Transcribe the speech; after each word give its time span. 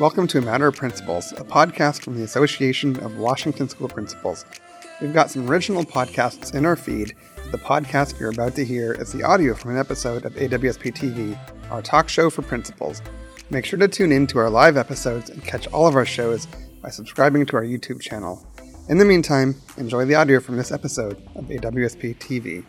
Welcome 0.00 0.28
to 0.28 0.38
A 0.38 0.40
Matter 0.40 0.66
of 0.66 0.76
Principles, 0.76 1.32
a 1.32 1.44
podcast 1.44 2.00
from 2.00 2.16
the 2.16 2.22
Association 2.22 2.98
of 3.00 3.18
Washington 3.18 3.68
School 3.68 3.86
Principals. 3.86 4.46
We've 4.98 5.12
got 5.12 5.30
some 5.30 5.46
original 5.46 5.84
podcasts 5.84 6.54
in 6.54 6.64
our 6.64 6.74
feed. 6.74 7.14
The 7.50 7.58
podcast 7.58 8.18
you're 8.18 8.30
about 8.30 8.54
to 8.54 8.64
hear 8.64 8.94
is 8.94 9.12
the 9.12 9.22
audio 9.22 9.52
from 9.52 9.72
an 9.72 9.76
episode 9.76 10.24
of 10.24 10.32
AWSP 10.36 10.94
TV, 10.94 11.38
our 11.70 11.82
talk 11.82 12.08
show 12.08 12.30
for 12.30 12.40
principals. 12.40 13.02
Make 13.50 13.66
sure 13.66 13.78
to 13.78 13.88
tune 13.88 14.10
in 14.10 14.26
to 14.28 14.38
our 14.38 14.48
live 14.48 14.78
episodes 14.78 15.28
and 15.28 15.44
catch 15.44 15.66
all 15.66 15.86
of 15.86 15.96
our 15.96 16.06
shows 16.06 16.46
by 16.80 16.88
subscribing 16.88 17.44
to 17.44 17.56
our 17.56 17.64
YouTube 17.64 18.00
channel. 18.00 18.42
In 18.88 18.96
the 18.96 19.04
meantime, 19.04 19.54
enjoy 19.76 20.06
the 20.06 20.14
audio 20.14 20.40
from 20.40 20.56
this 20.56 20.72
episode 20.72 21.22
of 21.34 21.44
AWSP 21.44 22.16
TV. 22.16 22.64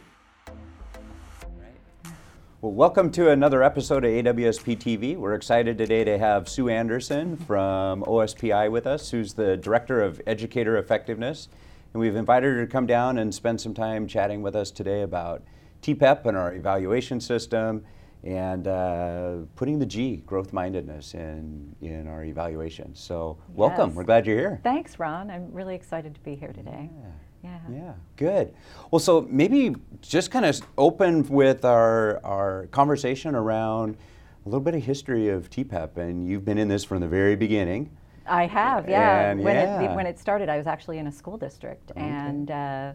Well, 2.62 2.73
welcome 2.73 3.09
to 3.14 3.32
another 3.32 3.64
episode 3.64 4.05
of 4.05 4.12
AWSP 4.12 4.78
TV. 4.78 5.18
We're 5.18 5.34
excited 5.34 5.79
today 5.79 6.04
to 6.04 6.20
have 6.20 6.47
Sue 6.47 6.70
Anderson 6.70 7.36
from 7.36 8.04
OSPI 8.04 8.70
with 8.70 8.86
us, 8.86 9.10
who's 9.10 9.34
the 9.34 9.57
Director 9.57 10.00
of 10.00 10.21
Educator 10.28 10.78
Effectiveness. 10.78 11.50
And 11.92 12.00
we've 12.00 12.15
invited 12.15 12.54
her 12.54 12.64
to 12.64 12.71
come 12.71 12.86
down 12.86 13.18
and 13.18 13.34
spend 13.34 13.60
some 13.60 13.74
time 13.74 14.06
chatting 14.06 14.43
with 14.43 14.56
us 14.56 14.70
today 14.70 15.01
about 15.01 15.42
TPEP 15.82 16.28
and 16.28 16.37
our 16.37 16.54
evaluation 16.54 17.20
system 17.20 17.84
and 18.24 18.68
uh, 18.68 19.37
putting 19.56 19.79
the 19.79 19.87
G, 19.87 20.18
growth 20.18 20.54
mindedness, 20.54 21.15
in, 21.15 21.75
in 21.82 22.07
our 22.07 22.23
evaluation. 22.25 22.93
So, 22.93 23.39
welcome. 23.56 23.89
Yes. 23.89 23.96
We're 23.96 24.04
glad 24.04 24.28
you're 24.28 24.37
here. 24.37 24.59
Thanks, 24.62 25.00
Ron. 25.00 25.32
I'm 25.32 25.51
really 25.51 25.73
excited 25.73 26.14
to 26.14 26.21
be 26.21 26.36
here 26.36 26.54
today. 26.54 26.92
Yeah. 26.96 27.09
Yeah, 27.43 27.59
Yeah. 27.71 27.93
good. 28.18 28.54
Well, 28.91 29.00
so 29.00 29.27
maybe 29.29 29.75
just 30.01 30.31
kind 30.31 30.45
of 30.45 30.59
open 30.77 31.27
with 31.27 31.65
our, 31.65 32.23
our 32.23 32.67
conversation 32.67 33.36
around 33.36 33.97
a 34.45 34.50
little 34.50 34.61
bit 34.61 34.75
of 34.75 34.83
history 34.83 35.30
of 35.30 35.50
TPEP, 35.50 35.97
and 35.97 36.27
you've 36.27 36.45
been 36.45 36.58
in 36.58 36.67
this 36.67 36.83
from 36.83 37.02
the 37.02 37.08
very 37.08 37.36
beginning. 37.36 37.89
I 38.28 38.45
have, 38.48 38.88
yeah. 38.88 39.31
And 39.31 39.44
when 39.44 39.56
yeah. 39.56 39.81
it 39.81 39.95
when 39.95 40.06
it 40.06 40.20
started, 40.20 40.48
I 40.48 40.58
was 40.58 40.67
actually 40.67 41.00
in 41.00 41.08
a 41.08 41.11
school 41.11 41.38
district 41.38 41.92
and 41.95 42.52
uh, 42.52 42.94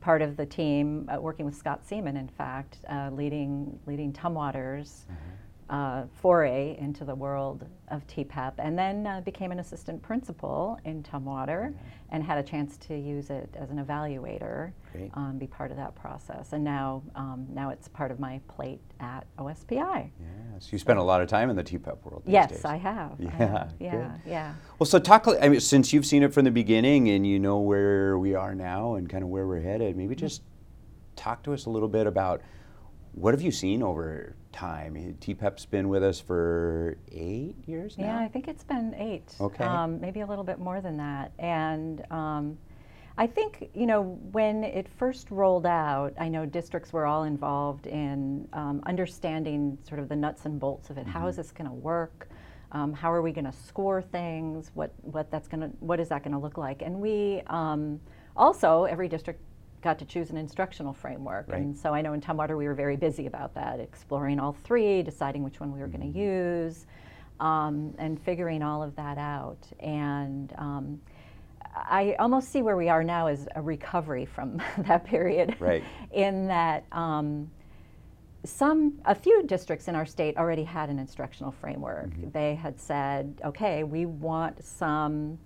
part 0.00 0.22
of 0.22 0.36
the 0.36 0.46
team 0.46 1.08
uh, 1.12 1.20
working 1.20 1.44
with 1.44 1.56
Scott 1.56 1.84
Seaman, 1.84 2.16
in 2.16 2.28
fact, 2.28 2.78
uh, 2.88 3.10
leading 3.12 3.78
leading 3.86 4.12
Tumwater's 4.12 5.06
uh, 5.70 6.04
foray 6.20 6.76
into 6.78 7.04
the 7.04 7.14
world 7.14 7.66
of 7.88 8.06
TPEP, 8.06 8.52
and 8.58 8.78
then 8.78 9.06
uh, 9.06 9.20
became 9.22 9.52
an 9.52 9.58
assistant 9.60 10.02
principal 10.02 10.78
in 10.84 11.02
Tumwater, 11.02 11.74
and 12.10 12.22
had 12.24 12.38
a 12.38 12.42
chance 12.42 12.76
to 12.78 12.96
use 12.96 13.28
it 13.30 13.54
as 13.58 13.70
an 13.70 13.84
evaluator, 13.84 14.72
Great. 14.92 15.10
um, 15.14 15.36
be 15.38 15.46
part 15.46 15.70
of 15.70 15.76
that 15.76 15.94
process, 15.94 16.52
and 16.54 16.64
now 16.64 17.02
um, 17.14 17.46
now 17.52 17.70
it's 17.70 17.86
part 17.88 18.10
of 18.10 18.18
my 18.18 18.40
plate 18.48 18.80
at 19.00 19.26
OSPI. 19.38 19.76
Yeah, 20.20 20.58
so 20.58 20.68
you 20.72 20.78
spent 20.78 20.98
a 20.98 21.02
lot 21.02 21.20
of 21.20 21.28
time 21.28 21.50
in 21.50 21.56
the 21.56 21.64
TPEP 21.64 22.02
world. 22.04 22.22
These 22.24 22.32
Yes, 22.32 22.50
days. 22.50 22.64
I 22.64 22.76
have. 22.76 23.12
I 23.20 23.24
Yeah, 23.24 23.64
good. 23.78 23.84
yeah, 23.84 24.10
yeah. 24.26 24.54
Well, 24.78 24.86
so 24.86 24.98
talk. 24.98 25.26
I 25.40 25.48
mean, 25.48 25.60
since 25.60 25.92
you've 25.92 26.06
seen 26.06 26.22
it 26.22 26.32
from 26.32 26.44
the 26.44 26.50
beginning 26.50 27.08
and 27.08 27.26
you 27.26 27.38
know 27.38 27.58
where 27.60 28.18
we 28.18 28.34
are 28.34 28.54
now 28.54 28.94
and 28.94 29.08
kind 29.08 29.22
of 29.22 29.28
where 29.28 29.46
we're 29.46 29.60
headed, 29.60 29.96
maybe 29.96 30.14
Mm-hmm. 30.14 30.20
just 30.26 30.42
talk 31.16 31.42
to 31.42 31.52
us 31.52 31.66
a 31.66 31.70
little 31.70 31.88
bit 31.88 32.06
about 32.06 32.40
what 33.12 33.34
have 33.34 33.42
you 33.42 33.50
seen 33.50 33.82
over 33.82 34.36
time. 34.58 35.16
TPEP's 35.20 35.66
been 35.66 35.88
with 35.88 36.02
us 36.02 36.18
for 36.20 36.96
eight 37.12 37.54
years 37.66 37.96
now. 37.96 38.06
Yeah, 38.06 38.18
I 38.18 38.28
think 38.28 38.48
it's 38.48 38.64
been 38.64 38.94
eight. 38.98 39.34
Okay. 39.40 39.64
Um, 39.64 40.00
maybe 40.00 40.20
a 40.20 40.26
little 40.26 40.44
bit 40.44 40.58
more 40.58 40.80
than 40.80 40.96
that. 40.96 41.32
And 41.38 42.04
um, 42.10 42.58
I 43.16 43.26
think, 43.26 43.70
you 43.74 43.86
know, 43.86 44.18
when 44.32 44.64
it 44.64 44.88
first 44.88 45.30
rolled 45.30 45.66
out, 45.66 46.12
I 46.18 46.28
know 46.28 46.44
districts 46.44 46.92
were 46.92 47.06
all 47.06 47.22
involved 47.24 47.86
in 47.86 48.48
um, 48.52 48.82
understanding 48.86 49.78
sort 49.86 50.00
of 50.00 50.08
the 50.08 50.16
nuts 50.16 50.44
and 50.44 50.58
bolts 50.58 50.90
of 50.90 50.98
it. 50.98 51.06
How 51.06 51.28
is 51.28 51.34
Mm-hmm. 51.34 51.42
this 51.42 51.52
going 51.52 51.68
to 51.70 51.74
work? 51.74 52.28
Um, 52.72 52.92
how 52.92 53.12
are 53.12 53.22
we 53.22 53.32
going 53.32 53.44
to 53.46 53.52
score 53.52 54.02
things? 54.02 54.70
What 54.74 54.92
what 55.02 55.30
that's 55.30 55.48
going 55.48 55.60
to 55.62 55.68
what 55.80 56.00
is 56.00 56.08
that 56.10 56.22
going 56.22 56.32
to 56.34 56.38
look 56.38 56.58
like? 56.58 56.82
And 56.82 57.00
we 57.00 57.42
um, 57.46 57.98
also 58.36 58.84
every 58.84 59.08
district 59.08 59.40
got 59.82 59.98
to 59.98 60.04
choose 60.04 60.30
an 60.30 60.36
instructional 60.36 60.92
framework. 60.92 61.48
Right. 61.48 61.60
And 61.60 61.76
so 61.76 61.94
I 61.94 62.00
know 62.00 62.12
in 62.12 62.20
Tumwater 62.20 62.56
we 62.56 62.66
were 62.66 62.74
very 62.74 62.96
busy 62.96 63.26
about 63.26 63.54
that, 63.54 63.80
exploring 63.80 64.40
all 64.40 64.56
three, 64.64 65.02
deciding 65.02 65.42
which 65.42 65.60
one 65.60 65.72
we 65.72 65.80
were 65.80 65.86
going 65.86 66.12
to 66.12 66.18
use, 66.18 66.86
um, 67.40 67.94
and 67.98 68.20
figuring 68.20 68.62
all 68.62 68.82
of 68.82 68.96
that 68.96 69.18
out. 69.18 69.58
And 69.80 70.52
um, 70.58 71.00
I 71.74 72.16
almost 72.18 72.50
see 72.50 72.62
where 72.62 72.76
we 72.76 72.88
are 72.88 73.04
now 73.04 73.28
as 73.28 73.48
a 73.54 73.62
recovery 73.62 74.24
from 74.24 74.60
that 74.78 75.04
period. 75.04 75.56
Right. 75.60 75.84
in 76.12 76.48
that 76.48 76.84
um, 76.92 77.50
some, 78.44 78.94
a 79.04 79.14
few 79.14 79.42
districts 79.44 79.88
in 79.88 79.94
our 79.94 80.06
state 80.06 80.36
already 80.36 80.64
had 80.64 80.90
an 80.90 80.98
instructional 80.98 81.52
framework. 81.52 82.10
They 82.32 82.54
had 82.54 82.80
said, 82.80 83.40
okay, 83.44 83.84
we 83.84 84.06
want 84.06 84.64
some 84.64 85.38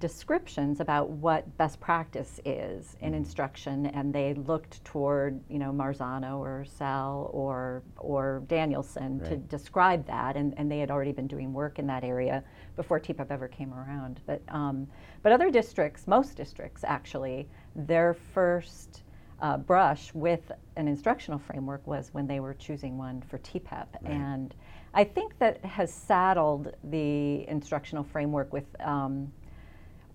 descriptions 0.00 0.80
about 0.80 1.10
what 1.10 1.56
best 1.56 1.80
practice 1.80 2.40
is 2.44 2.96
in 3.00 3.14
instruction, 3.14 3.86
and 3.86 4.12
they 4.12 4.34
looked 4.34 4.84
toward, 4.84 5.40
you 5.48 5.58
know, 5.58 5.72
Marzano 5.72 6.38
or 6.38 6.64
CEL 6.64 7.30
or 7.32 7.82
or 7.96 8.42
Danielson 8.46 9.20
to 9.20 9.36
describe 9.36 10.06
that, 10.06 10.36
and, 10.36 10.54
and 10.56 10.70
they 10.70 10.78
had 10.78 10.90
already 10.90 11.12
been 11.12 11.26
doing 11.26 11.52
work 11.52 11.78
in 11.78 11.86
that 11.88 12.04
area 12.04 12.44
before 12.76 13.00
TPEP 13.00 13.30
ever 13.30 13.48
came 13.48 13.72
around. 13.74 14.20
But 14.26 14.42
um, 14.48 14.86
but 15.22 15.32
other 15.32 15.50
districts, 15.50 16.06
most 16.06 16.36
districts 16.36 16.84
actually, 16.84 17.48
their 17.74 18.14
first 18.14 19.02
uh, 19.40 19.56
brush 19.56 20.12
with 20.14 20.52
an 20.76 20.86
instructional 20.86 21.38
framework 21.38 21.86
was 21.86 22.10
when 22.12 22.26
they 22.26 22.40
were 22.40 22.54
choosing 22.54 22.96
one 22.96 23.22
for 23.22 23.38
TPEP, 23.38 23.86
and 24.04 24.54
I 24.94 25.04
think 25.04 25.38
that 25.38 25.64
has 25.64 25.92
saddled 25.92 26.74
the 26.84 27.48
instructional 27.48 28.04
framework 28.04 28.52
with. 28.52 28.64
Um, 28.80 29.32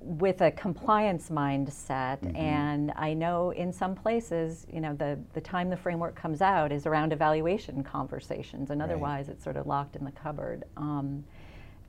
with 0.06 0.42
a 0.42 0.52
compliance 0.52 1.30
mindset 1.30 2.20
mm-hmm. 2.20 2.36
and 2.36 2.92
i 2.96 3.14
know 3.14 3.52
in 3.52 3.72
some 3.72 3.96
places 3.96 4.68
you 4.72 4.82
know 4.82 4.94
the, 4.94 5.18
the 5.34 5.42
time 5.42 5.70
the 5.70 5.78
framework 5.78 6.16
comes 6.16 6.42
out 6.42 6.72
is 6.72 6.86
around 6.86 7.14
evaluation 7.14 7.84
conversations 7.84 8.70
and 8.70 8.82
otherwise 8.82 9.30
it's 9.30 9.44
sort 9.44 9.58
of 9.58 9.68
locked 9.68 9.96
in 9.96 10.06
the 10.06 10.12
cupboard. 10.12 10.64
Um, 10.78 11.24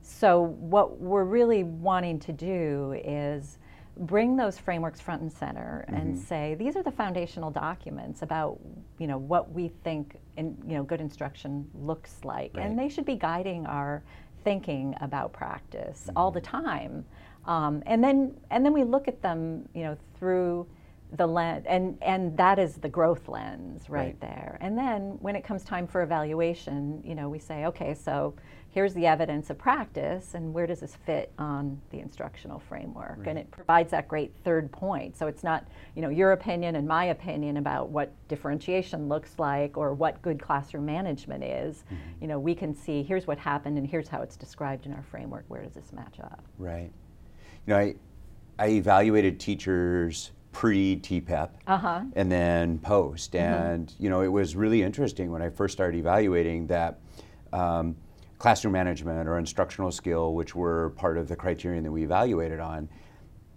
so 0.01 0.41
what 0.41 0.99
we're 0.99 1.23
really 1.23 1.63
wanting 1.63 2.19
to 2.19 2.33
do 2.33 2.99
is 3.03 3.57
bring 3.97 4.35
those 4.35 4.59
frameworks 4.59 4.99
front 4.99 5.21
and 5.21 5.31
center 5.31 5.85
and 5.87 6.15
mm-hmm. 6.15 6.23
say 6.23 6.55
these 6.59 6.75
are 6.75 6.83
the 6.83 6.91
foundational 6.91 7.49
documents 7.49 8.21
about 8.21 8.59
you 8.99 9.07
know 9.07 9.17
what 9.17 9.51
we 9.51 9.69
think 9.83 10.17
in, 10.37 10.57
you 10.67 10.75
know 10.75 10.83
good 10.83 11.01
instruction 11.01 11.67
looks 11.73 12.17
like. 12.23 12.51
Right. 12.55 12.65
and 12.65 12.77
they 12.77 12.89
should 12.89 13.05
be 13.05 13.15
guiding 13.15 13.65
our 13.65 14.03
thinking 14.43 14.95
about 15.01 15.33
practice 15.33 16.09
all 16.15 16.29
the 16.29 16.41
mm-hmm. 16.41 16.65
time 16.65 17.05
um, 17.45 17.83
and 17.85 18.03
then 18.03 18.35
and 18.49 18.65
then 18.65 18.73
we 18.73 18.83
look 18.83 19.07
at 19.07 19.21
them 19.21 19.67
you 19.73 19.83
know 19.83 19.97
through 20.17 20.67
the 21.13 21.27
lens 21.27 21.65
and 21.67 21.97
and 22.01 22.35
that 22.35 22.57
is 22.59 22.75
the 22.77 22.89
growth 22.89 23.27
lens 23.27 23.89
right, 23.89 24.05
Right. 24.07 24.21
there. 24.21 24.57
And 24.59 24.77
then 24.77 25.17
when 25.21 25.35
it 25.35 25.43
comes 25.43 25.63
time 25.63 25.87
for 25.87 26.01
evaluation 26.01 27.01
you 27.05 27.15
know 27.15 27.29
we 27.29 27.39
say 27.39 27.65
okay 27.67 27.93
so 27.93 28.33
here's 28.69 28.93
the 28.93 29.05
evidence 29.05 29.49
of 29.49 29.57
practice 29.57 30.33
and 30.33 30.53
where 30.53 30.67
does 30.67 30.81
this 30.81 30.97
fit 31.05 31.31
on 31.39 31.79
the 31.91 31.99
instructional 32.01 32.59
framework? 32.59 33.25
And 33.25 33.39
it 33.39 33.49
provides 33.49 33.91
that 33.91 34.09
great 34.09 34.35
third 34.43 34.69
point. 34.69 35.15
So 35.15 35.27
it's 35.27 35.43
not 35.43 35.65
you 35.95 36.01
know 36.01 36.09
your 36.09 36.33
opinion 36.33 36.75
and 36.75 36.85
my 36.87 37.05
opinion 37.05 37.57
about 37.57 37.89
what 37.89 38.11
differentiation 38.27 39.07
looks 39.07 39.35
like 39.37 39.77
or 39.77 39.93
what 39.93 40.21
good 40.21 40.41
classroom 40.41 40.85
management 40.87 41.43
is. 41.43 41.85
You 42.19 42.27
know 42.27 42.39
we 42.39 42.55
can 42.55 42.75
see 42.75 43.03
here's 43.03 43.27
what 43.27 43.37
happened 43.37 43.77
and 43.77 43.87
here's 43.87 44.09
how 44.09 44.21
it's 44.23 44.35
described 44.35 44.87
in 44.87 44.93
our 44.93 45.03
framework. 45.03 45.45
Where 45.47 45.61
does 45.61 45.75
this 45.75 45.93
match 45.93 46.19
up? 46.19 46.43
Right. 46.57 46.91
You 47.67 47.73
know, 47.73 47.79
I, 47.79 47.95
I 48.59 48.67
evaluated 48.69 49.39
teachers 49.39 50.31
pre 50.51 50.97
TPEP 50.97 51.49
Uh-huh. 51.67 52.01
and 52.15 52.31
then 52.31 52.79
post. 52.79 53.33
Mm-hmm. 53.33 53.53
And, 53.53 53.93
you 53.99 54.09
know, 54.09 54.21
it 54.21 54.27
was 54.29 54.55
really 54.55 54.83
interesting 54.83 55.31
when 55.31 55.41
I 55.41 55.49
first 55.49 55.73
started 55.73 55.97
evaluating 55.97 56.67
that 56.67 56.99
um, 57.51 57.95
classroom 58.37 58.73
management 58.73 59.27
or 59.27 59.37
instructional 59.37 59.91
skill, 59.91 60.33
which 60.33 60.55
were 60.55 60.91
part 60.91 61.17
of 61.17 61.27
the 61.27 61.35
criterion 61.35 61.83
that 61.83 61.91
we 61.91 62.03
evaluated 62.03 62.59
on, 62.59 62.87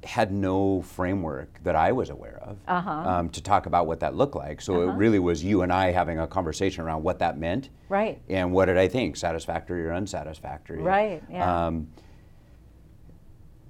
had 0.05 0.33
no 0.33 0.81
framework 0.83 1.59
that 1.65 1.75
I 1.75 1.91
was 1.91 2.09
aware 2.11 2.39
of 2.43 2.57
Uh-huh. 2.69 2.91
um, 2.91 3.29
to 3.31 3.43
talk 3.43 3.67
about 3.67 3.87
what 3.89 4.01
that 4.01 4.15
looked 4.15 4.37
like. 4.37 4.61
So 4.61 4.89
it 4.89 4.93
really 4.95 5.19
was 5.19 5.43
you 5.45 5.63
and 5.63 5.73
I 5.73 5.91
having 5.91 6.19
a 6.21 6.27
conversation 6.27 6.85
around 6.85 7.03
what 7.03 7.19
that 7.19 7.37
meant 7.39 7.69
right 7.89 8.21
and 8.29 8.53
what 8.53 8.67
did 8.67 8.79
I 8.79 8.87
think, 8.89 9.17
satisfactory 9.17 9.85
or 9.85 9.93
unsatisfactory. 9.93 10.79
Right, 10.83 11.23
yeah. 11.31 11.67
Um, 11.67 11.89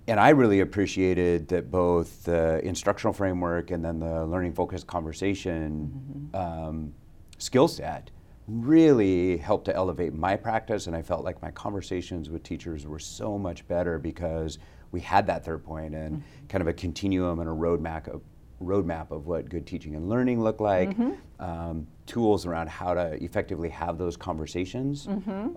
and 0.09 0.19
I 0.19 0.31
really 0.31 0.61
appreciated 0.61 1.49
that 1.49 1.71
both 1.71 2.25
the 2.25 2.65
instructional 2.65 3.13
framework 3.13 3.71
and 3.71 3.85
then 3.85 4.01
the 4.01 4.25
learning 4.25 4.55
focused 4.55 4.87
conversation 4.87 6.31
um, 6.33 6.95
skill 7.37 7.69
set 7.69 8.11
really 8.47 9.37
helped 9.37 9.67
to 9.67 9.77
elevate 9.77 10.15
my 10.15 10.35
practice. 10.35 10.87
And 10.87 10.97
I 10.97 11.03
felt 11.03 11.25
like 11.25 11.43
my 11.43 11.51
conversations 11.51 12.31
with 12.31 12.43
teachers 12.43 12.87
were 12.87 12.99
so 12.99 13.39
much 13.39 13.69
better 13.69 13.99
because 13.99 14.59
we 14.93 15.01
had 15.01 15.27
that 15.27 15.45
third 15.45 15.63
point 15.63 15.95
and 15.95 16.23
kind 16.49 16.63
of 16.63 16.69
a 16.69 16.73
continuum 16.73 17.41
and 17.41 17.49
a 17.49 17.53
roadmap 17.53 18.09
of, 18.09 18.23
roadmap 18.63 19.11
of 19.11 19.27
what 19.27 19.51
good 19.51 19.67
teaching 19.67 19.95
and 19.95 20.09
learning 20.09 20.43
look 20.43 20.59
like, 20.61 20.97
um, 21.39 21.87
tools 22.07 22.47
around 22.47 22.71
how 22.71 22.95
to 22.95 23.23
effectively 23.23 23.69
have 23.69 23.99
those 23.99 24.17
conversations 24.17 25.07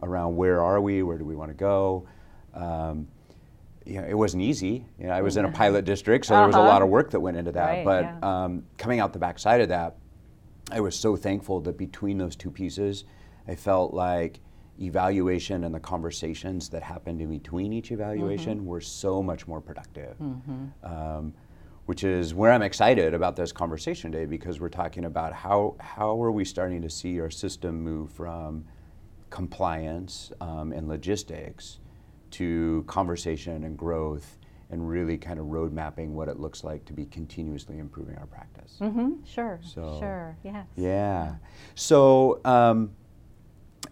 around 0.03 0.35
where 0.35 0.61
are 0.61 0.81
we, 0.81 1.01
where 1.03 1.17
do 1.17 1.23
we 1.23 1.37
want 1.37 1.49
to 1.49 1.55
go. 1.55 2.05
Um, 2.53 3.07
you 3.85 3.99
know, 4.01 4.07
it 4.07 4.13
wasn't 4.13 4.43
easy. 4.43 4.85
You 4.99 5.07
know, 5.07 5.13
I 5.13 5.21
was 5.21 5.37
in 5.37 5.45
a 5.45 5.51
pilot 5.51 5.85
district, 5.85 6.25
so 6.25 6.35
there 6.35 6.45
was 6.47 6.55
a 6.55 6.59
lot 6.59 6.81
of 6.81 6.85
Uh-huh. 6.87 6.91
work 6.91 7.11
that 7.11 7.19
went 7.19 7.37
into 7.37 7.51
that. 7.53 7.65
Right, 7.65 7.85
but 7.85 8.03
yeah. 8.03 8.43
um, 8.43 8.63
coming 8.77 8.99
out 8.99 9.13
the 9.13 9.19
backside 9.19 9.61
of 9.61 9.69
that, 9.69 9.97
I 10.71 10.79
was 10.79 10.95
so 10.95 11.15
thankful 11.15 11.59
that 11.61 11.77
between 11.77 12.17
those 12.17 12.35
two 12.35 12.51
pieces, 12.51 13.05
I 13.47 13.55
felt 13.55 13.93
like 13.93 14.39
evaluation 14.79 15.63
and 15.63 15.73
the 15.75 15.79
conversations 15.79 16.69
that 16.69 16.81
happened 16.83 17.21
in 17.21 17.29
between 17.29 17.73
each 17.73 17.91
evaluation 17.91 18.59
Mm-hmm. 18.59 18.67
were 18.67 18.81
so 18.81 19.21
much 19.21 19.47
more 19.47 19.61
productive. 19.61 20.15
Um, 20.83 21.33
which 21.87 22.03
is 22.03 22.33
where 22.33 22.51
I'm 22.51 22.61
excited 22.61 23.13
about 23.13 23.35
this 23.35 23.51
conversation 23.51 24.11
today 24.11 24.25
because 24.25 24.61
we're 24.61 24.69
talking 24.69 25.05
about 25.05 25.33
how, 25.33 25.75
how 25.79 26.21
are 26.23 26.31
we 26.31 26.45
starting 26.45 26.81
to 26.83 26.89
see 26.89 27.19
our 27.19 27.29
system 27.31 27.81
move 27.81 28.11
from 28.11 28.63
compliance 29.29 30.31
um, 30.41 30.71
and 30.71 30.87
logistics 30.87 31.79
to 32.31 32.83
conversation 32.87 33.63
and 33.63 33.77
growth 33.77 34.37
and 34.69 34.87
really 34.87 35.17
kind 35.17 35.39
of 35.39 35.47
road 35.47 35.73
mapping 35.73 36.15
what 36.15 36.29
it 36.29 36.39
looks 36.39 36.63
like 36.63 36.85
to 36.85 36.93
be 36.93 37.05
continuously 37.05 37.77
improving 37.77 38.15
our 38.17 38.25
practice. 38.25 38.77
Mm-hmm. 38.79 39.23
Sure. 39.25 39.59
So- 39.63 39.97
sure. 39.99 40.37
Yes. 40.43 40.65
Yeah. 40.75 41.35
So 41.75 42.39
um, 42.45 42.91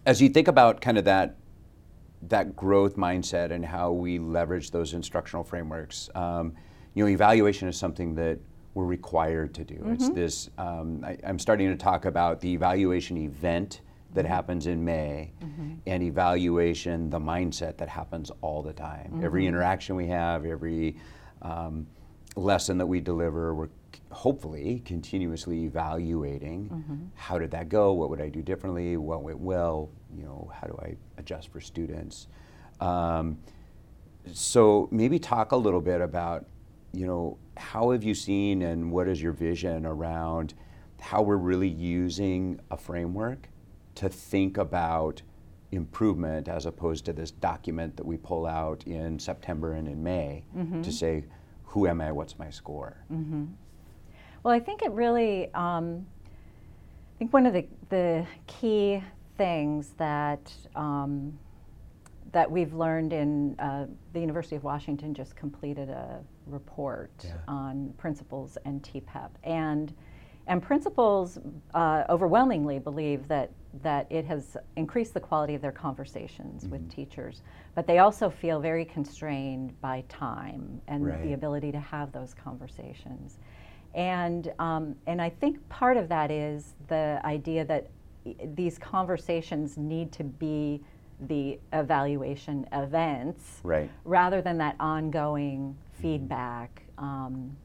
as 0.06 0.22
you 0.22 0.28
think 0.30 0.48
about 0.48 0.80
kind 0.80 0.98
of 0.98 1.04
that 1.04 1.36
that 2.28 2.54
growth 2.54 2.96
mindset 2.96 3.50
and 3.50 3.64
how 3.64 3.92
we 3.92 4.18
leverage 4.18 4.70
those 4.70 4.92
instructional 4.92 5.42
frameworks, 5.42 6.10
um, 6.14 6.52
you 6.92 7.02
know, 7.02 7.08
evaluation 7.08 7.66
is 7.66 7.78
something 7.78 8.14
that 8.14 8.38
we're 8.74 8.84
required 8.84 9.54
to 9.54 9.64
do. 9.64 9.82
It's 9.86 10.10
this. 10.10 10.50
Um, 10.58 11.02
I, 11.02 11.16
I'm 11.24 11.38
starting 11.38 11.68
to 11.70 11.76
talk 11.76 12.04
about 12.04 12.40
the 12.40 12.52
evaluation 12.52 13.16
event 13.16 13.80
that 14.14 14.26
happens 14.26 14.66
in 14.66 14.84
May, 14.84 15.32
and 15.86 16.02
evaluation, 16.02 17.10
the 17.10 17.20
mindset 17.20 17.76
that 17.78 17.88
happens 17.88 18.30
all 18.40 18.62
the 18.62 18.72
time. 18.72 19.20
Every 19.24 19.46
interaction 19.46 19.96
we 19.96 20.08
have, 20.08 20.44
every 20.44 20.96
um, 21.42 21.86
lesson 22.36 22.78
that 22.78 22.86
we 22.86 23.00
deliver, 23.00 23.54
we're 23.54 23.68
hopefully 24.10 24.82
continuously 24.84 25.64
evaluating 25.64 27.10
how 27.14 27.38
did 27.38 27.50
that 27.52 27.68
go, 27.68 27.92
what 27.92 28.10
would 28.10 28.20
I 28.20 28.28
do 28.28 28.42
differently, 28.42 28.96
what 28.96 29.22
went 29.22 29.38
well, 29.38 29.90
you 30.16 30.24
know, 30.24 30.50
how 30.54 30.66
do 30.66 30.78
I 30.82 30.96
adjust 31.18 31.52
for 31.52 31.60
students. 31.60 32.26
Um, 32.80 33.38
so 34.32 34.88
maybe 34.90 35.18
talk 35.18 35.52
a 35.52 35.56
little 35.56 35.80
bit 35.80 36.00
about, 36.00 36.46
you 36.92 37.06
know, 37.06 37.38
how 37.56 37.90
have 37.92 38.02
you 38.02 38.14
seen 38.14 38.62
and 38.62 38.90
what 38.90 39.06
is 39.06 39.22
your 39.22 39.32
vision 39.32 39.86
around 39.86 40.54
how 41.00 41.22
we're 41.22 41.36
really 41.36 41.68
using 41.68 42.60
a 42.70 42.76
framework 42.76 43.48
to 43.96 44.08
think 44.08 44.56
about 44.58 45.22
improvement 45.72 46.48
as 46.48 46.66
opposed 46.66 47.04
to 47.04 47.12
this 47.12 47.30
document 47.30 47.96
that 47.96 48.04
we 48.06 48.16
pull 48.16 48.46
out 48.46 48.82
in 48.86 49.18
September 49.18 49.72
and 49.74 49.86
in 49.88 50.02
May 50.02 50.44
to 50.82 50.90
say, 50.92 51.24
who 51.64 51.86
am 51.86 52.00
I, 52.00 52.10
what's 52.12 52.38
my 52.38 52.50
score? 52.50 52.96
Well, 54.42 54.52
I 54.54 54.58
think 54.58 54.82
it 54.82 54.90
really, 54.92 55.52
um, 55.54 56.06
I 57.14 57.18
think 57.18 57.32
one 57.32 57.46
of 57.46 57.52
the, 57.52 57.66
the 57.90 58.26
key 58.46 59.02
things 59.36 59.90
that, 59.98 60.52
um, 60.74 61.38
that 62.32 62.50
we've 62.50 62.72
learned 62.74 63.12
in 63.12 63.54
uh, 63.60 63.86
the 64.12 64.20
University 64.20 64.56
of 64.56 64.64
Washington 64.64 65.14
just 65.14 65.36
completed 65.36 65.88
a 65.90 66.20
report 66.46 67.10
Yeah. 67.24 67.34
on 67.46 67.92
principals 67.98 68.56
and 68.64 68.82
TPEP. 68.82 69.30
And, 69.44 69.92
and 70.46 70.62
principals 70.62 71.38
uh, 71.74 72.04
overwhelmingly 72.08 72.78
believe 72.78 73.28
that, 73.28 73.50
that 73.82 74.06
it 74.10 74.24
has 74.26 74.56
increased 74.76 75.14
the 75.14 75.20
quality 75.20 75.54
of 75.54 75.62
their 75.62 75.72
conversations 75.72 76.66
with 76.66 76.90
teachers. 76.90 77.42
But 77.74 77.86
they 77.86 77.98
also 77.98 78.28
feel 78.28 78.60
very 78.60 78.84
constrained 78.84 79.80
by 79.80 80.04
time 80.08 80.80
and 80.88 81.06
Right. 81.06 81.22
the 81.22 81.32
ability 81.34 81.70
to 81.72 81.80
have 81.80 82.10
those 82.12 82.34
conversations. 82.34 83.38
And, 83.94 84.52
um, 84.58 84.96
and 85.06 85.20
I 85.22 85.30
think 85.30 85.68
part 85.68 85.96
of 85.96 86.08
that 86.08 86.30
is 86.30 86.74
the 86.88 87.20
idea 87.24 87.64
that 87.64 87.88
i- 88.26 88.36
these 88.54 88.78
conversations 88.78 89.78
need 89.78 90.12
to 90.12 90.24
be 90.24 90.82
the 91.20 91.60
evaluation 91.72 92.66
events 92.72 93.60
Right. 93.62 93.90
rather 94.04 94.40
than 94.42 94.58
that 94.58 94.76
ongoing 94.80 95.76
feedback. 95.92 96.82
Um, 96.98 97.56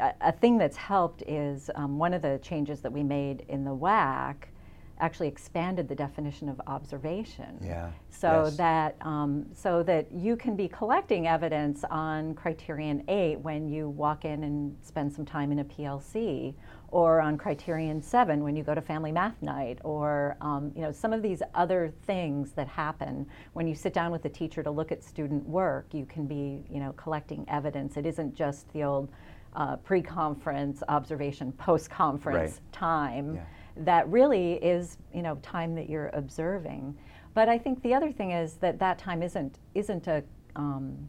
a, 0.00 0.12
a 0.20 0.32
thing 0.32 0.58
that's 0.58 0.76
helped 0.76 1.22
is 1.26 1.70
um, 1.74 1.98
one 1.98 2.14
of 2.14 2.22
the 2.22 2.38
changes 2.42 2.80
that 2.80 2.92
we 2.92 3.02
made 3.02 3.44
in 3.48 3.64
the 3.64 3.74
WAC 3.74 4.48
actually 4.98 5.28
expanded 5.28 5.88
the 5.88 5.94
definition 5.94 6.48
of 6.48 6.60
observation. 6.66 7.58
Yeah. 7.62 7.90
So 8.08 8.44
Yes. 8.46 8.56
that 8.56 8.96
um, 9.02 9.46
so 9.54 9.82
that 9.82 10.10
you 10.10 10.36
can 10.36 10.56
be 10.56 10.68
collecting 10.68 11.26
evidence 11.26 11.84
on 11.90 12.34
criterion 12.34 13.04
eight 13.08 13.36
when 13.40 13.68
you 13.68 13.90
walk 13.90 14.24
in 14.24 14.42
and 14.44 14.76
spend 14.82 15.12
some 15.12 15.26
time 15.26 15.52
in 15.52 15.58
a 15.58 15.64
PLC, 15.64 16.54
or 16.88 17.20
on 17.20 17.36
criterion 17.36 18.00
seven 18.00 18.42
when 18.42 18.56
you 18.56 18.62
go 18.62 18.74
to 18.74 18.80
family 18.80 19.12
math 19.12 19.40
night, 19.42 19.78
or 19.84 20.36
um, 20.40 20.72
you 20.74 20.80
know 20.82 20.92
some 20.92 21.12
of 21.12 21.22
these 21.22 21.42
other 21.54 21.92
things 22.06 22.52
that 22.52 22.68
happen 22.68 23.26
when 23.52 23.66
you 23.68 23.74
sit 23.74 23.92
down 23.92 24.10
with 24.10 24.24
a 24.24 24.30
teacher 24.30 24.62
to 24.62 24.70
look 24.70 24.90
at 24.92 25.02
student 25.04 25.46
work. 25.46 25.86
You 25.92 26.06
can 26.06 26.26
be 26.26 26.64
you 26.70 26.80
know 26.80 26.92
collecting 26.92 27.44
evidence. 27.48 27.96
It 27.98 28.06
isn't 28.06 28.34
just 28.34 28.72
the 28.72 28.84
old 28.84 29.10
uh, 29.56 29.76
pre-conference 29.76 30.82
observation, 30.88 31.50
post-conference 31.52 32.52
Right. 32.60 32.72
time 32.72 33.36
Yeah. 33.36 33.44
that 33.84 34.08
really 34.08 34.54
is 34.54 34.98
you 35.12 35.22
know 35.22 35.36
time 35.36 35.74
that 35.74 35.88
you're 35.90 36.10
observing. 36.12 36.96
But 37.34 37.48
i 37.48 37.58
think 37.58 37.82
the 37.82 37.94
other 37.94 38.12
thing 38.12 38.30
is 38.32 38.54
that 38.56 38.78
that 38.78 38.98
time 38.98 39.22
isn't 39.22 39.58
isn't 39.74 40.06
a 40.06 40.22
um, 40.56 41.08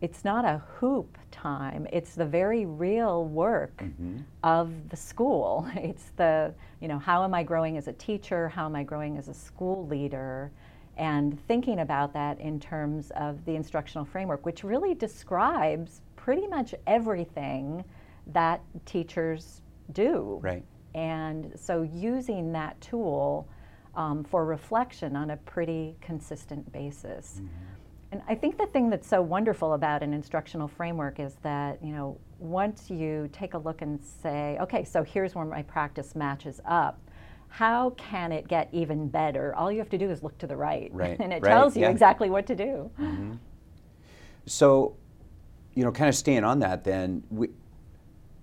it's 0.00 0.24
not 0.24 0.44
a 0.44 0.58
hoop 0.78 1.16
time. 1.30 1.86
It's 1.92 2.14
the 2.14 2.26
very 2.26 2.66
real 2.66 3.24
work 3.26 3.82
of 4.42 4.88
the 4.90 4.96
school. 4.96 5.66
It's 5.76 6.10
the 6.16 6.52
you 6.80 6.88
know 6.88 6.98
how 6.98 7.24
am 7.24 7.32
i 7.34 7.42
growing 7.42 7.76
as 7.76 7.88
a 7.88 7.92
teacher? 7.94 8.48
How 8.48 8.66
am 8.66 8.76
i 8.76 8.82
growing 8.82 9.16
as 9.16 9.28
a 9.28 9.34
school 9.34 9.86
leader? 9.86 10.50
And 10.96 11.40
thinking 11.48 11.80
about 11.80 12.12
that 12.12 12.38
in 12.40 12.60
terms 12.60 13.10
of 13.16 13.44
the 13.44 13.54
instructional 13.56 14.04
framework 14.04 14.44
which 14.46 14.62
really 14.64 14.94
describes 14.94 16.00
pretty 16.24 16.46
much 16.46 16.74
everything 16.86 17.84
that 18.28 18.62
teachers 18.86 19.60
do 19.92 20.38
Right. 20.42 20.64
and 20.94 21.52
so 21.54 21.82
using 21.82 22.50
that 22.52 22.80
tool 22.80 23.46
um, 23.94 24.24
for 24.24 24.46
reflection 24.46 25.16
on 25.16 25.28
a 25.30 25.36
pretty 25.36 25.96
consistent 26.00 26.72
basis. 26.72 27.42
And 28.10 28.22
I 28.26 28.34
think 28.34 28.56
the 28.56 28.64
thing 28.66 28.88
that's 28.88 29.06
so 29.06 29.20
wonderful 29.20 29.74
about 29.74 30.02
an 30.02 30.14
instructional 30.14 30.66
framework 30.66 31.20
is 31.20 31.34
that, 31.42 31.84
you 31.84 31.92
know, 31.92 32.16
once 32.38 32.90
you 32.90 33.28
take 33.30 33.52
a 33.52 33.58
look 33.58 33.82
and 33.82 34.00
say, 34.02 34.56
okay, 34.62 34.82
so 34.82 35.02
here's 35.02 35.34
where 35.34 35.44
my 35.44 35.62
practice 35.62 36.14
matches 36.14 36.58
up, 36.64 36.98
how 37.48 37.90
can 37.90 38.32
it 38.32 38.48
get 38.48 38.68
even 38.72 39.08
better? 39.08 39.54
All 39.56 39.70
you 39.70 39.78
have 39.78 39.90
to 39.90 39.98
do 39.98 40.08
is 40.10 40.22
look 40.22 40.38
to 40.38 40.46
the 40.46 40.56
right. 40.56 40.90
Right, 40.92 41.18
and 41.20 41.34
it 41.34 41.42
right, 41.42 41.50
tells 41.50 41.76
you 41.76 41.82
yeah. 41.82 41.90
exactly 41.90 42.30
what 42.30 42.46
to 42.46 42.54
do. 42.54 42.90
So, 44.46 44.96
you 45.74 45.84
know, 45.84 45.92
kind 45.92 46.08
of 46.08 46.14
staying 46.14 46.44
on 46.44 46.60
that, 46.60 46.84
then, 46.84 47.22
we, 47.30 47.48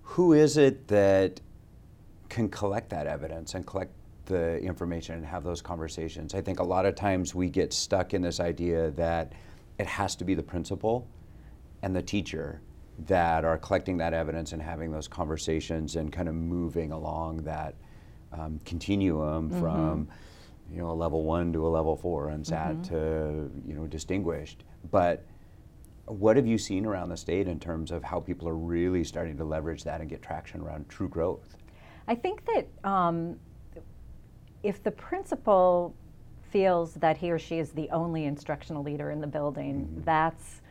who 0.01 0.33
is 0.33 0.57
it 0.57 0.87
that 0.89 1.39
can 2.29 2.49
collect 2.49 2.89
that 2.89 3.07
evidence 3.07 3.53
and 3.53 3.65
collect 3.65 3.91
the 4.25 4.57
information 4.59 5.15
and 5.15 5.25
have 5.25 5.43
those 5.43 5.61
conversations? 5.61 6.33
I 6.33 6.41
think 6.41 6.59
a 6.59 6.63
lot 6.63 6.85
of 6.85 6.95
times 6.95 7.33
we 7.33 7.49
get 7.49 7.71
stuck 7.73 8.13
in 8.13 8.21
this 8.21 8.39
idea 8.39 8.91
that 8.91 9.33
it 9.77 9.87
has 9.87 10.15
to 10.17 10.25
be 10.25 10.33
the 10.33 10.43
principal 10.43 11.07
and 11.81 11.95
the 11.95 12.01
teacher 12.01 12.61
that 13.07 13.45
are 13.45 13.57
collecting 13.57 13.97
that 13.97 14.13
evidence 14.13 14.51
and 14.51 14.61
having 14.61 14.91
those 14.91 15.07
conversations 15.07 15.95
and 15.95 16.11
kind 16.11 16.29
of 16.29 16.35
moving 16.35 16.91
along 16.91 17.37
that 17.37 17.75
um, 18.33 18.59
continuum 18.65 19.49
from 19.49 20.07
you 20.71 20.79
know 20.79 20.91
a 20.91 20.93
level 20.93 21.23
one 21.23 21.51
to 21.51 21.65
a 21.65 21.69
level 21.69 21.95
four 21.95 22.29
and 22.29 22.45
sat 22.45 22.81
to 22.83 23.51
you 23.65 23.73
know 23.73 23.87
distinguished. 23.87 24.63
But 24.89 25.25
what 26.05 26.35
have 26.35 26.47
you 26.47 26.57
seen 26.57 26.85
around 26.85 27.09
the 27.09 27.17
state 27.17 27.47
in 27.47 27.59
terms 27.59 27.91
of 27.91 28.03
how 28.03 28.19
people 28.19 28.47
are 28.47 28.55
really 28.55 29.03
starting 29.03 29.37
to 29.37 29.43
leverage 29.43 29.83
that 29.83 30.01
and 30.01 30.09
get 30.09 30.21
traction 30.21 30.61
around 30.61 30.89
true 30.89 31.07
growth? 31.07 31.55
I 32.07 32.15
think 32.15 32.43
that 32.45 32.67
um, 32.89 33.37
if 34.63 34.83
the 34.83 34.91
principal 34.91 35.95
feels 36.49 36.93
that 36.95 37.17
he 37.17 37.31
or 37.31 37.39
she 37.39 37.59
is 37.59 37.71
the 37.71 37.89
only 37.91 38.25
instructional 38.25 38.83
leader 38.83 39.11
in 39.11 39.21
the 39.21 39.27
building, 39.27 40.01
that's 40.05 40.61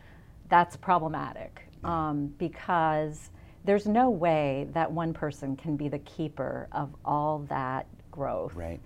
that's 0.48 0.76
problematic. 0.76 1.62
Um, 1.84 2.26
because 2.36 3.30
there's 3.64 3.86
no 3.86 4.10
way 4.10 4.66
that 4.72 4.90
one 4.90 5.14
person 5.14 5.56
can 5.56 5.76
be 5.76 5.88
the 5.88 6.00
keeper 6.00 6.68
of 6.72 6.94
all 7.04 7.38
that 7.48 7.86
growth. 8.10 8.54
right 8.54 8.80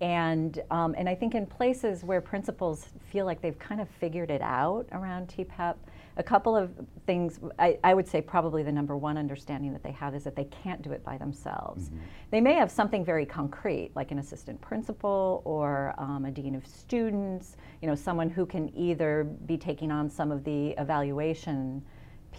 And, 0.00 0.62
um, 0.70 0.94
and 0.98 1.08
I 1.08 1.14
think 1.14 1.34
in 1.34 1.46
places 1.46 2.04
where 2.04 2.20
principals 2.20 2.88
feel 3.10 3.24
like 3.24 3.40
they've 3.40 3.58
kind 3.58 3.80
of 3.80 3.88
figured 3.88 4.30
it 4.30 4.42
out 4.42 4.86
around 4.92 5.28
TPEP, 5.28 5.76
a 6.18 6.22
couple 6.22 6.56
of 6.56 6.70
things 7.06 7.40
I, 7.58 7.78
I, 7.84 7.94
would 7.94 8.08
say 8.08 8.22
probably 8.22 8.62
the 8.62 8.72
number 8.72 8.96
one 8.96 9.18
understanding 9.18 9.72
that 9.72 9.82
they 9.82 9.92
have 9.92 10.14
is 10.14 10.24
that 10.24 10.34
they 10.34 10.44
can't 10.44 10.80
do 10.80 10.92
it 10.92 11.04
by 11.04 11.18
themselves. 11.18 11.88
Mm-hmm. 11.88 11.98
They 12.30 12.40
may 12.40 12.54
have 12.54 12.70
something 12.70 13.04
very 13.04 13.26
concrete, 13.26 13.90
like 13.94 14.10
an 14.12 14.18
assistant 14.18 14.60
principal 14.60 15.42
or 15.44 15.94
um, 15.98 16.24
a 16.24 16.30
dean 16.30 16.54
of 16.54 16.66
students, 16.66 17.56
you 17.82 17.88
know, 17.88 17.94
someone 17.94 18.30
who 18.30 18.46
can 18.46 18.74
either 18.74 19.24
be 19.24 19.58
taking 19.58 19.90
on 19.90 20.08
some 20.08 20.32
of 20.32 20.42
the 20.44 20.70
evaluation 20.78 21.82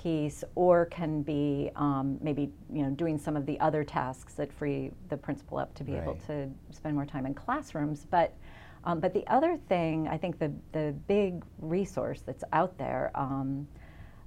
piece 0.04 0.44
or 0.56 0.86
can 0.86 1.22
be 1.22 1.72
um, 1.76 2.18
maybe 2.22 2.52
you 2.72 2.84
know 2.84 2.90
doing 2.92 3.18
some 3.18 3.36
of 3.36 3.46
the 3.46 3.60
other 3.60 3.84
tasks 3.84 4.34
that 4.36 4.52
free 4.54 4.92
the 5.10 5.18
principal 5.18 5.58
up 5.58 5.74
to 5.74 5.84
be 5.84 5.94
right. 5.94 6.04
able 6.04 6.16
to 6.28 6.48
spend 6.72 6.96
more 6.96 7.06
time 7.06 7.26
in 7.26 7.34
classrooms 7.34 8.06
but 8.10 8.36
um, 8.84 9.00
but 9.00 9.14
the 9.14 9.26
other 9.28 9.58
thing 9.68 10.08
i 10.08 10.18
think 10.18 10.38
the, 10.38 10.52
the 10.72 10.94
big 11.08 11.44
resource 11.60 12.22
that's 12.26 12.44
out 12.54 12.78
there 12.78 13.12
um, 13.16 13.68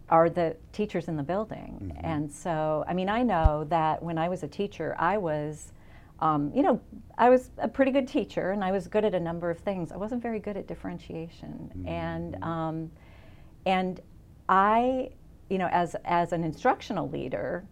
are 0.08 0.28
the 0.28 0.56
teachers 0.72 1.06
in 1.06 1.16
the 1.16 1.22
building 1.22 1.92
mm-hmm. 1.94 2.06
and 2.06 2.30
so 2.30 2.84
i 2.88 2.92
mean 2.92 3.08
i 3.08 3.22
know 3.22 3.64
that 3.68 4.02
when 4.02 4.18
i 4.18 4.28
was 4.28 4.42
a 4.42 4.48
teacher 4.48 4.96
i 4.98 5.16
was 5.16 5.72
um, 6.22 6.52
you 6.54 6.62
know, 6.62 6.78
I 7.16 7.30
was 7.30 7.50
a 7.56 7.66
pretty 7.66 7.92
good 7.92 8.06
teacher 8.06 8.50
and 8.50 8.62
I 8.62 8.72
was 8.72 8.86
good 8.88 9.06
at 9.06 9.14
a 9.14 9.20
number 9.20 9.50
of 9.50 9.58
things. 9.58 9.90
I 9.90 9.96
wasn't 9.96 10.22
very 10.22 10.38
good 10.38 10.54
at 10.54 10.66
differentiation, 10.66 11.70
mm-hmm. 11.74 11.88
and 11.88 12.44
um, 12.44 12.90
and 13.64 14.00
I 14.46 15.12
you 15.50 15.58
know, 15.58 15.68
as, 15.72 15.96
as 16.04 16.32
an 16.32 16.44
instructional 16.44 17.10
leader, 17.10 17.64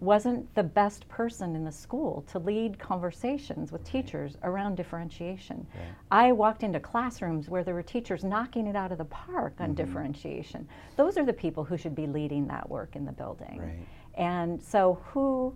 wasn't 0.00 0.52
the 0.56 0.62
best 0.62 1.08
person 1.08 1.54
in 1.54 1.64
the 1.64 1.70
school 1.70 2.24
to 2.26 2.40
lead 2.40 2.76
conversations 2.76 3.70
with 3.70 3.84
teachers 3.84 4.36
around 4.42 4.74
differentiation. 4.74 5.64
I 6.10 6.32
walked 6.32 6.64
into 6.64 6.80
classrooms 6.80 7.48
where 7.48 7.62
there 7.62 7.74
were 7.74 7.84
teachers 7.84 8.24
knocking 8.24 8.66
it 8.66 8.74
out 8.74 8.90
of 8.90 8.98
the 8.98 9.04
park 9.04 9.54
on 9.60 9.66
mm-hmm. 9.66 9.74
differentiation. 9.74 10.68
Those 10.96 11.16
are 11.16 11.24
the 11.24 11.32
people 11.32 11.62
who 11.62 11.76
should 11.76 11.94
be 11.94 12.08
leading 12.08 12.48
that 12.48 12.68
work 12.68 12.96
in 12.96 13.04
the 13.04 13.12
building. 13.12 13.60
Right. 13.60 13.86
And 14.14 14.60
so, 14.60 15.00
who 15.06 15.54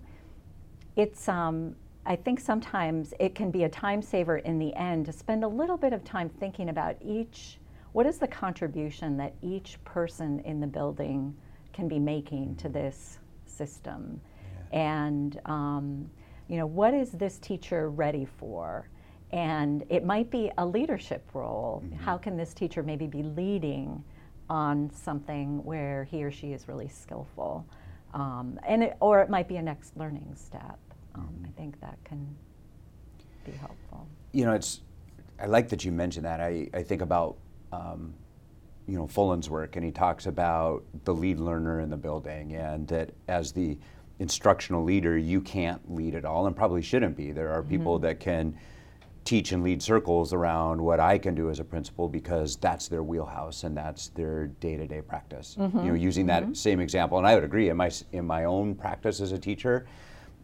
it's, 0.94 1.28
um, 1.28 1.74
I 2.06 2.14
think 2.14 2.38
sometimes 2.38 3.12
it 3.18 3.34
can 3.34 3.50
be 3.50 3.64
a 3.64 3.68
time 3.68 4.00
saver 4.00 4.38
in 4.38 4.60
the 4.60 4.72
end 4.76 5.06
to 5.06 5.12
spend 5.12 5.42
a 5.42 5.48
little 5.48 5.76
bit 5.76 5.92
of 5.92 6.04
time 6.04 6.28
thinking 6.28 6.68
about 6.68 6.96
each 7.04 7.58
what 7.92 8.04
is 8.04 8.18
the 8.18 8.28
contribution 8.28 9.16
that 9.16 9.34
each 9.40 9.82
person 9.84 10.40
in 10.40 10.60
the 10.60 10.66
building 10.66 11.34
can 11.76 11.88
be 11.88 11.98
making 11.98 12.56
to 12.56 12.68
this 12.68 13.18
system. 13.44 14.20
Yeah. 14.72 14.78
And, 14.80 15.40
um, 15.44 16.10
you 16.48 16.56
know, 16.56 16.66
what 16.66 16.94
is 16.94 17.10
this 17.10 17.38
teacher 17.38 17.90
ready 17.90 18.24
for? 18.38 18.88
And 19.32 19.84
it 19.90 20.04
might 20.04 20.30
be 20.30 20.50
a 20.56 20.64
leadership 20.64 21.22
role. 21.34 21.82
Mm-hmm. 21.84 22.02
How 22.02 22.16
can 22.16 22.36
this 22.36 22.54
teacher 22.54 22.82
maybe 22.82 23.06
be 23.06 23.22
leading 23.22 24.02
on 24.48 24.90
something 24.90 25.62
where 25.64 26.04
he 26.04 26.24
or 26.24 26.30
she 26.30 26.52
is 26.52 26.66
really 26.66 26.88
skillful? 26.88 27.66
Um, 28.14 28.58
and 28.66 28.82
it, 28.84 28.96
or 29.00 29.20
it 29.20 29.28
might 29.28 29.48
be 29.48 29.56
a 29.56 29.62
next 29.62 29.96
learning 29.96 30.32
step. 30.34 30.78
Um, 31.14 31.22
mm-hmm. 31.22 31.46
I 31.46 31.50
think 31.60 31.80
that 31.80 31.98
can 32.04 32.26
be 33.44 33.52
helpful. 33.52 34.06
You 34.32 34.46
know, 34.46 34.52
it's. 34.52 34.80
I 35.38 35.46
like 35.46 35.68
that 35.68 35.84
you 35.84 35.92
mentioned 35.92 36.24
that. 36.24 36.40
I, 36.40 36.70
I 36.72 36.82
think 36.82 37.02
about 37.02 37.36
um, 37.70 38.14
you 38.86 38.96
know 38.96 39.06
Fullan's 39.06 39.50
work, 39.50 39.76
and 39.76 39.84
he 39.84 39.90
talks 39.90 40.26
about 40.26 40.84
the 41.04 41.14
lead 41.14 41.38
learner 41.38 41.80
in 41.80 41.90
the 41.90 41.96
building, 41.96 42.54
and 42.54 42.86
that 42.88 43.12
as 43.28 43.52
the 43.52 43.78
instructional 44.18 44.82
leader, 44.82 45.18
you 45.18 45.40
can't 45.40 45.80
lead 45.92 46.14
it 46.14 46.24
all, 46.24 46.46
and 46.46 46.56
probably 46.56 46.82
shouldn't 46.82 47.16
be. 47.16 47.32
There 47.32 47.52
are 47.52 47.60
mm-hmm. 47.60 47.70
people 47.70 47.98
that 48.00 48.20
can 48.20 48.56
teach 49.24 49.50
and 49.50 49.64
lead 49.64 49.82
circles 49.82 50.32
around 50.32 50.80
what 50.80 51.00
I 51.00 51.18
can 51.18 51.34
do 51.34 51.50
as 51.50 51.58
a 51.58 51.64
principal 51.64 52.08
because 52.08 52.56
that's 52.56 52.86
their 52.86 53.02
wheelhouse 53.02 53.64
and 53.64 53.76
that's 53.76 54.08
their 54.10 54.46
day-to-day 54.46 55.02
practice. 55.02 55.56
Mm-hmm. 55.58 55.78
You 55.78 55.84
know, 55.86 55.94
using 55.94 56.28
mm-hmm. 56.28 56.50
that 56.50 56.56
same 56.56 56.78
example, 56.78 57.18
and 57.18 57.26
I 57.26 57.34
would 57.34 57.44
agree 57.44 57.68
in 57.68 57.76
my 57.76 57.90
in 58.12 58.24
my 58.24 58.44
own 58.44 58.74
practice 58.74 59.20
as 59.20 59.32
a 59.32 59.38
teacher. 59.38 59.86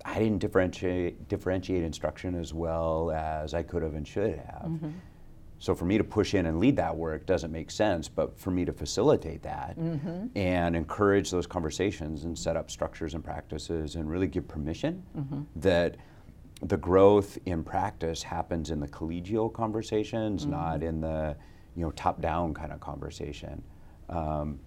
I 0.04 0.18
didn't 0.18 0.38
differentiate 0.38 1.28
differentiate 1.28 1.84
instruction 1.84 2.34
as 2.34 2.52
well 2.52 3.12
as 3.12 3.54
I 3.54 3.62
could 3.62 3.82
have 3.82 3.94
and 3.94 4.06
should 4.06 4.37
have. 4.37 4.64
So 5.62 5.76
for 5.76 5.85
me 5.85 5.97
to 5.97 6.02
push 6.02 6.35
in 6.35 6.47
and 6.47 6.59
lead 6.59 6.75
that 6.78 6.97
work 6.97 7.25
doesn't 7.25 7.52
make 7.52 7.71
sense, 7.71 8.09
but 8.09 8.37
for 8.37 8.50
me 8.50 8.64
to 8.64 8.73
facilitate 8.73 9.45
that 9.45 9.78
mm-hmm. 9.78 10.26
and 10.37 10.75
encourage 10.75 11.31
those 11.31 11.47
conversations 11.47 12.25
and 12.25 12.37
set 12.37 12.57
up 12.57 12.69
structures 12.69 13.14
and 13.14 13.23
practices 13.23 13.95
and 13.95 14.11
really 14.11 14.26
give 14.26 14.49
permission 14.49 15.04
mm-hmm. 15.16 15.42
that 15.54 15.99
the 16.62 16.76
growth 16.76 17.38
in 17.47 17.62
practice 17.62 18.25
happens 18.25 18.71
in 18.71 18.81
the 18.81 18.88
collegial 18.88 19.52
conversations, 19.52 20.42
mm-hmm. 20.42 20.50
not 20.50 20.83
in 20.83 21.00
the 21.00 21.37
you 21.76 21.85
know 21.85 21.92
top-down 21.92 22.52
kind 22.52 22.73
of 22.73 22.81
conversation. 22.81 23.62
Um, 24.09 24.59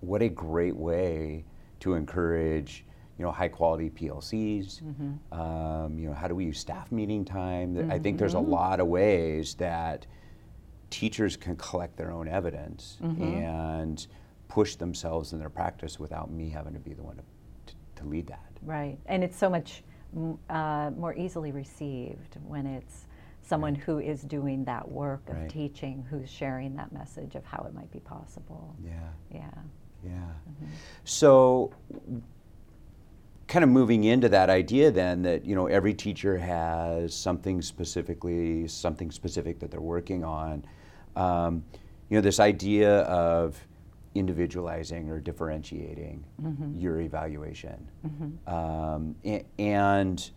what 0.00 0.20
a 0.20 0.28
great 0.28 0.76
way 0.76 1.46
to 1.80 1.94
encourage 1.94 2.84
you 3.18 3.24
know, 3.24 3.32
high 3.32 3.48
quality 3.48 3.90
PLCs. 3.90 4.82
Mm-hmm. 4.82 5.38
Um, 5.40 5.98
you 5.98 6.08
know, 6.08 6.14
how 6.14 6.28
do 6.28 6.34
we 6.34 6.44
use 6.44 6.60
staff 6.60 6.92
meeting 6.92 7.24
time? 7.24 7.74
Mm-hmm. 7.74 7.90
I 7.90 7.98
think 7.98 8.18
there's 8.18 8.34
a 8.34 8.38
mm-hmm. 8.38 8.52
lot 8.52 8.80
of 8.80 8.86
ways 8.86 9.54
that 9.54 10.06
teachers 10.90 11.36
can 11.36 11.56
collect 11.56 11.96
their 11.96 12.12
own 12.12 12.28
evidence 12.28 12.98
mm-hmm. 13.02 13.22
and 13.22 14.06
push 14.46 14.76
themselves 14.76 15.32
in 15.32 15.38
their 15.38 15.50
practice 15.50 15.98
without 15.98 16.30
me 16.30 16.48
having 16.48 16.72
to 16.72 16.78
be 16.78 16.94
the 16.94 17.02
one 17.02 17.16
to, 17.16 17.22
to, 17.66 17.74
to 17.96 18.08
lead 18.08 18.26
that. 18.28 18.40
Right, 18.62 18.98
and 19.06 19.22
it's 19.22 19.36
so 19.36 19.50
much 19.50 19.82
uh, 20.48 20.90
more 20.96 21.14
easily 21.14 21.52
received 21.52 22.38
when 22.46 22.66
it's 22.66 23.06
someone 23.42 23.74
right. 23.74 23.82
who 23.82 23.98
is 23.98 24.22
doing 24.22 24.64
that 24.64 24.88
work 24.88 25.28
of 25.28 25.36
right. 25.36 25.50
teaching, 25.50 26.06
who's 26.08 26.30
sharing 26.30 26.76
that 26.76 26.92
message 26.92 27.34
of 27.34 27.44
how 27.44 27.64
it 27.68 27.74
might 27.74 27.90
be 27.90 28.00
possible. 28.00 28.76
Yeah. 28.84 28.92
Yeah. 29.32 29.50
Yeah. 30.04 30.10
Mm-hmm. 30.10 30.66
So 31.04 31.72
kind 33.48 33.64
of 33.64 33.70
moving 33.70 34.04
into 34.04 34.28
that 34.28 34.50
idea 34.50 34.90
then 34.90 35.22
that 35.22 35.44
you 35.44 35.54
know 35.54 35.66
every 35.66 35.94
teacher 35.94 36.36
has 36.36 37.14
something 37.14 37.62
specifically 37.62 38.68
something 38.68 39.10
specific 39.10 39.58
that 39.58 39.70
they're 39.70 39.80
working 39.80 40.22
on 40.22 40.64
um, 41.16 41.64
you 42.10 42.16
know 42.16 42.20
this 42.20 42.38
idea 42.38 43.00
of 43.00 43.58
individualizing 44.14 45.08
or 45.10 45.18
differentiating 45.18 46.24
mm-hmm. 46.42 46.78
your 46.78 47.00
evaluation 47.00 47.88
mm-hmm. 48.06 48.54
um, 48.54 49.14
and 49.58 50.30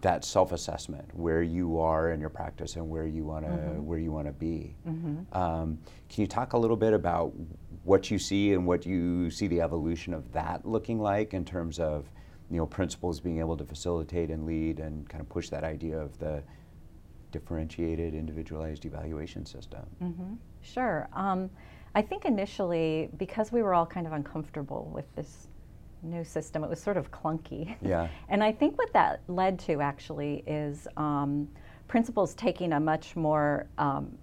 that 0.00 0.24
self-assessment 0.24 1.14
where 1.14 1.42
you 1.42 1.78
are 1.78 2.12
in 2.12 2.20
your 2.20 2.30
practice 2.30 2.76
and 2.76 2.88
where 2.88 3.06
you 3.06 3.24
want 3.24 3.44
to 3.44 3.50
mm-hmm. 3.50 3.84
where 3.84 3.98
you 3.98 4.10
want 4.10 4.26
to 4.26 4.32
be 4.32 4.74
mm-hmm. 4.86 5.36
um, 5.36 5.78
can 6.08 6.22
you 6.22 6.26
talk 6.26 6.52
a 6.52 6.58
little 6.58 6.76
bit 6.76 6.92
about 6.92 7.32
what 7.84 8.10
you 8.10 8.18
see 8.18 8.52
and 8.52 8.66
what 8.66 8.86
you 8.86 9.30
see 9.30 9.46
the 9.46 9.60
evolution 9.60 10.14
of 10.14 10.32
that 10.32 10.64
looking 10.66 11.00
like 11.00 11.34
in 11.34 11.44
terms 11.44 11.78
of 11.78 12.10
you 12.50 12.56
know 12.56 12.66
principals 12.66 13.20
being 13.20 13.38
able 13.38 13.56
to 13.56 13.64
facilitate 13.64 14.30
and 14.30 14.46
lead 14.46 14.78
and 14.78 15.08
kind 15.08 15.20
of 15.20 15.28
push 15.28 15.48
that 15.48 15.64
idea 15.64 15.98
of 15.98 16.16
the 16.18 16.42
differentiated 17.30 18.14
individualized 18.14 18.84
evaluation 18.84 19.46
system? 19.46 19.82
Mm-hmm. 20.02 20.34
sure. 20.62 21.08
Um, 21.14 21.50
i 21.94 22.00
think 22.00 22.24
initially 22.24 23.10
because 23.18 23.52
we 23.52 23.62
were 23.62 23.74
all 23.74 23.86
kind 23.86 24.06
of 24.06 24.12
uncomfortable 24.14 24.90
with 24.94 25.04
this 25.14 25.48
new 26.02 26.24
system 26.24 26.64
it 26.64 26.70
was 26.70 26.80
sort 26.80 26.96
of 26.96 27.10
clunky. 27.10 27.76
Yeah. 27.82 28.08
And 28.28 28.42
i 28.42 28.52
think 28.52 28.78
what 28.78 28.92
that 28.92 29.22
led 29.28 29.58
to 29.60 29.80
actually 29.80 30.42
is 30.46 30.86
um, 30.96 31.48
principals 31.88 32.34
taking 32.34 32.72
a 32.72 32.80
much 32.80 33.16
more 33.16 33.66
um, 33.78 34.16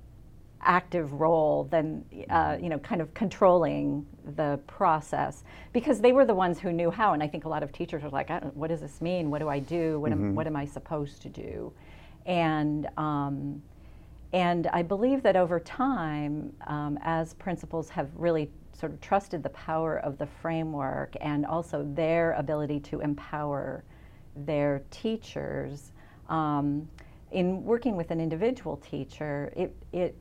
active 0.62 1.14
role 1.14 1.66
than 1.72 2.04
uh, 2.30 2.58
you 2.62 2.70
know 2.70 2.80
kind 2.80 3.02
of 3.02 3.14
controlling 3.14 4.06
the 4.36 4.60
process. 4.68 5.44
Because 5.74 6.02
they 6.02 6.12
were 6.12 6.26
the 6.26 6.34
ones 6.34 6.60
who 6.60 6.72
knew 6.72 6.92
how 6.92 7.14
and 7.14 7.24
i 7.24 7.28
think 7.28 7.46
a 7.46 7.50
lot 7.50 7.64
of 7.64 7.72
teachers 7.72 8.04
were 8.04 8.10
like 8.10 8.30
what 8.54 8.68
does 8.68 8.82
this 8.82 9.02
mean? 9.02 9.30
What 9.30 9.40
do 9.40 9.50
i 9.50 9.60
do? 9.60 10.00
What, 10.00 10.12
mm-hmm. 10.12 10.26
am, 10.30 10.36
what 10.36 10.48
am 10.48 10.56
i 10.56 10.66
supposed 10.66 11.22
to 11.24 11.30
do? 11.30 11.72
And 12.26 12.88
um, 12.98 13.62
and 14.34 14.68
i 14.68 14.82
believe 14.82 15.24
that 15.24 15.36
over 15.36 15.60
time 15.60 16.54
um, 16.68 17.00
as 17.02 17.34
principals 17.36 17.90
have 17.90 18.10
really 18.16 18.50
sort 18.74 18.94
of 18.94 19.02
trusted 19.02 19.44
the 19.44 19.50
power 19.50 19.98
of 20.00 20.18
the 20.18 20.28
framework 20.42 21.16
and 21.20 21.46
also 21.46 21.86
their 21.96 22.34
ability 22.34 22.80
to 22.80 23.02
empower 23.02 23.84
their 24.36 24.82
teachers 24.92 25.92
um, 26.30 26.88
in 27.32 27.64
working 27.64 27.96
with 27.96 28.12
an 28.12 28.20
individual 28.22 28.78
teacher 28.78 29.52
it, 29.56 29.76
it 29.92 30.16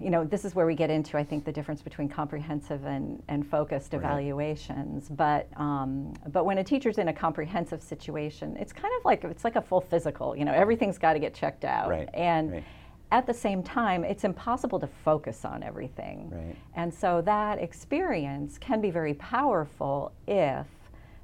you 0.00 0.10
know, 0.10 0.24
this 0.24 0.44
is 0.44 0.54
where 0.54 0.66
we 0.66 0.74
get 0.74 0.90
into, 0.90 1.16
I 1.16 1.24
think, 1.24 1.44
the 1.44 1.52
difference 1.52 1.82
between 1.82 2.08
comprehensive 2.08 2.84
and, 2.84 3.22
and 3.28 3.46
focused 3.46 3.92
right. 3.92 3.98
evaluations. 4.00 5.08
But 5.08 5.48
um, 5.56 6.14
but 6.32 6.44
when 6.44 6.58
a 6.58 6.64
teacher's 6.64 6.98
in 6.98 7.08
a 7.08 7.12
comprehensive 7.12 7.82
situation, 7.82 8.56
it's 8.56 8.72
kind 8.72 8.92
of 8.98 9.04
like 9.04 9.24
it's 9.24 9.44
like 9.44 9.56
a 9.56 9.62
full 9.62 9.80
physical. 9.80 10.36
You 10.36 10.44
know, 10.44 10.52
everything's 10.52 10.98
got 10.98 11.14
to 11.14 11.18
get 11.18 11.34
checked 11.34 11.64
out. 11.64 11.88
Right. 11.88 12.08
And 12.14 12.52
right. 12.52 12.64
at 13.10 13.26
the 13.26 13.34
same 13.34 13.62
time, 13.62 14.04
it's 14.04 14.24
impossible 14.24 14.78
to 14.80 14.86
focus 14.86 15.44
on 15.44 15.62
everything. 15.62 16.30
Right. 16.30 16.56
And 16.74 16.92
so 16.92 17.20
that 17.22 17.58
experience 17.58 18.58
can 18.58 18.80
be 18.80 18.90
very 18.90 19.14
powerful 19.14 20.12
if 20.26 20.66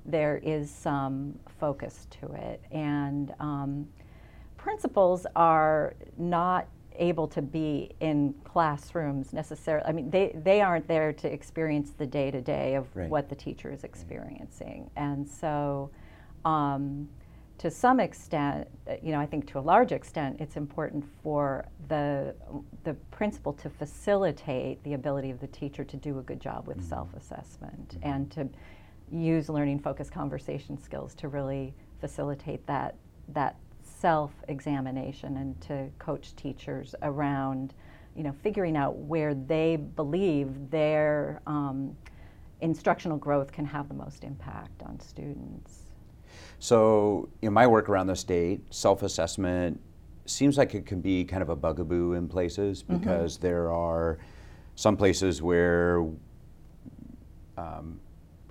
there 0.07 0.39
is 0.43 0.71
some 0.71 1.39
focus 1.61 2.07
to 2.21 2.33
it. 2.33 2.63
And 2.71 3.33
um, 3.41 3.87
principals 4.57 5.27
are 5.37 5.95
not 6.19 6.67
able 6.97 7.27
to 7.29 7.43
be 7.43 7.91
in 8.01 8.35
classrooms 8.45 9.33
necessarily. 9.33 9.87
I 9.87 9.93
mean, 9.93 10.11
they, 10.11 10.33
they 10.45 10.61
aren't 10.61 10.87
there 10.89 11.13
to 11.13 11.33
experience 11.33 11.93
the 11.97 12.07
day 12.07 12.31
to 12.31 12.41
day 12.41 12.75
of 12.75 12.87
Right. 12.95 13.09
what 13.09 13.29
the 13.29 13.35
teacher 13.35 13.73
is 13.73 13.85
experiencing. 13.85 14.91
And 14.97 15.29
so, 15.29 15.91
um, 16.45 17.09
to 17.59 17.71
some 17.71 18.01
extent, 18.01 18.67
you 19.03 19.13
know, 19.13 19.21
I 19.21 19.27
think 19.27 19.47
to 19.53 19.59
a 19.59 19.61
large 19.61 19.93
extent, 19.93 20.37
it's 20.41 20.57
important 20.57 21.05
for 21.23 21.67
the, 21.89 22.35
the 22.83 22.95
principal 23.11 23.53
to 23.55 23.71
facilitate 23.71 24.83
the 24.83 24.95
ability 24.95 25.31
of 25.31 25.41
the 25.41 25.47
teacher 25.47 25.85
to 25.85 25.97
do 25.97 26.19
a 26.19 26.23
good 26.23 26.41
job 26.41 26.67
with 26.67 26.83
self 26.85 27.15
assessment 27.15 27.97
and 28.03 28.31
to 28.33 28.49
use 29.13 29.49
learning 29.49 29.79
focused 29.79 30.11
conversation 30.13 30.77
skills 30.77 31.15
to 31.15 31.29
really 31.29 31.75
facilitate 32.01 32.67
that, 32.67 32.97
that 33.29 33.57
self 34.05 34.33
examination 34.49 35.39
and 35.39 35.59
to 35.63 35.89
coach 35.99 36.37
teachers 36.37 36.95
around, 37.01 37.73
you 38.15 38.23
know, 38.23 38.35
figuring 38.43 38.77
out 38.77 38.99
where 38.99 39.35
they 39.35 39.77
believe 39.77 40.71
their 40.71 41.41
um, 41.47 41.97
instructional 42.61 43.17
growth 43.17 43.51
can 43.51 43.65
have 43.65 43.89
the 43.89 43.95
most 43.95 44.23
impact 44.23 44.83
on 44.83 45.01
students. 45.01 45.95
So, 46.59 47.31
in 47.41 47.55
my 47.55 47.67
work 47.67 47.89
around 47.89 48.09
the 48.09 48.15
state, 48.15 48.61
self 48.69 49.03
assessment 49.03 49.81
seems 50.27 50.59
like 50.59 50.75
it 50.75 50.85
can 50.85 51.01
be 51.01 51.25
kind 51.25 51.43
of 51.43 51.49
a 51.49 51.57
bugaboo 51.57 52.13
in 52.13 52.29
places 52.29 52.83
because 52.83 53.39
there 53.39 53.73
are 53.73 54.19
some 54.75 54.99
places 54.99 55.41
where 55.41 56.05
um, 57.57 57.99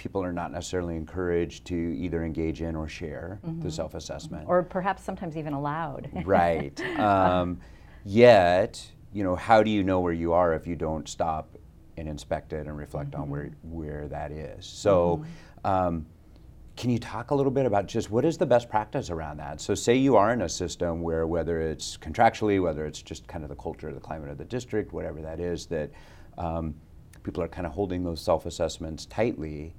people 0.03 0.21
are 0.21 0.33
not 0.33 0.51
necessarily 0.51 0.97
encouraged 0.97 1.63
to 1.63 1.75
either 1.75 2.25
engage 2.25 2.61
in 2.61 2.75
or 2.75 2.89
share 2.89 3.39
the 3.59 3.71
self 3.71 3.95
assessment. 3.95 4.45
Or 4.49 4.61
perhaps 4.61 5.01
sometimes 5.01 5.37
even 5.37 5.53
allowed. 5.53 6.09
right. 6.25 6.77
Um, 6.99 7.61
yet, 8.03 8.85
you 9.13 9.23
know, 9.23 9.37
how 9.37 9.63
do 9.63 9.71
you 9.71 9.81
know 9.81 10.01
where 10.01 10.11
you 10.11 10.33
are 10.33 10.53
if 10.53 10.67
you 10.67 10.75
don't 10.75 11.07
stop 11.07 11.57
and 11.95 12.09
inspect 12.09 12.51
it 12.51 12.67
and 12.67 12.77
reflect 12.77 13.15
on 13.15 13.29
where 13.29 13.51
where 13.63 14.07
that 14.09 14.31
is? 14.31 14.65
So. 14.65 15.23
Um, 15.63 16.05
can 16.75 16.89
you 16.89 16.97
talk 16.97 17.29
a 17.29 17.35
little 17.35 17.51
bit 17.51 17.67
about 17.67 17.85
just 17.85 18.09
what 18.09 18.25
is 18.25 18.39
the 18.39 18.47
best 18.47 18.67
practice 18.67 19.11
around 19.11 19.37
that? 19.37 19.61
So, 19.61 19.75
say 19.75 19.95
you 19.95 20.17
are 20.17 20.33
in 20.33 20.41
a 20.41 20.49
system 20.49 21.03
where, 21.03 21.27
whether 21.27 21.61
it's 21.61 21.97
contractually, 21.97 22.59
whether 22.59 22.87
it's 22.87 22.99
just 22.99 23.27
kind 23.27 23.43
of 23.43 23.49
the 23.51 23.55
culture, 23.55 23.93
the 23.93 23.99
climate 23.99 24.31
of 24.31 24.39
the 24.39 24.43
district, 24.43 24.91
whatever 24.91 25.21
that 25.21 25.39
is, 25.39 25.67
that 25.67 25.91
um, 26.39 26.73
people 27.23 27.41
are 27.41 27.47
kind 27.47 27.65
of 27.65 27.73
holding 27.73 28.03
those 28.03 28.21
self 28.21 28.45
assessments 28.45 29.05
tightly, 29.05 29.73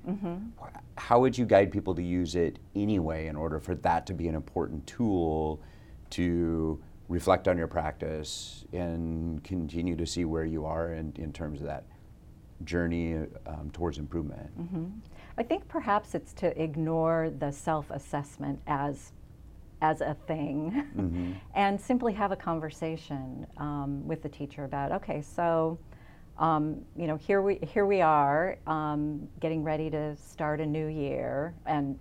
wh- 0.61 1.01
how 1.01 1.21
would 1.21 1.37
you 1.37 1.45
guide 1.45 1.71
people 1.71 1.95
to 1.95 2.03
use 2.03 2.35
it 2.35 2.59
anyway 2.75 3.27
in 3.27 3.37
order 3.37 3.61
for 3.61 3.75
that 3.77 4.07
to 4.07 4.15
be 4.15 4.29
an 4.29 4.35
important 4.35 4.87
tool 4.87 5.61
to 6.11 6.83
reflect 7.09 7.47
on 7.49 7.59
your 7.59 7.67
practice 7.67 8.65
and 8.73 9.45
continue 9.45 9.95
to 9.95 10.07
see 10.07 10.25
where 10.25 10.45
you 10.45 10.65
are 10.65 10.95
in, 10.95 11.13
in 11.17 11.33
terms 11.33 11.61
of 11.61 11.67
that 11.67 11.85
journey 12.65 13.15
um, 13.47 13.71
towards 13.73 13.99
improvement? 13.99 14.51
I 15.37 15.43
think 15.43 15.69
perhaps 15.69 16.15
it's 16.15 16.33
to 16.35 16.61
ignore 16.61 17.31
the 17.39 17.51
self-assessment 17.51 18.61
as 18.67 19.13
as 19.83 20.01
a 20.01 20.17
thing, 20.27 21.37
and 21.55 21.79
simply 21.79 22.15
have 22.15 22.33
a 22.33 22.37
conversation 22.37 23.47
um, 23.59 24.07
with 24.07 24.23
the 24.23 24.29
teacher 24.31 24.65
about 24.65 24.93
okay, 24.93 25.21
so 25.21 25.79
um, 26.39 26.81
you 26.97 27.07
know 27.07 27.17
here 27.17 27.43
we 27.43 27.59
here 27.63 27.87
we 27.87 28.01
are 28.01 28.59
um, 28.67 29.29
getting 29.41 29.63
ready 29.63 29.91
to 29.91 30.17
start 30.17 30.61
a 30.61 30.67
new 30.67 30.87
year, 30.87 31.55
and 31.67 31.99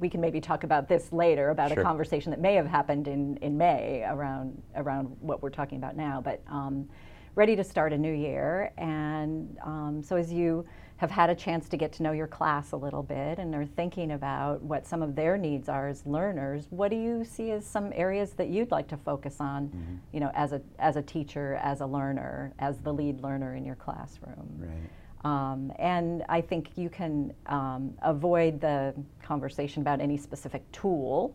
we 0.00 0.08
can 0.08 0.20
maybe 0.20 0.40
talk 0.40 0.64
about 0.64 0.88
this 0.88 1.12
later 1.12 1.50
about 1.50 1.70
Sure. 1.70 1.80
a 1.80 1.82
conversation 1.82 2.30
that 2.30 2.40
may 2.40 2.54
have 2.54 2.66
happened 2.66 3.08
in 3.08 3.36
in 3.38 3.56
May 3.58 4.04
around 4.08 4.60
around 4.76 5.16
what 5.20 5.42
we're 5.42 5.50
talking 5.50 5.78
about 5.78 5.96
now, 5.96 6.20
but. 6.20 6.40
Um, 6.48 6.88
ready 7.36 7.56
to 7.56 7.64
start 7.64 7.92
a 7.92 7.98
new 7.98 8.12
year. 8.12 8.72
And 8.78 9.58
um, 9.64 10.02
so, 10.04 10.14
as 10.16 10.32
you 10.32 10.64
have 11.04 11.10
had 11.10 11.28
a 11.28 11.34
chance 11.34 11.68
to 11.68 11.76
get 11.76 11.92
to 11.92 12.02
know 12.02 12.12
your 12.12 12.26
class 12.26 12.72
a 12.72 12.76
little 12.76 13.02
bit 13.02 13.38
and 13.38 13.54
are 13.54 13.66
thinking 13.66 14.12
about 14.12 14.62
what 14.62 14.86
some 14.86 15.02
of 15.02 15.14
their 15.14 15.36
needs 15.36 15.68
are 15.68 15.86
as 15.88 16.04
learners, 16.06 16.66
what 16.70 16.90
do 16.90 16.96
you 16.96 17.24
see 17.24 17.50
as 17.50 17.66
some 17.66 17.92
areas 17.94 18.30
that 18.32 18.48
you'd 18.48 18.70
like 18.70 18.88
to 18.88 18.96
focus 18.96 19.36
on, 19.38 20.00
you 20.12 20.20
know, 20.20 20.30
as 20.34 20.52
a, 20.52 20.62
as 20.78 20.96
a 20.96 21.02
teacher, 21.02 21.60
as 21.62 21.82
a 21.82 21.86
learner, 21.86 22.54
as 22.58 22.78
the 22.78 22.92
lead 22.92 23.22
learner 23.22 23.54
in 23.54 23.66
your 23.66 23.74
classroom? 23.74 24.48
Right. 24.58 25.30
Um, 25.30 25.72
and 25.78 26.24
I 26.28 26.40
think 26.40 26.70
you 26.76 26.88
can 26.88 27.34
um, 27.46 27.92
avoid 28.02 28.60
the 28.60 28.94
conversation 29.22 29.82
about 29.82 30.00
any 30.00 30.16
specific 30.16 30.70
tool 30.72 31.34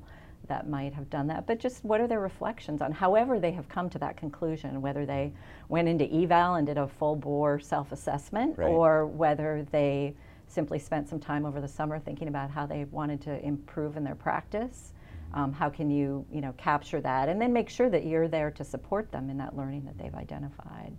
that 0.50 0.68
might 0.70 0.94
have 0.94 1.10
done 1.10 1.28
that, 1.28 1.48
but 1.48 1.60
just 1.60 1.84
what 1.86 2.02
are 2.02 2.08
their 2.08 2.20
reflections 2.20 2.82
on 2.82 2.92
however 2.92 3.40
they 3.40 3.52
have 3.52 3.70
come 3.70 3.90
to 3.92 4.00
that 4.00 4.18
conclusion, 4.18 4.82
whether 4.82 5.06
they 5.06 5.32
went 5.70 5.88
into 5.88 6.04
eVAL 6.06 6.58
and 6.58 6.68
did 6.68 6.78
a 6.78 6.88
full 6.88 7.16
bore 7.16 7.60
self 7.60 7.92
assessment, 7.94 8.58
Right. 8.58 8.68
or 8.68 9.06
whether 9.06 9.66
they 9.72 10.14
simply 10.48 10.80
spent 10.80 11.08
some 11.08 11.20
time 11.20 11.46
over 11.46 11.62
the 11.62 11.68
summer 11.68 12.00
thinking 12.00 12.28
about 12.28 12.50
how 12.50 12.66
they 12.66 12.84
wanted 12.86 13.22
to 13.22 13.44
improve 13.46 13.96
in 13.96 14.04
their 14.04 14.16
practice. 14.16 14.94
Um, 15.36 15.54
how 15.54 15.70
can 15.70 15.92
you, 15.92 16.26
you 16.34 16.42
know, 16.42 16.54
capture 16.58 17.00
that, 17.02 17.30
and 17.30 17.40
then 17.40 17.54
make 17.54 17.70
sure 17.70 17.88
that 17.92 18.04
you're 18.04 18.28
there 18.28 18.50
to 18.50 18.64
support 18.64 19.12
them 19.12 19.30
in 19.30 19.38
that 19.38 19.56
learning 19.56 19.86
that 19.86 19.96
they've 19.96 20.16
identified. 20.16 20.92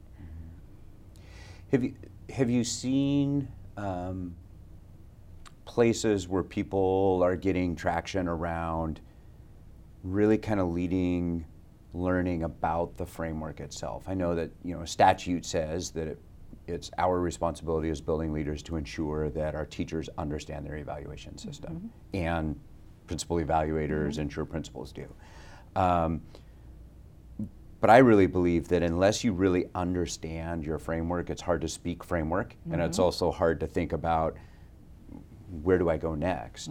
Have 1.72 1.82
you 1.82 1.94
have 2.30 2.48
you 2.48 2.62
seen 2.62 3.48
um, 3.76 4.36
places 5.64 6.28
where 6.28 6.44
people 6.44 7.20
are 7.24 7.34
getting 7.34 7.74
traction 7.74 8.28
around 8.28 9.00
really 10.02 10.38
kind 10.38 10.60
of 10.60 10.68
leading 10.68 11.44
learning 11.92 12.44
about 12.44 12.96
the 12.96 13.06
framework 13.06 13.60
itself? 13.60 14.04
I 14.08 14.14
know 14.14 14.34
that 14.34 14.50
you 14.64 14.76
know 14.76 14.84
statute 14.84 15.44
says 15.44 15.90
that 15.92 16.08
it, 16.08 16.18
it's 16.66 16.90
our 16.98 17.20
responsibility 17.20 17.90
as 17.90 18.00
building 18.00 18.32
leaders 18.32 18.62
to 18.64 18.76
ensure 18.76 19.28
that 19.30 19.54
our 19.54 19.66
teachers 19.66 20.08
understand 20.18 20.64
their 20.64 20.76
evaluation 20.76 21.36
system, 21.36 21.74
mm-hmm. 21.74 22.16
and 22.16 22.60
principal 23.06 23.36
evaluators 23.38 24.12
mm-hmm. 24.12 24.22
ensure 24.22 24.44
principals 24.44 24.92
do. 24.92 25.06
Um, 25.76 26.22
but 27.80 27.88
I 27.88 27.98
really 27.98 28.26
believe 28.26 28.68
that 28.68 28.82
unless 28.82 29.24
you 29.24 29.32
really 29.32 29.64
understand 29.74 30.64
your 30.64 30.78
framework, 30.78 31.30
it's 31.30 31.40
hard 31.40 31.62
to 31.62 31.68
speak 31.68 32.04
framework, 32.04 32.54
and 32.70 32.80
it's 32.82 32.98
mm-hmm. 32.98 33.04
also 33.04 33.32
hard 33.32 33.58
to 33.60 33.66
think 33.66 33.92
about 33.92 34.36
where 35.62 35.78
do 35.78 35.88
I 35.88 35.96
go 35.96 36.14
next. 36.14 36.68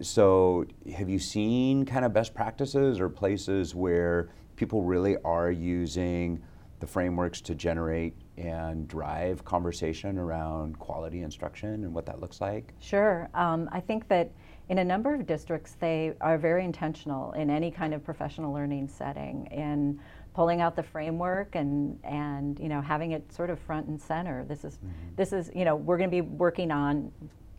So, 0.00 0.64
have 0.96 1.08
you 1.08 1.18
seen 1.18 1.84
kind 1.84 2.04
of 2.04 2.12
best 2.12 2.34
practices 2.34 3.00
or 3.00 3.08
places 3.08 3.74
where 3.74 4.30
people 4.56 4.82
really 4.82 5.16
are 5.24 5.50
using 5.50 6.42
the 6.80 6.86
frameworks 6.86 7.40
to 7.40 7.54
generate 7.54 8.16
and 8.36 8.88
drive 8.88 9.44
conversation 9.44 10.18
around 10.18 10.78
quality 10.80 11.22
instruction 11.22 11.84
and 11.84 11.94
what 11.94 12.06
that 12.06 12.20
looks 12.20 12.40
like? 12.40 12.74
Sure. 12.80 13.30
Um, 13.34 13.68
I 13.70 13.78
think 13.78 14.08
that 14.08 14.32
in 14.68 14.78
a 14.78 14.84
number 14.84 15.14
of 15.14 15.26
districts, 15.26 15.76
they 15.78 16.14
are 16.20 16.38
very 16.38 16.64
intentional 16.64 17.32
in 17.32 17.50
any 17.50 17.70
kind 17.70 17.94
of 17.94 18.02
professional 18.04 18.52
learning 18.52 18.88
setting 18.88 19.46
in 19.52 20.00
pulling 20.34 20.60
out 20.60 20.74
the 20.74 20.82
framework 20.82 21.54
and 21.54 21.98
and 22.04 22.58
you 22.58 22.68
know 22.68 22.80
having 22.80 23.12
it 23.12 23.32
sort 23.32 23.50
of 23.50 23.58
front 23.60 23.86
and 23.86 24.00
center. 24.00 24.44
This 24.44 24.64
is 24.64 24.78
this 25.16 25.32
is 25.32 25.50
you 25.54 25.64
know 25.64 25.76
we're 25.76 25.98
going 25.98 26.10
to 26.10 26.14
be 26.14 26.22
working 26.22 26.70
on 26.70 27.12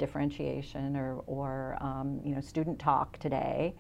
differentiation 0.04 0.98
or 0.98 1.24
or 1.28 1.78
um, 1.80 2.20
you 2.26 2.36
know 2.36 2.42
student 2.42 2.78
talk 2.78 3.18
today, 3.20 3.74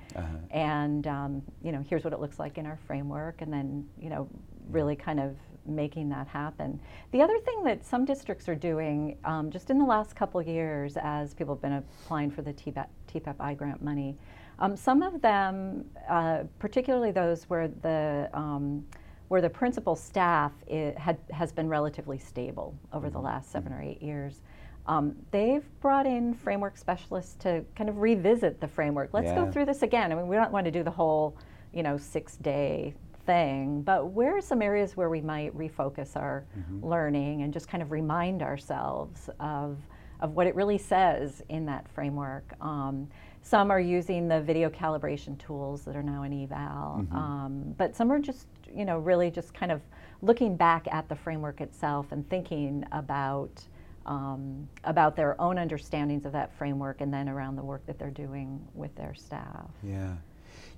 and 0.52 1.06
um, 1.08 1.42
you 1.62 1.72
know 1.74 1.84
here's 1.90 2.04
what 2.06 2.14
it 2.14 2.22
looks 2.22 2.40
like 2.40 2.58
in 2.58 2.66
our 2.66 2.80
framework, 2.88 3.42
and 3.42 3.52
then 3.52 3.86
you 4.00 4.10
know 4.10 4.30
really 4.70 4.96
kind 4.96 5.20
of 5.20 5.36
making 5.66 6.08
that 6.10 6.28
happen. 6.28 6.80
The 7.12 7.22
other 7.22 7.38
thing 7.40 7.64
that 7.66 7.86
some 7.86 8.06
districts 8.06 8.48
are 8.48 8.56
doing, 8.56 9.18
um, 9.26 9.52
just 9.52 9.70
in 9.70 9.78
the 9.78 9.86
last 9.86 10.16
couple 10.16 10.42
years, 10.42 10.98
as 10.98 11.34
people 11.34 11.56
have 11.56 11.62
been 11.62 11.74
applying 11.74 12.32
for 12.32 12.42
the 12.42 12.54
TPEP, 12.54 12.88
TPEP 13.14 13.36
I 13.40 13.54
grant 13.54 13.82
money, 13.82 14.18
um, 14.60 14.78
some 14.78 15.02
of 15.02 15.22
them, 15.22 15.86
uh, 16.10 16.44
particularly 16.60 17.12
those 17.12 17.44
where 17.50 17.68
the 17.68 18.30
um, 18.34 18.86
where 19.28 19.42
the 19.42 19.50
principal 19.50 19.96
staff 19.96 20.52
i 20.72 20.94
had 20.98 21.18
has 21.32 21.52
been 21.52 21.68
relatively 21.68 22.20
stable 22.20 22.78
over 22.94 23.10
the 23.10 23.20
last 23.20 23.52
seven 23.52 23.74
or 23.74 23.82
eight 23.82 24.02
years. 24.02 24.42
Um, 24.86 25.16
they've 25.32 25.64
brought 25.80 26.06
in 26.06 26.34
framework 26.34 26.78
specialists 26.78 27.36
to 27.36 27.64
kind 27.76 27.90
of 27.90 28.00
revisit 28.00 28.60
the 28.60 28.68
framework. 28.68 29.10
Let's 29.14 29.32
go 29.32 29.50
through 29.52 29.66
this 29.66 29.82
again. 29.82 30.12
I 30.12 30.16
mean, 30.16 30.28
we 30.28 30.36
don't 30.36 30.52
want 30.52 30.66
to 30.66 30.72
do 30.72 30.84
the 30.84 30.92
whole, 30.92 31.38
you 31.74 31.84
know, 31.84 31.98
six 31.98 32.36
day 32.38 32.94
thing, 33.26 33.82
but 33.82 34.08
where 34.10 34.36
are 34.38 34.42
some 34.42 34.62
areas 34.62 34.98
where 34.98 35.10
we 35.10 35.22
might 35.22 35.56
refocus 35.58 36.18
our 36.18 36.44
learning 36.82 37.44
and 37.44 37.54
just 37.54 37.70
kind 37.70 37.82
of 37.82 37.92
remind 37.92 38.42
ourselves 38.42 39.30
of, 39.40 39.78
of 40.20 40.32
what 40.36 40.48
it 40.48 40.56
really 40.56 40.78
says 40.78 41.42
in 41.48 41.66
that 41.68 41.88
framework? 41.88 42.54
Um, 42.60 43.08
some 43.42 43.72
are 43.72 43.80
using 43.80 44.28
the 44.28 44.42
video 44.42 44.70
calibration 44.70 45.38
tools 45.38 45.84
that 45.84 45.96
are 45.96 46.04
now 46.04 46.24
in 46.24 46.32
eVAL, 46.32 47.12
um, 47.14 47.76
but 47.78 47.96
some 47.96 48.12
are 48.12 48.20
just, 48.20 48.48
you 48.74 48.84
know, 48.86 49.00
really 49.00 49.32
just 49.32 49.54
kind 49.54 49.72
of 49.72 49.82
looking 50.22 50.56
back 50.58 50.88
at 50.92 51.08
the 51.08 51.16
framework 51.16 51.62
itself 51.62 52.12
and 52.12 52.30
thinking 52.30 52.86
about 52.92 53.64
um, 54.06 54.68
about 54.84 55.16
their 55.16 55.40
own 55.40 55.58
understandings 55.58 56.26
of 56.26 56.32
that 56.34 56.54
framework 56.58 57.02
and 57.02 57.14
then 57.14 57.30
around 57.30 57.56
the 57.56 57.64
work 57.64 57.86
that 57.86 57.98
they're 57.98 58.10
doing 58.10 58.66
with 58.74 58.94
their 58.96 59.14
staff. 59.14 59.70
Yeah. 59.82 60.14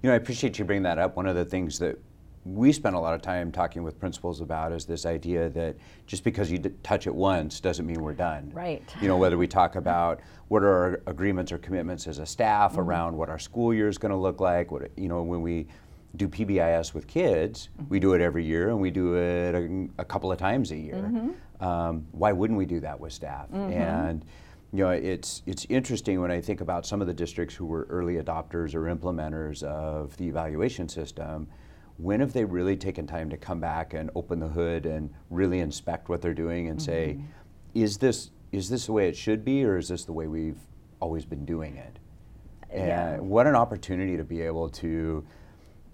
You 0.01 0.09
know, 0.09 0.13
I 0.13 0.17
appreciate 0.17 0.59
you 0.59 0.65
bringing 0.65 0.83
that 0.83 0.99
up. 0.99 1.15
One 1.15 1.25
of 1.25 1.35
the 1.35 1.45
things 1.45 1.79
that 1.79 1.97
we 2.45 2.71
spend 2.71 2.95
a 2.95 2.99
lot 2.99 3.15
of 3.15 3.23
time 3.23 3.51
talking 3.51 3.81
with 3.81 3.99
principals 3.99 4.39
about 4.39 4.71
is 4.71 4.85
this 4.85 5.07
idea 5.07 5.49
that 5.49 5.75
just 6.05 6.23
because 6.23 6.51
you 6.51 6.59
d- 6.59 6.69
touch 6.83 7.07
it 7.07 7.15
once 7.15 7.59
doesn't 7.59 7.88
mean 7.88 7.99
we're 7.99 8.13
done. 8.13 8.51
Right. 8.53 8.83
You 9.01 9.07
know, 9.07 9.17
whether 9.17 9.38
we 9.38 9.47
talk 9.47 9.75
about 9.75 10.21
what 10.47 10.61
are 10.61 10.71
our 10.71 11.01
agreements 11.07 11.51
or 11.51 11.57
commitments 11.57 12.05
as 12.05 12.19
a 12.19 12.25
staff 12.25 12.73
mm-hmm. 12.73 12.81
around 12.81 13.17
what 13.17 13.29
our 13.29 13.39
school 13.39 13.73
year 13.73 13.88
is 13.88 13.97
going 13.97 14.11
to 14.11 14.17
look 14.17 14.39
like, 14.39 14.71
what 14.71 14.91
you 14.95 15.07
know, 15.07 15.23
when 15.23 15.41
we 15.41 15.67
do 16.17 16.28
PBIS 16.28 16.93
with 16.93 17.08
kids, 17.08 17.69
mm-hmm. 17.78 17.89
we 17.89 17.99
do 17.99 18.13
it 18.13 18.21
every 18.21 18.45
year 18.45 18.69
and 18.69 18.80
we 18.80 18.91
do 18.91 19.15
it 19.15 19.56
a, 19.56 19.88
a 20.01 20.06
couple 20.06 20.32
of 20.32 20.38
times 20.38 20.71
a 20.71 20.78
year. 20.78 20.95
Mm-hmm. 20.95 21.63
Um, 21.63 22.06
why 22.12 22.32
wouldn't 22.32 22.58
we 22.58 22.65
do 22.65 22.80
that 22.82 22.99
with 22.99 23.13
staff? 23.13 23.49
Mm-hmm. 23.49 23.71
And 23.71 24.25
you 24.73 24.84
know, 24.84 24.89
it's 24.89 25.41
it's 25.45 25.65
interesting 25.69 26.19
when 26.19 26.32
I 26.32 26.41
think 26.41 26.62
about 26.62 26.86
some 26.86 26.99
of 26.99 27.08
the 27.08 27.13
districts 27.13 27.56
who 27.56 27.65
were 27.65 27.88
early 27.89 28.15
adopters 28.15 28.75
or 28.75 28.93
implementers 28.93 29.63
of 29.63 30.17
the 30.17 30.28
evaluation 30.28 30.89
system 30.89 31.47
when 31.97 32.19
have 32.19 32.34
they 32.34 32.43
really 32.43 32.75
taken 32.75 33.08
time 33.08 33.30
to 33.30 33.38
come 33.38 33.60
back 33.60 33.93
and 33.93 34.10
open 34.15 34.39
the 34.39 34.47
hood 34.47 34.86
and 34.86 35.10
really 35.30 35.60
inspect 35.60 36.10
what 36.10 36.21
they're 36.21 36.34
doing 36.34 36.67
and 36.67 36.80
mm-hmm. 36.80 36.86
say, 36.86 37.19
is 37.73 37.97
this 37.97 38.32
is 38.51 38.69
this 38.69 38.86
the 38.86 38.93
way 38.93 39.10
it 39.10 39.17
should 39.17 39.43
be, 39.43 39.65
or 39.65 39.78
is 39.78 39.89
this 39.89 40.06
the 40.06 40.13
way 40.13 40.28
we've 40.28 40.60
always 41.01 41.25
been 41.25 41.45
doing 41.45 41.75
it? 41.75 41.99
And 42.69 42.88
yeah. 42.88 43.17
what 43.17 43.47
an 43.47 43.56
opportunity 43.56 44.17
to 44.17 44.23
be 44.23 44.41
able 44.41 44.69
to 44.69 45.25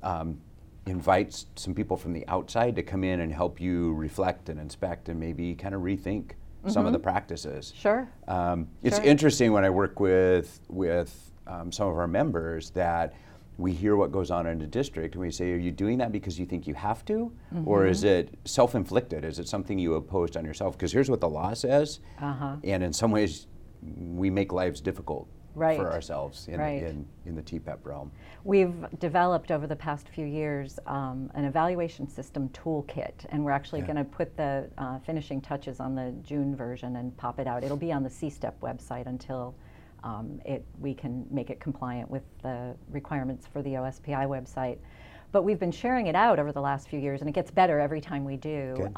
um, 0.03 0.39
invite 0.85 1.45
some 1.55 1.73
people 1.73 1.95
from 1.95 2.13
the 2.13 2.27
outside 2.27 2.75
to 2.75 2.83
come 2.83 3.03
in 3.03 3.19
and 3.19 3.31
help 3.31 3.61
you 3.61 3.93
reflect 3.93 4.49
and 4.49 4.59
inspect 4.59 5.09
and 5.09 5.19
maybe 5.19 5.53
kind 5.53 5.75
of 5.75 5.81
rethink 5.81 6.23
mm-hmm. 6.23 6.69
some 6.69 6.85
of 6.85 6.91
the 6.91 6.97
mm-hmm. 6.97 7.03
practices. 7.03 7.73
Sure. 7.75 8.09
Um, 8.27 8.67
it's 8.81 8.97
sure. 8.97 9.05
interesting 9.05 9.51
when 9.51 9.63
I 9.63 9.69
work 9.69 9.99
with 9.99 10.59
with 10.69 11.31
um, 11.47 11.71
some 11.71 11.87
of 11.87 11.97
our 11.97 12.07
members 12.07 12.71
that 12.71 13.13
we 13.57 13.71
hear 13.73 13.95
what 13.95 14.11
goes 14.11 14.31
on 14.31 14.47
in 14.47 14.57
the 14.57 14.65
district 14.65 15.13
and 15.15 15.21
we 15.21 15.29
say, 15.29 15.51
are 15.51 15.57
you 15.57 15.71
doing 15.71 15.99
that 15.99 16.11
because 16.11 16.39
you 16.39 16.45
think 16.45 16.65
you 16.65 16.73
have 16.73 17.05
to? 17.05 17.31
Mm-hmm. 17.53 17.67
Or 17.67 17.85
is 17.85 18.03
it 18.03 18.33
self 18.45 18.73
inflicted? 18.73 19.23
Is 19.23 19.37
it 19.37 19.47
something 19.47 19.77
you 19.77 19.95
imposed 19.95 20.35
on 20.35 20.45
yourself? 20.45 20.77
Because 20.77 20.91
here's 20.91 21.09
what 21.09 21.21
the 21.21 21.29
law 21.29 21.53
says. 21.53 21.99
Uh-huh. 22.19 22.55
And 22.63 22.83
in 22.83 22.91
some 22.93 23.11
ways, 23.11 23.47
we 23.81 24.29
make 24.29 24.51
lives 24.51 24.81
difficult 24.81 25.27
right. 25.55 25.77
for 25.77 25.91
ourselves 25.91 26.47
in, 26.47 26.59
right. 26.59 26.83
in, 26.83 27.05
in, 27.25 27.35
the 27.35 27.41
TPEP 27.41 27.79
realm. 27.83 28.11
We've 28.43 28.85
developed 28.99 29.51
over 29.51 29.67
the 29.67 29.75
past 29.75 30.09
few 30.09 30.25
years 30.25 30.79
um, 30.85 31.31
an 31.35 31.45
evaluation 31.45 32.07
system 32.07 32.49
toolkit, 32.49 33.25
and 33.29 33.43
we're 33.43 33.51
actually 33.51 33.81
yeah. 33.81 33.87
going 33.87 33.97
to 33.97 34.03
put 34.03 34.35
the 34.37 34.69
uh, 34.77 34.99
finishing 34.99 35.41
touches 35.41 35.79
on 35.79 35.95
the 35.95 36.13
June 36.23 36.55
version 36.55 36.97
and 36.97 37.15
pop 37.17 37.39
it 37.39 37.47
out. 37.47 37.63
It'll 37.63 37.77
be 37.77 37.91
on 37.91 38.03
the 38.03 38.09
C-STEP 38.09 38.59
website 38.61 39.07
until 39.07 39.55
um, 40.03 40.41
it, 40.45 40.65
we 40.79 40.93
can 40.93 41.25
make 41.29 41.49
it 41.49 41.59
compliant 41.59 42.09
with 42.09 42.23
the 42.41 42.75
requirements 42.89 43.47
for 43.47 43.61
the 43.61 43.71
OSPI 43.71 44.27
website. 44.27 44.77
But 45.31 45.43
we've 45.43 45.59
been 45.59 45.71
sharing 45.71 46.07
it 46.07 46.15
out 46.15 46.39
over 46.39 46.51
the 46.51 46.61
last 46.61 46.89
few 46.89 46.99
years, 46.99 47.21
and 47.21 47.29
it 47.29 47.33
gets 47.33 47.51
better 47.51 47.79
every 47.79 48.01
time 48.01 48.25
we 48.25 48.35
do. 48.35 48.91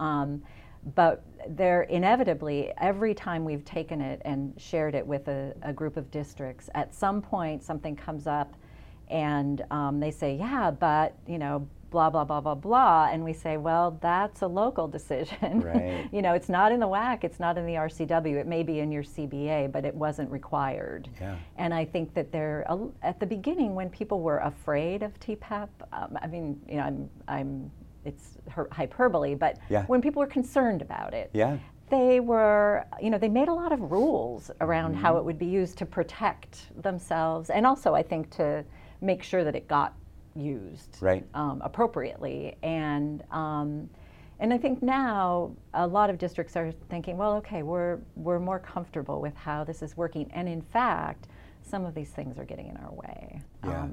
But 0.95 1.23
there 1.47 1.83
inevitably, 1.83 2.71
every 2.77 3.13
time 3.13 3.45
we've 3.45 3.65
taken 3.65 4.01
it 4.01 4.21
and 4.25 4.53
shared 4.57 4.95
it 4.95 5.05
with 5.05 5.27
a, 5.27 5.53
a 5.61 5.73
group 5.73 5.97
of 5.97 6.09
districts, 6.11 6.69
at 6.75 6.93
some 6.93 7.21
point 7.21 7.63
something 7.63 7.95
comes 7.95 8.27
up 8.27 8.53
and 9.09 9.63
um, 9.71 9.99
they 9.99 10.11
say, 10.11 10.35
yeah, 10.35 10.71
but, 10.71 11.15
you 11.27 11.37
know, 11.37 11.67
blah 11.93 12.09
blah 12.09 12.23
blah 12.23 12.41
blah 12.41 12.55
blah 12.55 13.07
and 13.11 13.23
we 13.23 13.31
say 13.31 13.55
well 13.55 13.99
that's 14.01 14.41
a 14.41 14.47
local 14.47 14.87
decision 14.97 15.61
right. 15.61 16.09
you 16.11 16.23
know 16.23 16.33
it's 16.33 16.49
not 16.49 16.71
in 16.71 16.79
the 16.79 16.87
WAC 16.87 17.23
it's 17.23 17.39
not 17.39 17.55
in 17.55 17.67
the 17.67 17.73
RCW 17.73 18.35
it 18.35 18.47
may 18.47 18.63
be 18.63 18.79
in 18.79 18.91
your 18.91 19.03
CBA 19.03 19.71
but 19.71 19.85
it 19.85 19.93
wasn't 19.93 20.29
required 20.31 21.07
yeah. 21.21 21.35
and 21.57 21.71
I 21.71 21.85
think 21.85 22.15
that 22.15 22.31
they're 22.31 22.65
at 23.03 23.19
the 23.19 23.27
beginning 23.27 23.75
when 23.75 23.91
people 23.91 24.21
were 24.21 24.39
afraid 24.39 25.03
of 25.03 25.19
TPEP 25.19 25.69
um, 25.93 26.17
I 26.19 26.25
mean 26.25 26.59
you 26.67 26.77
know 26.77 26.81
I'm 26.81 27.09
I'm 27.27 27.71
it's 28.05 28.37
hyperbole 28.71 29.35
but 29.35 29.57
yeah. 29.69 29.85
when 29.85 30.01
people 30.01 30.19
were 30.19 30.27
concerned 30.27 30.81
about 30.81 31.13
it 31.13 31.29
yeah 31.33 31.57
they 31.89 32.19
were, 32.19 32.85
you 32.99 33.11
know, 33.11 33.19
they 33.19 33.29
made 33.29 33.49
a 33.49 33.53
lot 33.53 33.71
of 33.71 33.91
rules 33.91 34.49
around 34.61 34.93
mm-hmm. 34.93 35.01
how 35.01 35.17
it 35.17 35.23
would 35.23 35.37
be 35.37 35.45
used 35.45 35.77
to 35.77 35.85
protect 35.85 36.71
themselves 36.81 37.51
and 37.51 37.67
also, 37.67 37.93
I 37.93 38.01
think, 38.01 38.31
to 38.31 38.65
make 39.01 39.21
sure 39.21 39.43
that 39.43 39.55
it 39.55 39.67
got 39.67 39.93
used 40.35 40.97
right. 41.01 41.23
um, 41.35 41.61
appropriately. 41.63 42.57
And 42.63 43.23
um, 43.29 43.89
and 44.39 44.51
I 44.51 44.57
think 44.57 44.81
now 44.81 45.55
a 45.75 45.85
lot 45.85 46.09
of 46.09 46.17
districts 46.17 46.57
are 46.57 46.71
thinking, 46.89 47.15
well, 47.15 47.33
okay, 47.35 47.61
we're 47.61 47.99
we're 48.15 48.39
more 48.39 48.59
comfortable 48.59 49.21
with 49.21 49.35
how 49.35 49.63
this 49.63 49.83
is 49.83 49.95
working, 49.95 50.29
and 50.33 50.49
in 50.49 50.61
fact, 50.61 51.27
some 51.61 51.85
of 51.85 51.93
these 51.93 52.09
things 52.09 52.39
are 52.39 52.43
getting 52.43 52.67
in 52.67 52.77
our 52.77 52.91
way. 52.91 53.42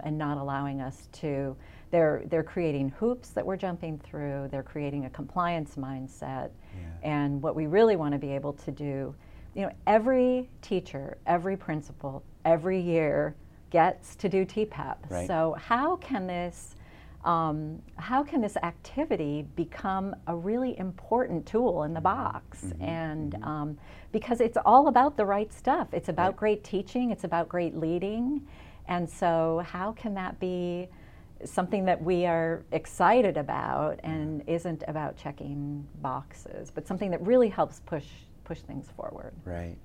Um, 0.00 0.08
and 0.08 0.18
not 0.18 0.38
allowing 0.38 0.80
us 0.80 1.08
to. 1.12 1.56
They're 1.90 2.22
they're 2.26 2.44
creating 2.44 2.90
hoops 2.90 3.30
that 3.30 3.44
we're 3.44 3.56
jumping 3.56 3.98
through. 3.98 4.48
They're 4.50 4.62
creating 4.62 5.06
a 5.06 5.10
compliance 5.10 5.76
mindset, 5.76 6.50
yeah. 6.74 6.88
and 7.02 7.42
what 7.42 7.56
we 7.56 7.66
really 7.66 7.96
want 7.96 8.12
to 8.12 8.18
be 8.18 8.32
able 8.32 8.52
to 8.52 8.70
do. 8.70 9.14
You 9.54 9.62
know, 9.62 9.72
every 9.86 10.48
teacher, 10.62 11.18
every 11.26 11.56
principal, 11.56 12.22
every 12.44 12.80
year 12.80 13.34
gets 13.70 14.14
to 14.16 14.28
do 14.28 14.44
TPEP. 14.44 14.96
Right. 15.10 15.26
So 15.26 15.56
how 15.58 15.96
can 15.96 16.26
this 16.26 16.76
um, 17.24 17.82
how 17.96 18.22
can 18.22 18.40
this 18.40 18.56
activity 18.62 19.46
become 19.54 20.14
a 20.26 20.34
really 20.34 20.78
important 20.78 21.44
tool 21.46 21.82
in 21.82 21.92
the 21.92 22.00
box? 22.00 22.62
Mm-hmm. 22.62 22.82
And 22.82 23.32
mm-hmm. 23.32 23.44
Um, 23.44 23.78
because 24.12 24.40
it's 24.40 24.56
all 24.64 24.88
about 24.88 25.16
the 25.16 25.24
right 25.24 25.52
stuff. 25.52 25.88
It's 25.92 26.08
about 26.08 26.28
right. 26.28 26.36
great 26.36 26.64
teaching. 26.64 27.10
It's 27.10 27.24
about 27.24 27.48
great 27.48 27.76
leading. 27.76 28.46
And 28.90 29.09
so 29.09 29.62
how 29.64 29.92
can 29.92 30.14
that 30.14 30.38
be 30.40 30.88
something 31.44 31.85
that 31.87 32.03
we 32.03 32.26
are 32.26 32.64
excited 32.72 33.37
about 33.37 34.00
and 34.03 34.42
isn't 34.46 34.83
about 34.88 35.16
checking 35.16 35.87
boxes, 36.03 36.70
but 36.70 36.87
something 36.87 37.11
that 37.12 37.24
really 37.24 37.48
helps 37.48 37.81
push 37.87 38.07
push 38.44 38.59
things 38.59 38.88
forward? 38.96 39.33
Right. 39.44 39.76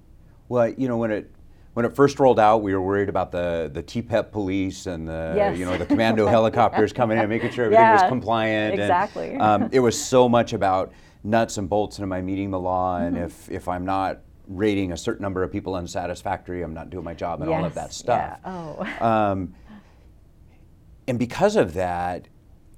Well, 0.50 0.70
you 0.70 0.88
know 0.88 0.98
when 0.98 1.12
it 1.12 1.32
when 1.74 1.86
it 1.86 1.96
first 1.96 2.20
rolled 2.20 2.39
out, 2.39 2.63
we 2.63 2.74
were 2.74 2.82
worried 2.82 3.08
about 3.08 3.32
the 3.32 3.70
the 3.72 3.84
TPEP 3.84 4.32
police 4.32 4.88
and 4.88 5.08
the 5.08 5.34
yes. 5.36 5.58
you 5.58 5.65
know 5.65 5.78
the 5.78 5.86
commando 5.86 6.26
helicopters 6.38 6.91
coming 6.91 7.20
in, 7.20 7.30
making 7.30 7.52
sure 7.52 7.65
everything 7.65 7.84
yeah, 7.84 8.02
was 8.02 8.10
compliant. 8.10 8.74
Exactly. 8.74 9.34
And, 9.34 9.41
um, 9.41 9.70
it 9.72 9.80
was 9.80 10.02
so 10.02 10.28
much 10.28 10.54
about 10.54 10.91
nuts 11.24 11.58
and 11.60 11.70
bolts, 11.70 12.00
and 12.00 12.04
am 12.04 12.12
I 12.12 12.22
meeting 12.24 12.50
the 12.50 12.60
law? 12.60 12.98
Mm-hmm. 12.98 13.15
And 13.15 13.26
if 13.26 13.52
if 13.52 13.68
I'm 13.68 13.86
not 13.86 14.22
rating 14.48 14.92
a 14.92 14.98
certain 14.98 15.24
number 15.24 15.44
of 15.44 15.52
people 15.52 15.76
unsatisfactory, 15.76 16.62
I'm 16.62 16.74
not 16.74 16.90
doing 16.90 17.04
my 17.04 17.14
job, 17.14 17.42
and 17.42 17.50
yes. 17.50 17.58
all 17.58 17.66
of 17.66 17.74
that 17.76 17.94
stuff. 17.94 18.40
Yeah. 18.44 18.52
Oh. 18.52 19.06
Um, 19.06 19.56
and 21.08 21.20
because 21.20 21.56
of 21.56 21.74
that, 21.74 22.28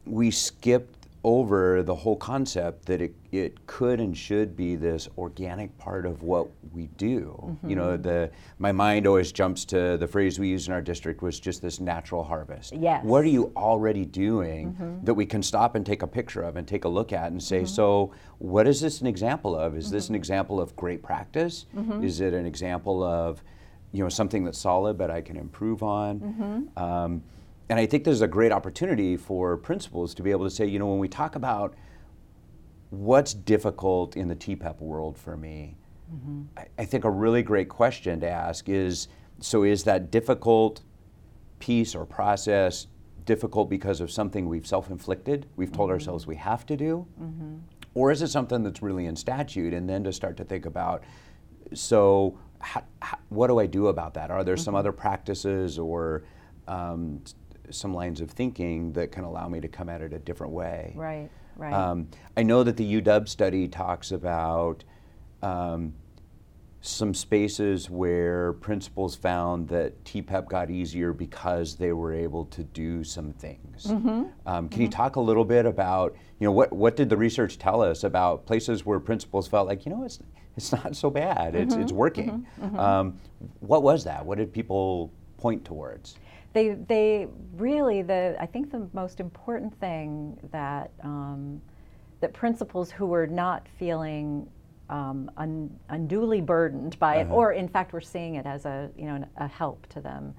we 0.05 0.31
skipped 0.31 0.96
over 1.27 1.83
the 1.83 1.93
whole 1.93 2.15
concept 2.15 2.85
that 2.85 3.01
it, 3.01 3.13
it 3.33 3.67
could 3.67 3.99
and 3.99 4.17
should 4.17 4.55
be 4.55 4.77
this 4.77 5.09
organic 5.17 5.77
part 5.77 6.05
of 6.05 6.23
what 6.23 6.47
we 6.71 6.87
do. 6.95 7.37
Mm-hmm. 7.43 7.69
You 7.69 7.75
know, 7.75 7.87
mm-hmm. 7.89 8.01
the 8.01 8.31
my 8.59 8.71
mind 8.71 9.05
always 9.05 9.33
jumps 9.33 9.65
to 9.65 9.97
the 9.97 10.07
phrase 10.07 10.39
we 10.39 10.47
use 10.47 10.67
in 10.67 10.73
our 10.73 10.81
district 10.81 11.21
was 11.21 11.37
just 11.37 11.61
this 11.61 11.81
natural 11.81 12.23
harvest. 12.23 12.71
Yes. 12.71 13.03
What 13.03 13.25
are 13.25 13.27
you 13.27 13.51
already 13.57 14.05
doing 14.05 14.71
mm-hmm. 14.71 15.03
that 15.03 15.15
we 15.15 15.25
can 15.25 15.43
stop 15.43 15.75
and 15.75 15.85
take 15.85 16.01
a 16.01 16.07
picture 16.07 16.43
of 16.43 16.55
and 16.55 16.65
take 16.65 16.85
a 16.85 16.89
look 16.89 17.11
at 17.11 17.33
and 17.33 17.43
say, 17.43 17.57
mm-hmm. 17.57 17.75
so 17.75 18.13
what 18.37 18.65
is 18.65 18.79
this 18.79 19.01
an 19.01 19.07
example 19.07 19.53
of? 19.53 19.75
Is 19.75 19.91
this 19.91 20.07
an 20.07 20.13
mm-hmm. 20.13 20.19
example 20.21 20.61
of 20.61 20.77
great 20.77 21.03
practice? 21.03 21.65
Mm-hmm. 21.75 22.05
Is 22.05 22.21
it 22.21 22.33
an 22.33 22.45
example 22.45 23.03
of 23.03 23.43
you 23.91 24.01
know 24.01 24.09
something 24.09 24.45
that's 24.45 24.59
solid 24.59 24.97
but 24.97 25.11
I 25.11 25.19
can 25.19 25.35
improve 25.35 25.83
on? 25.83 26.71
Um, 26.77 27.21
and 27.69 27.79
I 27.79 27.85
think 27.85 28.03
there's 28.03 28.21
a 28.21 28.27
great 28.27 28.51
opportunity 28.51 29.17
for 29.17 29.57
principals 29.57 30.13
to 30.15 30.23
be 30.23 30.31
able 30.31 30.45
to 30.45 30.49
say, 30.49 30.65
you 30.65 30.79
know, 30.79 30.87
when 30.87 30.99
we 30.99 31.07
talk 31.07 31.35
about 31.35 31.75
what's 32.89 33.33
difficult 33.33 34.15
in 34.15 34.29
the 34.29 34.35
TPEP 34.35 34.79
world 34.79 35.17
for 35.17 35.35
me, 35.35 35.75
mm-hmm. 36.13 36.43
I, 36.55 36.67
I, 36.77 36.85
think 36.85 37.03
a 37.03 37.09
really 37.09 37.43
great 37.43 37.67
question 37.67 38.21
to 38.21 38.29
ask 38.29 38.69
is 38.69 39.09
so 39.41 39.63
is 39.63 39.83
that 39.83 40.09
difficult 40.09 40.81
piece 41.59 41.93
or 41.93 42.05
process 42.05 42.87
difficult 43.25 43.69
because 43.69 43.99
of 43.99 44.09
something 44.09 44.47
we've 44.47 44.65
self 44.65 44.89
inflicted, 44.89 45.47
we've 45.57 45.71
told 45.71 45.89
mm-hmm. 45.89 45.95
ourselves 45.95 46.25
we 46.25 46.37
have 46.37 46.65
to 46.67 46.77
do? 46.77 47.05
Mm-hmm. 47.21 47.57
Or 47.93 48.11
is 48.11 48.21
it 48.21 48.29
something 48.29 48.63
that's 48.63 48.81
really 48.81 49.07
in 49.07 49.15
statute? 49.15 49.73
And 49.73 49.89
then 49.89 50.03
to 50.05 50.13
start 50.13 50.37
to 50.37 50.45
think 50.45 50.65
about 50.65 51.03
so, 51.73 52.39
how, 52.59 52.83
how, 53.01 53.17
what 53.29 53.47
do 53.47 53.59
I 53.59 53.65
do 53.65 53.87
about 53.87 54.13
that? 54.13 54.31
Are 54.31 54.43
there 54.43 54.55
some 54.55 54.71
mm-hmm. 54.71 54.79
other 54.79 54.91
practices 54.93 55.77
or 55.77 56.23
um, 56.67 57.21
some 57.69 57.93
lines 57.93 58.21
of 58.21 58.31
thinking 58.31 58.93
that 58.93 59.11
can 59.11 59.23
allow 59.23 59.47
me 59.47 59.59
to 59.61 59.67
come 59.67 59.89
at 59.89 60.01
it 60.01 60.13
a 60.13 60.19
different 60.19 60.53
way. 60.53 60.93
Right, 60.95 61.29
right. 61.55 61.73
Um, 61.73 62.09
I 62.35 62.43
know 62.43 62.63
that 62.63 62.77
the 62.77 63.01
UW 63.01 63.27
study 63.27 63.67
talks 63.67 64.11
about 64.11 64.83
um, 65.41 65.93
some 66.81 67.13
spaces 67.13 67.89
where 67.89 68.53
principals 68.53 69.15
found 69.15 69.67
that 69.67 70.03
TPEP 70.05 70.47
got 70.47 70.69
easier 70.69 71.11
because 71.11 71.75
they 71.75 71.91
were 71.91 72.13
able 72.13 72.45
to 72.45 72.63
do 72.63 73.03
some 73.03 73.33
things. 73.33 73.87
Mm-hmm. 73.87 74.07
Um, 74.07 74.29
can 74.45 74.69
mm-hmm. 74.69 74.81
you 74.83 74.87
talk 74.87 75.15
a 75.15 75.21
little 75.21 75.45
bit 75.45 75.65
about, 75.65 76.15
you 76.39 76.45
know, 76.45 76.51
what, 76.51 76.71
what 76.71 76.95
did 76.95 77.09
the 77.09 77.17
research 77.17 77.57
tell 77.57 77.81
us 77.81 78.03
about 78.03 78.45
places 78.45 78.85
where 78.85 78.99
principals 78.99 79.47
felt 79.47 79.67
like, 79.67 79.85
you 79.85 79.91
know, 79.91 80.03
it's, 80.03 80.19
it's 80.55 80.71
not 80.71 80.95
so 80.95 81.09
bad, 81.09 81.55
it's, 81.55 81.73
mm-hmm. 81.73 81.83
it's 81.83 81.91
working. 81.91 82.47
Mm-hmm. 82.59 82.65
Mm-hmm. 82.65 82.79
Um, 82.79 83.19
what 83.59 83.83
was 83.83 84.03
that? 84.05 84.25
What 84.25 84.37
did 84.37 84.53
people 84.53 85.11
point 85.37 85.65
towards? 85.65 86.15
They 86.53 86.69
they 86.69 87.27
really 87.55 88.01
the 88.01 88.35
I 88.39 88.45
think 88.45 88.71
the 88.71 88.87
most 88.93 89.19
important 89.19 89.77
thing 89.79 90.37
that 90.51 90.91
um, 91.03 91.61
that 92.21 92.33
principals 92.33 92.91
who 92.91 93.05
were 93.05 93.27
not 93.27 93.67
feeling 93.77 94.49
um, 94.89 95.29
un, 95.37 95.69
unduly 95.89 96.41
burdened 96.41 96.97
by 96.99 97.17
it, 97.17 97.25
Uh-huh. 97.27 97.35
or 97.35 97.51
in 97.53 97.67
fact 97.67 97.93
were 97.93 98.01
seeing 98.01 98.35
it 98.35 98.45
as 98.45 98.65
a 98.65 98.89
you 98.97 99.05
know 99.05 99.23
a 99.37 99.47
help 99.47 99.85
to 99.87 100.01
them, 100.01 100.33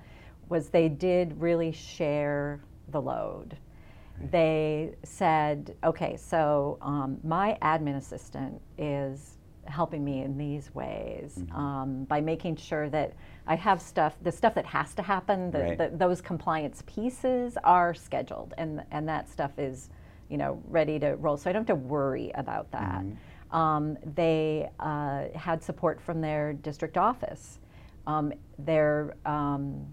was 0.49 0.71
they 0.71 0.89
did 0.89 1.41
really 1.41 1.73
share 1.73 2.61
the 2.91 3.01
load. 3.01 3.57
They 4.33 4.97
said, 5.05 5.77
okay, 5.85 6.17
so 6.17 6.79
um, 6.83 7.19
my 7.23 7.57
admin 7.63 7.97
assistant 7.97 8.61
is 8.77 9.39
helping 9.67 10.05
me 10.05 10.23
in 10.23 10.37
these 10.37 10.75
ways 10.75 11.45
um, 11.53 12.03
by 12.09 12.21
making 12.21 12.57
sure 12.57 12.89
that 12.91 13.13
I 13.49 13.57
have 13.57 13.81
stuff, 13.81 14.15
the 14.23 14.31
stuff 14.31 14.55
that 14.55 14.67
has 14.67 14.95
to 14.95 15.03
happen, 15.03 15.51
the, 15.51 15.61
Right. 15.61 15.79
the, 15.79 15.91
those 15.95 16.21
compliance 16.21 16.83
pieces 16.87 17.57
are 17.65 17.95
scheduled, 17.95 18.55
and 18.59 18.85
and 18.91 19.09
that 19.09 19.29
stuff 19.29 19.59
is, 19.59 19.89
you 20.29 20.37
know, 20.37 20.63
ready 20.69 20.99
to 21.01 21.17
roll. 21.17 21.37
So 21.39 21.49
I 21.51 21.53
don't 21.55 21.67
have 21.67 21.79
to 21.79 21.83
worry 21.87 22.31
about 22.35 22.71
that. 22.73 23.05
Um, 23.51 23.97
they 24.15 24.69
uh, 24.79 25.25
had 25.35 25.63
support 25.63 26.01
from 26.01 26.21
their 26.21 26.53
district 26.53 26.99
office. 26.99 27.59
Um, 28.07 28.33
their 28.59 29.17
um, 29.25 29.87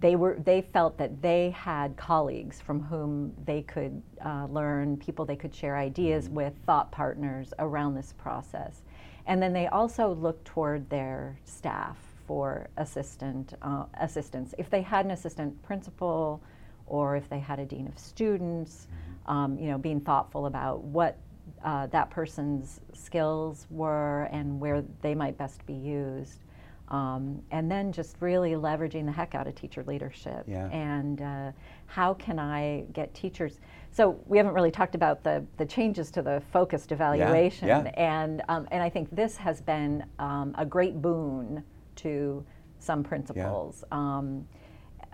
they 0.00 0.16
were 0.16 0.38
they 0.44 0.62
felt 0.62 0.98
that 0.98 1.22
they 1.22 1.50
had 1.50 1.96
colleagues 1.96 2.60
from 2.60 2.80
whom 2.80 3.32
they 3.44 3.62
could 3.62 4.02
uh, 4.24 4.46
learn 4.50 4.96
people 4.96 5.24
they 5.24 5.36
could 5.36 5.54
share 5.54 5.76
ideas 5.76 6.28
with 6.28 6.52
thought 6.66 6.90
partners 6.90 7.54
around 7.60 7.94
this 7.94 8.12
process 8.18 8.82
and 9.26 9.40
then 9.40 9.52
they 9.52 9.68
also 9.68 10.12
looked 10.14 10.44
toward 10.44 10.90
their 10.90 11.38
staff 11.44 11.96
for 12.26 12.68
assistant 12.76 13.54
uh, 13.62 13.84
assistance 14.00 14.54
if 14.58 14.70
they 14.70 14.82
had 14.82 15.04
an 15.04 15.10
assistant 15.10 15.60
principal 15.62 16.42
or 16.86 17.16
if 17.16 17.28
they 17.28 17.38
had 17.38 17.58
a 17.58 17.64
dean 17.64 17.86
of 17.86 17.98
students 17.98 18.88
um, 19.26 19.58
you 19.58 19.68
know 19.68 19.78
being 19.78 20.00
thoughtful 20.00 20.46
about 20.46 20.82
what 20.82 21.18
uh, 21.64 21.86
that 21.88 22.10
person's 22.10 22.80
skills 22.92 23.66
were 23.70 24.28
and 24.32 24.60
where 24.60 24.82
they 25.00 25.14
might 25.14 25.36
best 25.38 25.64
be 25.66 25.74
used 25.74 26.40
um, 26.88 27.42
and 27.50 27.70
then 27.70 27.90
just 27.90 28.16
really 28.20 28.50
leveraging 28.52 29.06
the 29.06 29.12
heck 29.12 29.34
out 29.34 29.46
of 29.46 29.54
teacher 29.54 29.82
leadership 29.86 30.44
Yeah. 30.46 30.66
and 30.68 31.22
uh, 31.22 31.52
how 31.86 32.14
can 32.14 32.38
I 32.38 32.84
get 32.92 33.12
teachers? 33.14 33.60
So 33.90 34.18
we 34.26 34.38
haven't 34.38 34.54
really 34.54 34.70
talked 34.70 34.94
about 34.94 35.22
the, 35.22 35.44
the 35.58 35.66
changes 35.66 36.10
to 36.12 36.22
the 36.22 36.42
focused 36.52 36.92
evaluation, 36.92 37.68
yeah. 37.68 37.80
and 37.94 38.42
um, 38.48 38.66
and 38.70 38.82
I 38.82 38.88
think 38.88 39.14
this 39.14 39.36
has 39.36 39.60
been 39.60 40.04
um, 40.18 40.54
a 40.56 40.64
great 40.64 41.02
boon 41.02 41.62
to 41.96 42.44
some 42.78 43.02
principals. 43.02 43.84
Um, 43.92 44.46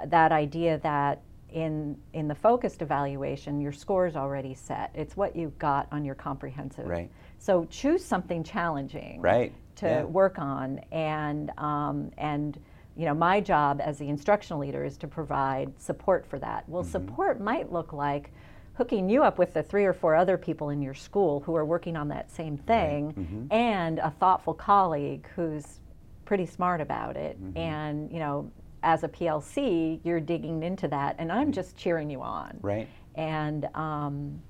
that 0.07 0.33
idea 0.33 0.79
that 0.79 1.23
in 1.51 1.97
in 2.13 2.29
the 2.29 2.35
focused 2.35 2.83
evaluation, 2.83 3.61
your 3.61 3.73
score 3.73 4.07
is 4.07 4.17
already 4.17 4.55
set. 4.55 4.91
It's 4.95 5.17
what 5.17 5.35
you 5.35 5.53
got 5.59 5.89
on 5.93 6.05
your 6.05 6.15
comprehensive. 6.15 6.87
Right. 6.87 7.11
So 7.39 7.65
choose 7.71 8.05
something 8.05 8.45
challenging 8.45 9.21
Right. 9.21 9.53
to 9.77 9.87
Yeah. 9.87 10.03
work 10.05 10.39
on 10.39 10.79
and 10.93 11.51
um, 11.59 12.11
and 12.19 12.59
you 12.97 13.07
know 13.07 13.15
my 13.15 13.41
job 13.41 13.81
as 13.83 13.99
the 13.99 14.09
instructional 14.09 14.61
leader 14.61 14.85
is 14.85 14.97
to 14.99 15.07
provide 15.09 15.73
support 15.81 16.27
for 16.27 16.39
that 16.41 16.69
well 16.69 16.83
Mm-hmm. 16.83 16.91
support 16.91 17.41
might 17.41 17.73
look 17.73 17.93
like 17.93 18.33
hooking 18.75 19.09
you 19.09 19.23
up 19.23 19.39
with 19.39 19.55
the 19.55 19.63
three 19.63 19.85
or 19.85 19.93
four 19.93 20.15
other 20.17 20.37
people 20.37 20.71
in 20.71 20.83
your 20.83 20.95
school 20.95 21.41
who 21.41 21.55
are 21.55 21.65
working 21.65 21.97
on 21.97 22.09
that 22.09 22.31
same 22.31 22.57
thing 22.59 23.13
Mm-hmm. 23.15 23.53
and 23.53 23.99
a 24.01 24.11
thoughtful 24.11 24.53
colleague 24.55 25.27
who's 25.37 25.81
pretty 26.29 26.45
smart 26.47 26.81
about 26.83 27.17
it. 27.17 27.35
Mm-hmm. 27.43 27.57
and 27.57 28.13
you 28.13 28.19
know 28.19 28.51
as 28.83 29.03
a 29.03 29.09
plc 29.09 29.99
you're 30.05 30.21
digging 30.21 30.63
into 30.63 30.87
that 30.87 31.17
and 31.19 31.33
i'm 31.33 31.51
just 31.51 31.75
cheering 31.77 32.11
you 32.11 32.21
on. 32.21 32.59
Right. 32.61 32.87
and 33.15 33.65
um, 33.75 34.41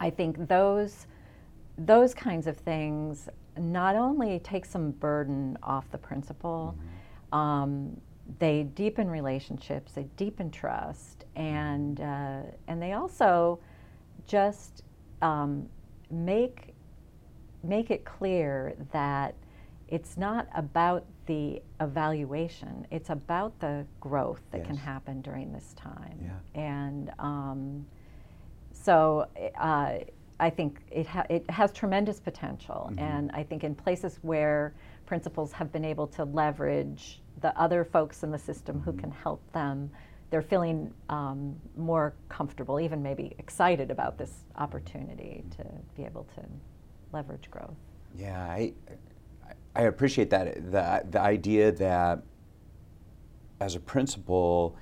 I 0.00 0.10
think 0.10 0.48
those 0.48 1.06
those 1.76 2.14
kinds 2.14 2.46
of 2.46 2.56
things 2.56 3.28
not 3.56 3.94
only 3.96 4.38
take 4.40 4.64
some 4.64 4.90
burden 4.92 5.58
off 5.62 5.90
the 5.90 5.98
principal, 5.98 6.76
um, 7.32 8.00
they 8.38 8.64
deepen 8.74 9.08
relationships, 9.08 9.92
they 9.92 10.06
deepen 10.16 10.50
trust, 10.50 11.24
and 11.36 12.00
uh, 12.00 12.40
and 12.68 12.80
they 12.80 12.92
also 12.94 13.58
just 14.26 14.82
um, 15.22 15.68
make 16.10 16.74
make 17.62 17.90
it 17.90 18.04
clear 18.04 18.74
that 18.92 19.34
it's 19.88 20.16
not 20.16 20.48
about 20.54 21.04
the 21.26 21.62
evaluation; 21.80 22.86
it's 22.90 23.10
about 23.10 23.58
the 23.60 23.86
growth 24.00 24.42
that 24.50 24.64
can 24.64 24.76
happen 24.76 25.20
during 25.22 25.52
this 25.52 25.74
time. 25.74 26.18
Yeah. 26.22 26.60
And 26.60 27.12
um, 27.18 27.86
so 28.72 29.26
uh, 29.58 29.98
I 30.40 30.50
think 30.50 30.80
it, 30.90 31.06
ha- 31.06 31.26
it 31.28 31.48
has 31.50 31.72
tremendous 31.72 32.20
potential. 32.20 32.92
And 32.96 33.30
I 33.32 33.42
think 33.42 33.64
in 33.64 33.74
places 33.74 34.18
where 34.22 34.72
principals 35.06 35.52
have 35.52 35.72
been 35.72 35.84
able 35.84 36.06
to 36.08 36.24
leverage 36.24 37.20
the 37.40 37.58
other 37.58 37.84
folks 37.84 38.22
in 38.22 38.30
the 38.30 38.38
system 38.38 38.80
who 38.80 38.92
can 38.92 39.10
help 39.10 39.40
them, 39.52 39.90
they're 40.30 40.42
feeling 40.42 40.92
um, 41.08 41.56
more 41.76 42.14
comfortable, 42.28 42.78
even 42.78 43.02
maybe 43.02 43.34
excited 43.38 43.90
about 43.90 44.18
this 44.18 44.44
opportunity 44.56 45.44
to 45.56 45.64
be 45.96 46.04
able 46.04 46.26
to 46.34 46.44
leverage 47.12 47.50
growth. 47.50 47.76
Yeah, 48.16 48.40
I, 48.40 48.72
I- 49.78 49.82
appreciate 49.82 50.30
that 50.30 50.70
the 50.72 51.02
the 51.10 51.20
idea 51.20 51.72
that 51.72 52.22
as 53.60 53.74
a 53.76 53.80
principal, 53.80 54.76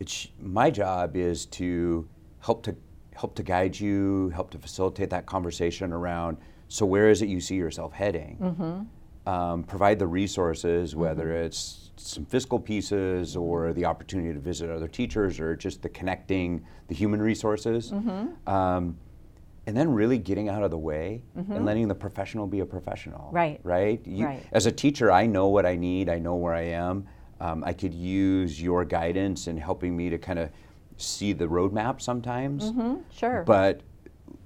it's 0.00 0.28
my 0.40 0.70
job 0.70 1.16
is 1.16 1.46
to 1.46 2.08
help 2.40 2.62
to 2.64 2.76
help 3.14 3.34
to 3.36 3.42
guide 3.42 3.78
you, 3.78 4.30
help 4.30 4.50
to 4.50 4.58
facilitate 4.58 5.10
that 5.10 5.26
conversation 5.26 5.92
around. 5.92 6.36
So 6.68 6.84
where 6.86 7.08
is 7.10 7.22
it 7.22 7.28
you 7.28 7.40
see 7.40 7.54
yourself 7.56 7.92
heading? 7.92 8.88
Um, 9.26 9.62
provide 9.64 9.98
the 9.98 10.06
resources, 10.06 10.94
whether 10.96 11.32
it's 11.32 11.90
some 11.96 12.26
fiscal 12.26 12.58
pieces 12.58 13.36
or 13.36 13.72
the 13.72 13.84
opportunity 13.86 14.34
to 14.34 14.40
visit 14.40 14.68
other 14.68 14.88
teachers 14.88 15.40
or 15.40 15.56
just 15.56 15.80
the 15.80 15.88
connecting 15.88 16.66
the 16.88 16.94
human 16.94 17.22
resources. 17.22 17.90
Um, 18.46 18.98
and 19.66 19.76
then 19.76 19.92
really 19.92 20.18
getting 20.18 20.48
out 20.48 20.62
of 20.62 20.70
the 20.70 20.78
way 20.78 21.22
and 21.34 21.64
letting 21.64 21.88
the 21.88 21.94
professional 21.94 22.46
be 22.46 22.60
a 22.60 22.66
professional. 22.66 23.30
Right. 23.32 23.60
Right. 23.62 24.04
You, 24.06 24.26
Right. 24.26 24.42
As 24.52 24.66
a 24.66 24.72
teacher, 24.72 25.10
I 25.10 25.26
know 25.26 25.48
what 25.48 25.64
I 25.66 25.76
need. 25.76 26.08
I 26.08 26.18
know 26.18 26.34
where 26.36 26.54
I 26.54 26.62
am. 26.62 27.06
Um, 27.40 27.64
I 27.64 27.72
could 27.72 27.94
use 27.94 28.60
your 28.60 28.84
guidance 28.84 29.48
in 29.48 29.56
helping 29.56 29.96
me 29.96 30.10
to 30.10 30.18
kind 30.18 30.38
of 30.38 30.50
see 30.96 31.32
the 31.32 31.46
roadmap 31.46 32.00
sometimes. 32.00 32.70
Hmm, 32.70 32.96
Sure. 33.10 33.42
But 33.44 33.80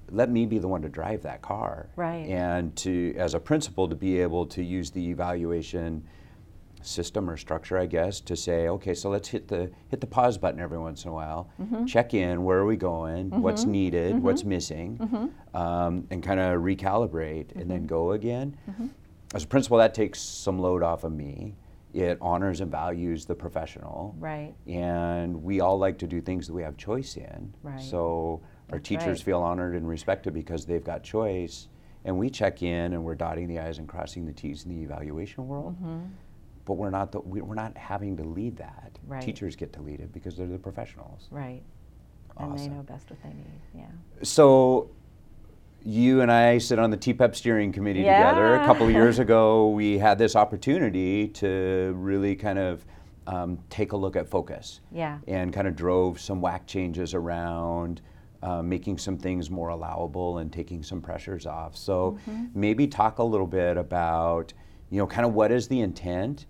let 0.09 0.29
me 0.31 0.45
be 0.45 0.57
the 0.57 0.67
one 0.67 0.81
to 0.81 0.89
drive 0.89 1.21
that 1.23 1.41
car. 1.41 1.87
Right. 1.95 2.25
And 2.27 2.75
to, 2.77 3.13
as 3.17 3.33
a 3.35 3.39
principal, 3.39 3.87
to 3.89 3.95
be 3.95 4.19
able 4.21 4.45
to 4.47 4.63
use 4.63 4.89
the 4.89 5.07
evaluation 5.09 6.03
system 6.81 7.29
or 7.29 7.37
structure, 7.37 7.77
I 7.77 7.85
guess, 7.85 8.19
to 8.21 8.35
say, 8.35 8.67
okay, 8.69 8.93
so 8.93 9.09
let's 9.09 9.27
hit 9.27 9.47
the 9.47 9.71
hit 9.89 10.01
the 10.01 10.07
pause 10.07 10.37
button 10.37 10.59
every 10.59 10.77
once 10.77 11.03
in 11.03 11.09
a 11.09 11.13
while, 11.13 11.49
Mm-hmm. 11.61 11.85
check 11.85 12.13
in, 12.13 12.43
where 12.43 12.57
are 12.59 12.65
we 12.65 12.77
going, 12.77 13.29
what's 13.41 13.65
needed, 13.65 14.21
what's 14.21 14.43
missing, 14.43 14.97
Mm-hmm. 14.97 15.57
um, 15.57 16.07
and 16.09 16.23
kind 16.23 16.39
of 16.39 16.61
recalibrate, 16.61 17.55
and 17.55 17.69
then 17.69 17.85
go 17.85 18.11
again. 18.11 18.55
Mm-hmm. 18.69 18.87
As 19.35 19.43
a 19.43 19.47
principal, 19.47 19.77
that 19.77 19.93
takes 19.93 20.19
some 20.19 20.59
load 20.59 20.81
off 20.83 21.03
of 21.03 21.11
me. 21.11 21.55
It 21.93 22.17
honors 22.21 22.61
and 22.61 22.69
values 22.71 23.25
the 23.25 23.35
professional. 23.35 24.15
Right. 24.19 24.53
And 24.67 25.43
we 25.43 25.59
all 25.59 25.77
like 25.77 25.97
to 25.99 26.07
do 26.07 26.21
things 26.21 26.47
that 26.47 26.53
we 26.53 26.61
have 26.61 26.77
choice 26.77 27.15
in. 27.17 27.53
Right. 27.63 27.81
So 27.81 28.41
our 28.71 28.77
That's 28.77 28.87
teachers 28.87 29.19
right. 29.19 29.25
feel 29.25 29.39
honored 29.39 29.75
and 29.75 29.87
respected 29.87 30.33
because 30.33 30.65
they've 30.65 30.83
got 30.83 31.03
choice. 31.03 31.67
And 32.05 32.17
we 32.17 32.29
check 32.29 32.61
in 32.63 32.93
and 32.93 33.03
we're 33.03 33.15
dotting 33.15 33.47
the 33.47 33.59
I's 33.59 33.79
and 33.79 33.87
crossing 33.87 34.25
the 34.25 34.31
T's 34.33 34.65
in 34.65 34.69
the 34.75 34.81
evaluation 34.83 35.47
world. 35.47 35.75
Mm-hmm. 36.69 36.77
But 36.77 36.83
we're 36.83 36.89
not, 36.89 37.11
the, 37.11 37.19
we- 37.21 37.41
we're 37.41 37.55
not 37.55 37.75
having 37.77 38.15
to 38.17 38.23
lead 38.23 38.57
that. 38.57 38.97
Right. 39.07 39.21
Teachers 39.21 39.55
get 39.55 39.73
to 39.73 39.81
lead 39.81 39.99
it 39.99 40.13
because 40.13 40.35
they're 40.37 40.47
the 40.47 40.57
professionals. 40.57 41.27
right. 41.31 41.61
And 42.37 42.57
they 42.57 42.69
know 42.69 42.83
best 42.83 43.09
what 43.09 43.21
they 43.21 43.29
need. 43.29 43.59
Yeah. 43.75 43.87
So 44.23 44.91
you 45.83 46.21
and 46.21 46.31
I 46.31 46.57
sit 46.59 46.79
on 46.79 46.89
the 46.89 46.95
TPEP 46.95 47.35
steering 47.35 47.73
committee 47.73 47.99
together. 47.99 48.55
A 48.55 48.65
couple 48.65 48.85
of 48.85 48.93
years 48.93 49.19
ago, 49.25 49.67
we 49.69 49.97
had 49.97 50.17
this 50.17 50.37
opportunity 50.37 51.27
to 51.29 51.93
really 51.97 52.37
kind 52.37 52.57
of 52.57 52.85
um, 53.27 53.59
take 53.69 53.91
a 53.91 53.97
look 53.97 54.15
at 54.15 54.25
focus. 54.29 54.79
Yeah. 54.89 55.17
And 55.27 55.51
kind 55.51 55.67
of 55.67 55.75
drove 55.75 56.21
some 56.21 56.39
WAC 56.41 56.65
changes 56.65 57.13
around, 57.13 57.99
uh, 58.41 58.61
making 58.61 58.99
some 58.99 59.17
things 59.17 59.49
more 59.49 59.67
allowable 59.69 60.37
and 60.37 60.49
taking 60.53 60.81
some 60.81 61.01
pressures 61.01 61.45
off. 61.45 61.75
So 61.75 62.17
maybe 62.55 62.87
talk 62.87 63.19
a 63.19 63.23
little 63.23 63.47
bit 63.47 63.75
about, 63.75 64.53
you 64.91 64.97
know, 64.97 65.07
kind 65.07 65.25
of 65.25 65.33
what 65.33 65.51
is 65.51 65.67
the 65.67 65.81
intent 65.81 66.45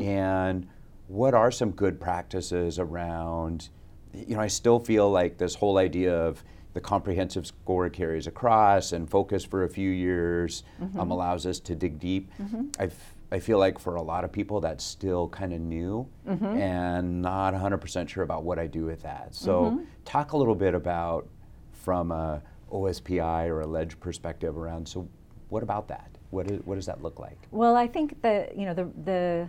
and 0.00 0.66
what 1.08 1.34
are 1.34 1.50
some 1.50 1.70
good 1.72 2.00
practices 2.00 2.78
around, 2.78 3.68
you 4.14 4.34
know, 4.36 4.40
I 4.42 4.48
still 4.48 4.78
feel 4.78 5.10
like 5.10 5.38
this 5.38 5.54
whole 5.54 5.78
idea 5.78 6.14
of 6.16 6.42
the 6.72 6.80
comprehensive 6.80 7.46
score 7.46 7.88
carries 7.90 8.26
across 8.28 8.92
and 8.92 9.10
focus 9.10 9.44
for 9.44 9.64
a 9.64 9.68
few 9.68 9.90
years 9.90 10.62
um, 10.98 11.10
allows 11.10 11.46
us 11.46 11.58
to 11.60 11.74
dig 11.74 11.98
deep. 11.98 12.30
I've 12.78 12.94
I 13.32 13.38
feel 13.38 13.58
like 13.60 13.78
for 13.78 13.94
a 13.94 14.02
lot 14.02 14.24
of 14.24 14.32
people 14.32 14.60
that's 14.60 14.82
still 14.82 15.28
kind 15.28 15.52
of 15.52 15.60
new 15.60 16.08
Mm-hmm. 16.28 16.44
and 16.46 17.22
not 17.22 17.54
100% 17.54 18.08
sure 18.08 18.24
about 18.24 18.42
what 18.42 18.58
I 18.58 18.66
do 18.66 18.84
with 18.84 19.02
that. 19.02 19.34
So, 19.36 19.62
Mm-hmm. 19.64 19.84
talk 20.04 20.32
a 20.32 20.36
little 20.36 20.54
bit 20.56 20.74
about 20.74 21.28
from 21.72 22.10
a 22.10 22.42
OSPI 22.72 23.46
or 23.48 23.60
a 23.60 23.66
ledge 23.66 23.98
perspective 24.00 24.56
around. 24.56 24.88
So, 24.88 25.08
what 25.48 25.62
about 25.62 25.86
that? 25.88 26.10
What, 26.30 26.50
is, 26.50 26.60
what 26.64 26.74
does 26.76 26.86
that 26.86 27.02
look 27.02 27.18
like? 27.20 27.38
Well, 27.52 27.74
I 27.76 27.86
think 27.88 28.20
that 28.22 28.56
you 28.56 28.64
know 28.66 28.74
the 28.74 28.88
the 29.04 29.48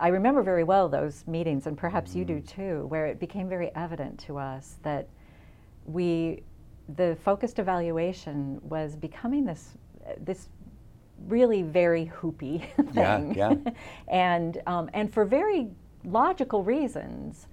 I 0.00 0.08
remember 0.08 0.42
very 0.42 0.64
well 0.64 0.88
those 0.88 1.26
meetings, 1.26 1.66
and 1.66 1.76
perhaps 1.76 2.14
you 2.14 2.24
do 2.24 2.40
too, 2.40 2.86
where 2.88 3.06
it 3.06 3.18
became 3.18 3.48
very 3.48 3.72
evident 3.74 4.18
to 4.20 4.38
us 4.38 4.76
that 4.82 5.08
we 5.86 6.42
the 6.96 7.16
focused 7.24 7.58
evaluation 7.58 8.60
was 8.62 8.94
becoming 8.94 9.44
this 9.44 9.70
this 10.20 10.48
really 11.26 11.62
very 11.62 12.06
hoopy 12.06 12.58
thing, 12.92 13.34
yeah. 13.34 13.54
yeah. 13.64 13.72
and 14.08 14.62
um, 14.66 14.90
and 14.94 15.12
for 15.12 15.24
very 15.24 15.68
logical 16.04 16.62
reasons. 16.62 17.48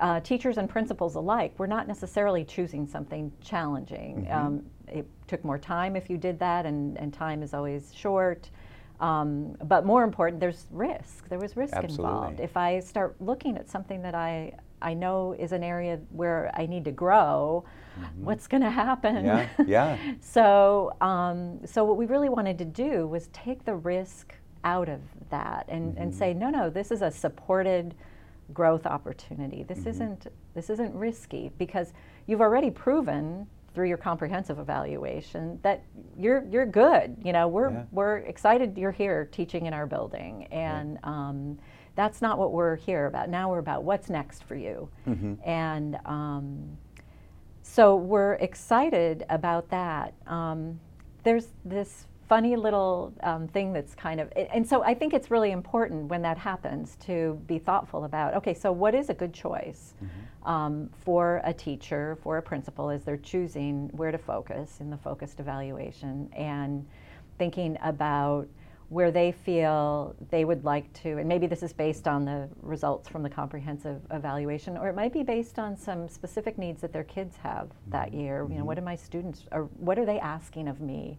Uh, 0.00 0.18
teachers 0.20 0.58
and 0.58 0.68
principals 0.68 1.14
alike 1.14 1.56
were 1.58 1.66
not 1.66 1.86
necessarily 1.86 2.44
choosing 2.44 2.88
something 2.88 3.30
challenging. 3.40 4.26
Um, 4.30 4.64
it 4.88 5.06
took 5.28 5.44
more 5.44 5.58
time 5.58 5.94
if 5.94 6.10
you 6.10 6.16
did 6.16 6.40
that, 6.40 6.66
and, 6.66 6.98
and 6.98 7.12
time 7.12 7.42
is 7.42 7.54
always 7.54 7.94
short. 7.94 8.50
Um, 9.02 9.56
but 9.64 9.84
more 9.84 10.04
important, 10.04 10.40
there's 10.40 10.68
risk. 10.70 11.28
There 11.28 11.40
was 11.40 11.56
risk 11.56 11.74
involved. 11.76 12.38
If 12.38 12.56
I 12.56 12.78
start 12.78 13.16
looking 13.20 13.56
at 13.56 13.68
something 13.68 14.00
that 14.02 14.14
I, 14.14 14.52
I 14.80 14.94
know 14.94 15.34
is 15.36 15.50
an 15.50 15.64
area 15.64 15.98
where 16.10 16.52
I 16.54 16.66
need 16.66 16.84
to 16.84 16.92
grow, 16.92 17.64
what's 18.16 18.46
going 18.46 18.62
to 18.62 18.70
happen? 18.70 19.24
Yeah, 19.24 19.48
yeah. 19.66 19.98
so, 20.20 20.96
um, 21.00 21.58
so 21.66 21.84
what 21.84 21.96
we 21.96 22.06
really 22.06 22.28
wanted 22.28 22.58
to 22.58 22.64
do 22.64 23.08
was 23.08 23.26
take 23.32 23.64
the 23.64 23.74
risk 23.74 24.34
out 24.62 24.88
of 24.88 25.00
that 25.30 25.66
and, 25.68 25.98
and 25.98 26.14
say, 26.14 26.32
no, 26.32 26.48
no, 26.48 26.70
this 26.70 26.92
is 26.92 27.02
a 27.02 27.10
supported 27.10 27.96
growth 28.54 28.86
opportunity. 28.86 29.64
This 29.64 29.86
isn't 29.86 30.26
this 30.54 30.68
isn't 30.70 30.94
risky 30.94 31.50
because 31.58 31.92
you've 32.26 32.42
already 32.42 32.70
proven 32.70 33.46
through 33.74 33.88
your 33.88 33.96
comprehensive 33.98 34.58
evaluation 34.58 35.58
that 35.62 35.82
you're 36.18 36.44
you're 36.50 36.66
good. 36.66 37.16
You 37.24 37.32
know, 37.32 37.48
we're 37.48 37.70
Yeah. 37.70 37.84
we're 37.92 38.16
excited 38.18 38.76
you're 38.76 38.90
here 38.92 39.28
teaching 39.32 39.66
in 39.66 39.72
our 39.74 39.86
building, 39.86 40.44
and 40.52 40.98
um, 41.04 41.58
that's 41.94 42.20
not 42.22 42.38
what 42.38 42.52
we're 42.52 42.76
here 42.76 43.06
about. 43.06 43.28
Now 43.28 43.50
we're 43.50 43.58
about 43.58 43.84
what's 43.84 44.08
next 44.10 44.44
for 44.44 44.56
you, 44.56 44.88
and. 45.44 45.98
Um, 46.04 46.76
so 47.64 47.94
we're 47.96 48.34
excited 48.34 49.24
about 49.30 49.70
that. 49.70 50.14
Um, 50.26 50.80
there's 51.22 51.46
this 51.64 52.06
funny 52.32 52.56
little 52.56 53.12
um, 53.24 53.46
thing 53.46 53.74
that's 53.74 53.94
kind 53.94 54.18
of, 54.18 54.32
and 54.54 54.66
so 54.66 54.82
I 54.82 54.94
think 54.94 55.12
it's 55.12 55.30
really 55.30 55.50
important 55.50 56.06
when 56.06 56.22
that 56.22 56.38
happens 56.38 56.96
to 57.04 57.38
be 57.46 57.58
thoughtful 57.58 58.04
about 58.04 58.32
okay, 58.38 58.54
so 58.54 58.72
what 58.72 58.94
is 58.94 59.10
a 59.10 59.14
good 59.22 59.34
choice 59.34 59.92
um, 60.46 60.88
for 61.04 61.42
a 61.44 61.52
teacher, 61.52 62.16
for 62.22 62.38
a 62.38 62.42
principal 62.42 62.88
as 62.88 63.04
they're 63.04 63.18
choosing 63.18 63.90
where 63.92 64.10
to 64.10 64.16
focus 64.16 64.80
in 64.80 64.88
the 64.88 64.96
focused 64.96 65.40
evaluation 65.40 66.14
and 66.32 66.86
thinking 67.36 67.76
about 67.82 68.48
where 68.88 69.10
they 69.10 69.32
feel 69.32 70.14
they 70.30 70.44
would 70.46 70.64
like 70.64 70.90
to, 71.02 71.18
and 71.18 71.28
maybe 71.28 71.46
this 71.46 71.62
is 71.62 71.74
based 71.74 72.08
on 72.08 72.24
the 72.24 72.48
results 72.62 73.08
from 73.08 73.22
the 73.22 73.30
comprehensive 73.30 74.00
evaluation, 74.10 74.78
or 74.78 74.88
it 74.88 74.94
might 74.94 75.12
be 75.12 75.22
based 75.22 75.58
on 75.58 75.76
some 75.76 76.08
specific 76.08 76.56
needs 76.56 76.80
that 76.80 76.92
their 76.92 77.04
kids 77.04 77.36
have 77.36 77.68
that 77.88 78.12
year. 78.14 78.46
You 78.50 78.56
know, 78.58 78.64
what 78.64 78.78
are 78.78 78.82
my 78.82 78.96
students, 78.96 79.44
or 79.52 79.62
what 79.78 79.98
are 79.98 80.06
they 80.06 80.18
asking 80.18 80.68
of 80.68 80.80
me 80.80 81.18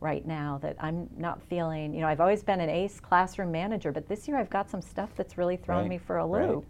right 0.00 0.26
now 0.26 0.58
that 0.62 0.76
I'm 0.80 1.08
not 1.16 1.42
feeling? 1.42 1.94
You 1.94 2.00
know, 2.00 2.08
I've 2.08 2.20
always 2.20 2.42
been 2.42 2.60
an 2.60 2.70
ace 2.70 3.00
classroom 3.00 3.52
manager, 3.52 3.92
but 3.92 4.08
this 4.08 4.26
year 4.26 4.38
I've 4.38 4.50
got 4.50 4.70
some 4.70 4.82
stuff 4.82 5.10
that's 5.16 5.36
really 5.38 5.56
thrown 5.56 5.82
Right, 5.82 5.90
me 5.90 5.98
for 5.98 6.18
a 6.18 6.26
right. 6.26 6.48
loop. 6.48 6.64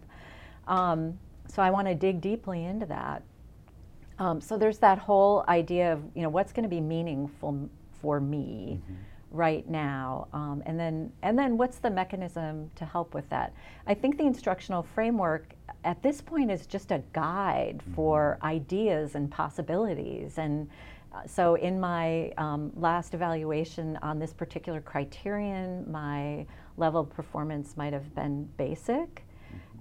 Um, 0.67 1.17
so 1.47 1.61
I 1.61 1.69
want 1.69 1.87
to 1.87 1.95
dig 1.95 2.21
deeply 2.21 2.65
into 2.65 2.85
that. 2.87 3.23
Um, 4.19 4.39
so 4.41 4.57
there's 4.57 4.77
that 4.79 4.99
whole 4.99 5.43
idea 5.47 5.93
of 5.93 6.03
you 6.15 6.21
know 6.21 6.29
what's 6.29 6.51
going 6.53 6.63
to 6.63 6.69
be 6.69 6.81
meaningful 6.81 7.69
for 8.01 8.19
me 8.19 8.79
right 9.31 9.67
now, 9.69 10.27
um, 10.33 10.61
and 10.65 10.79
then 10.79 11.11
and 11.23 11.39
then 11.39 11.57
what's 11.57 11.79
the 11.79 11.89
mechanism 11.89 12.69
to 12.75 12.85
help 12.85 13.13
with 13.13 13.27
that? 13.29 13.53
I 13.87 13.93
think 13.93 14.17
the 14.17 14.25
instructional 14.25 14.83
framework 14.83 15.53
at 15.83 16.03
this 16.03 16.21
point 16.21 16.51
is 16.51 16.67
just 16.67 16.91
a 16.91 17.01
guide 17.13 17.81
for 17.95 18.37
ideas 18.43 19.15
and 19.15 19.31
possibilities 19.31 20.37
and. 20.37 20.69
Uh, 21.13 21.25
So, 21.27 21.55
in 21.55 21.79
my 21.79 22.31
um, 22.37 22.71
last 22.75 23.13
evaluation 23.13 23.97
on 24.01 24.19
this 24.19 24.33
particular 24.33 24.81
criterion, 24.81 25.89
my 25.91 26.45
level 26.77 27.01
of 27.01 27.09
performance 27.09 27.75
might 27.77 27.93
have 27.93 28.13
been 28.15 28.45
basic. 28.57 29.25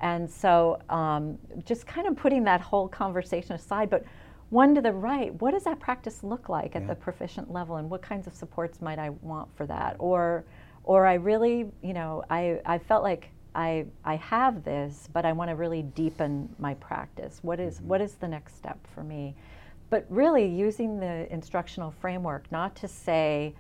And 0.01 0.29
so, 0.31 0.81
um, 0.89 1.39
just 1.65 1.87
kind 1.87 2.07
of 2.07 2.17
putting 2.17 2.45
that 2.45 2.61
whole 2.61 2.89
conversation 2.89 3.53
aside, 3.53 3.91
but 3.91 4.05
one 4.49 4.75
to 4.75 4.81
the 4.81 4.93
right, 4.93 5.33
what 5.41 5.53
does 5.53 5.65
that 5.65 5.79
practice 5.79 6.25
look 6.25 6.49
like 6.49 6.75
at 6.75 6.83
Yeah. 6.83 6.89
the 6.89 6.95
proficient 6.97 7.53
level, 7.53 7.77
and 7.77 7.89
what 7.89 8.03
kinds 8.03 8.27
of 8.27 8.33
supports 8.35 8.81
might 8.81 8.99
I 8.99 9.11
want 9.11 9.49
for 9.57 9.67
that? 9.67 9.97
Or, 9.99 10.45
or 10.85 11.07
I 11.07 11.15
really, 11.15 11.71
you 11.83 11.93
know, 11.93 12.25
I, 12.31 12.61
I 12.67 12.79
felt 12.79 13.05
like 13.05 13.29
I, 13.55 13.87
I 14.05 14.17
have 14.17 14.65
this, 14.65 15.09
but 15.13 15.25
I 15.25 15.33
want 15.33 15.51
to 15.51 15.55
really 15.57 15.83
deepen 15.83 16.49
my 16.59 16.75
practice. 16.75 17.39
What 17.43 17.61
is- 17.61 17.81
what 17.83 18.01
is 18.01 18.15
the 18.15 18.29
next 18.29 18.57
step 18.57 18.79
for 18.95 19.05
me? 19.05 19.35
But 19.91 20.07
really 20.09 20.47
using 20.47 21.01
the 21.01 21.31
instructional 21.33 21.91
framework, 21.91 22.51
not 22.53 22.77
to 22.77 22.89
say, 22.89 23.55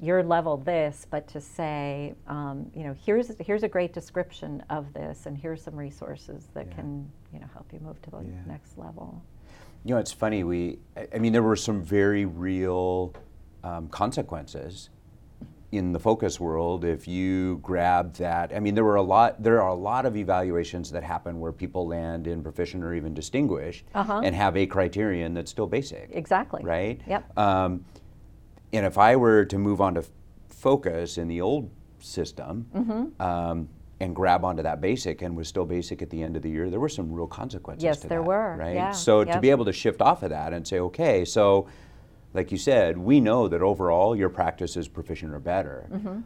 your 0.00 0.22
level 0.22 0.58
this, 0.58 1.06
but 1.08 1.26
to 1.28 1.40
say, 1.40 2.14
um, 2.26 2.70
you 2.74 2.82
know, 2.84 2.94
here's 3.06 3.30
here's 3.40 3.62
a 3.62 3.68
great 3.68 3.92
description 3.94 4.62
of 4.68 4.92
this, 4.92 5.24
and 5.26 5.38
here's 5.38 5.62
some 5.62 5.74
resources 5.76 6.48
that 6.52 6.66
Yeah. 6.66 6.74
can, 6.74 7.10
you 7.32 7.38
know, 7.40 7.46
help 7.54 7.72
you 7.72 7.80
move 7.80 8.00
to 8.02 8.10
the 8.10 8.18
Yeah. 8.18 8.30
next 8.46 8.76
level. 8.76 9.22
You 9.84 9.94
know, 9.94 10.00
it's 10.00 10.12
funny. 10.12 10.44
We, 10.44 10.78
I- 10.96 11.08
I 11.14 11.18
mean, 11.18 11.32
there 11.32 11.42
were 11.42 11.56
some 11.56 11.80
very 11.82 12.24
real 12.26 13.14
um, 13.62 13.88
consequences 13.88 14.90
in 15.74 15.92
the 15.92 15.98
focus 15.98 16.38
world 16.38 16.84
if 16.84 17.06
you 17.08 17.58
grab 17.62 18.14
that. 18.14 18.52
I 18.54 18.60
mean, 18.60 18.74
there 18.74 18.84
were 18.84 18.94
a 18.96 19.02
lot. 19.02 19.42
There 19.42 19.60
are 19.60 19.68
a 19.70 19.74
lot 19.74 20.06
of 20.06 20.16
evaluations 20.16 20.90
that 20.92 21.02
happen 21.02 21.40
where 21.40 21.52
people 21.52 21.86
land 21.86 22.26
in 22.26 22.42
proficient 22.42 22.84
or 22.84 22.94
even 22.94 23.12
distinguished 23.14 23.84
Uh-huh. 23.94 24.20
and 24.24 24.34
have 24.34 24.56
a 24.56 24.66
criterion 24.66 25.34
that's 25.34 25.50
still 25.50 25.66
basic. 25.66 26.10
Exactly. 26.12 26.62
Right. 26.64 27.00
Yep. 27.06 27.38
Um, 27.38 27.84
and 28.72 28.86
if 28.86 28.98
I 28.98 29.16
were 29.16 29.44
to 29.46 29.58
move 29.58 29.80
on 29.80 29.94
to 29.94 30.00
f- 30.00 30.10
focus 30.48 31.18
in 31.18 31.28
the 31.28 31.40
old 31.40 31.70
system. 31.98 32.66
Mm-hmm. 32.74 33.22
Um, 33.22 33.68
and 34.00 34.14
grab 34.14 34.44
onto 34.44 34.62
that 34.62 34.80
basic 34.80 35.22
and 35.22 35.36
was 35.36 35.46
still 35.46 35.64
basic 35.64 36.02
at 36.02 36.10
the 36.10 36.20
end 36.20 36.34
of 36.36 36.42
the 36.42 36.50
year, 36.50 36.68
there 36.68 36.80
were 36.80 36.88
some 36.88 37.10
real 37.12 37.28
consequences 37.28 37.84
Yes, 37.84 38.00
to 38.00 38.08
there 38.08 38.18
that, 38.18 38.26
were, 38.26 38.56
Right. 38.58 38.74
yeah, 38.74 38.90
So 38.90 39.22
to 39.24 39.40
be 39.40 39.50
able 39.50 39.64
to 39.66 39.72
shift 39.72 40.02
off 40.02 40.24
of 40.24 40.30
that 40.30 40.52
and 40.52 40.66
say, 40.66 40.80
okay, 40.80 41.24
so 41.24 41.68
like 42.34 42.50
you 42.50 42.58
said, 42.58 42.98
we 42.98 43.20
know 43.20 43.48
that 43.48 43.62
overall 43.62 44.14
your 44.16 44.28
practice 44.28 44.76
is 44.76 44.88
proficient 44.88 45.32
or 45.32 45.38
better. 45.38 45.88
Mm-hmm. 45.92 46.20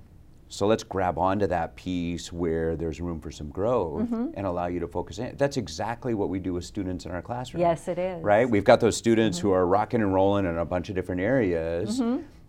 So 0.51 0.66
let's 0.66 0.83
grab 0.83 1.18
onto 1.18 1.47
that 1.49 1.77
piece 1.77 2.33
where 2.33 2.75
there's 2.75 3.03
room 3.03 3.21
for 3.21 3.31
some 3.31 3.51
growth 3.51 4.05
Mm-hmm. 4.05 4.29
and 4.35 4.47
allow 4.47 4.66
you 4.66 4.81
to 4.81 4.88
focus 4.88 5.18
in. 5.18 5.37
That's 5.37 5.59
exactly 5.59 6.14
what 6.14 6.31
we 6.31 6.38
do 6.38 6.55
with 6.55 6.64
students 6.64 7.05
in 7.05 7.11
our 7.11 7.21
classroom. 7.21 7.61
Yes, 7.61 7.87
it 7.87 7.99
is. 7.99 8.25
Right? 8.25 8.49
We've 8.49 8.64
got 8.64 8.81
those 8.81 8.97
students 8.97 9.38
Mm-hmm. 9.38 9.49
who 9.49 9.53
are 9.53 9.66
rocking 9.66 10.01
and 10.01 10.14
rolling 10.14 10.47
in 10.47 10.57
a 10.57 10.64
bunch 10.64 10.88
of 10.88 10.94
different 10.94 11.21
areas. 11.21 12.01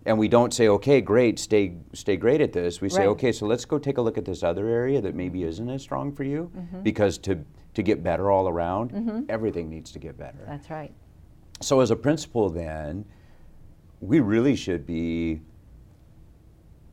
And 0.06 0.18
we 0.18 0.30
don't 0.30 0.54
say, 0.54 0.70
okay, 0.70 1.02
great, 1.02 1.38
stay 1.38 1.74
stay 1.92 2.16
great 2.16 2.40
at 2.40 2.54
this. 2.54 2.80
We 2.80 2.88
say, 2.88 3.00
Right. 3.02 3.08
okay, 3.10 3.32
so 3.34 3.46
let's 3.46 3.66
go 3.66 3.78
take 3.78 3.98
a 3.98 4.02
look 4.02 4.18
at 4.18 4.24
this 4.24 4.44
other 4.44 4.70
area 4.70 5.02
that 5.02 5.14
maybe 5.14 5.44
isn't 5.44 5.70
as 5.70 5.82
strong 5.82 6.14
for 6.14 6.24
you. 6.24 6.50
Mm-hmm. 6.58 6.84
Because 6.84 7.18
to 7.20 7.44
to 7.74 7.84
get 7.84 8.02
better 8.02 8.32
all 8.32 8.48
around, 8.48 9.26
everything 9.30 9.70
needs 9.70 9.92
to 9.92 10.00
get 10.00 10.18
better. 10.18 10.40
That's 10.48 10.70
right. 10.70 10.94
So 11.62 11.82
as 11.82 11.92
a 11.92 11.98
principal, 11.98 12.50
then, 12.50 13.04
we 14.02 14.20
really 14.20 14.56
should 14.56 14.86
be 14.86 15.42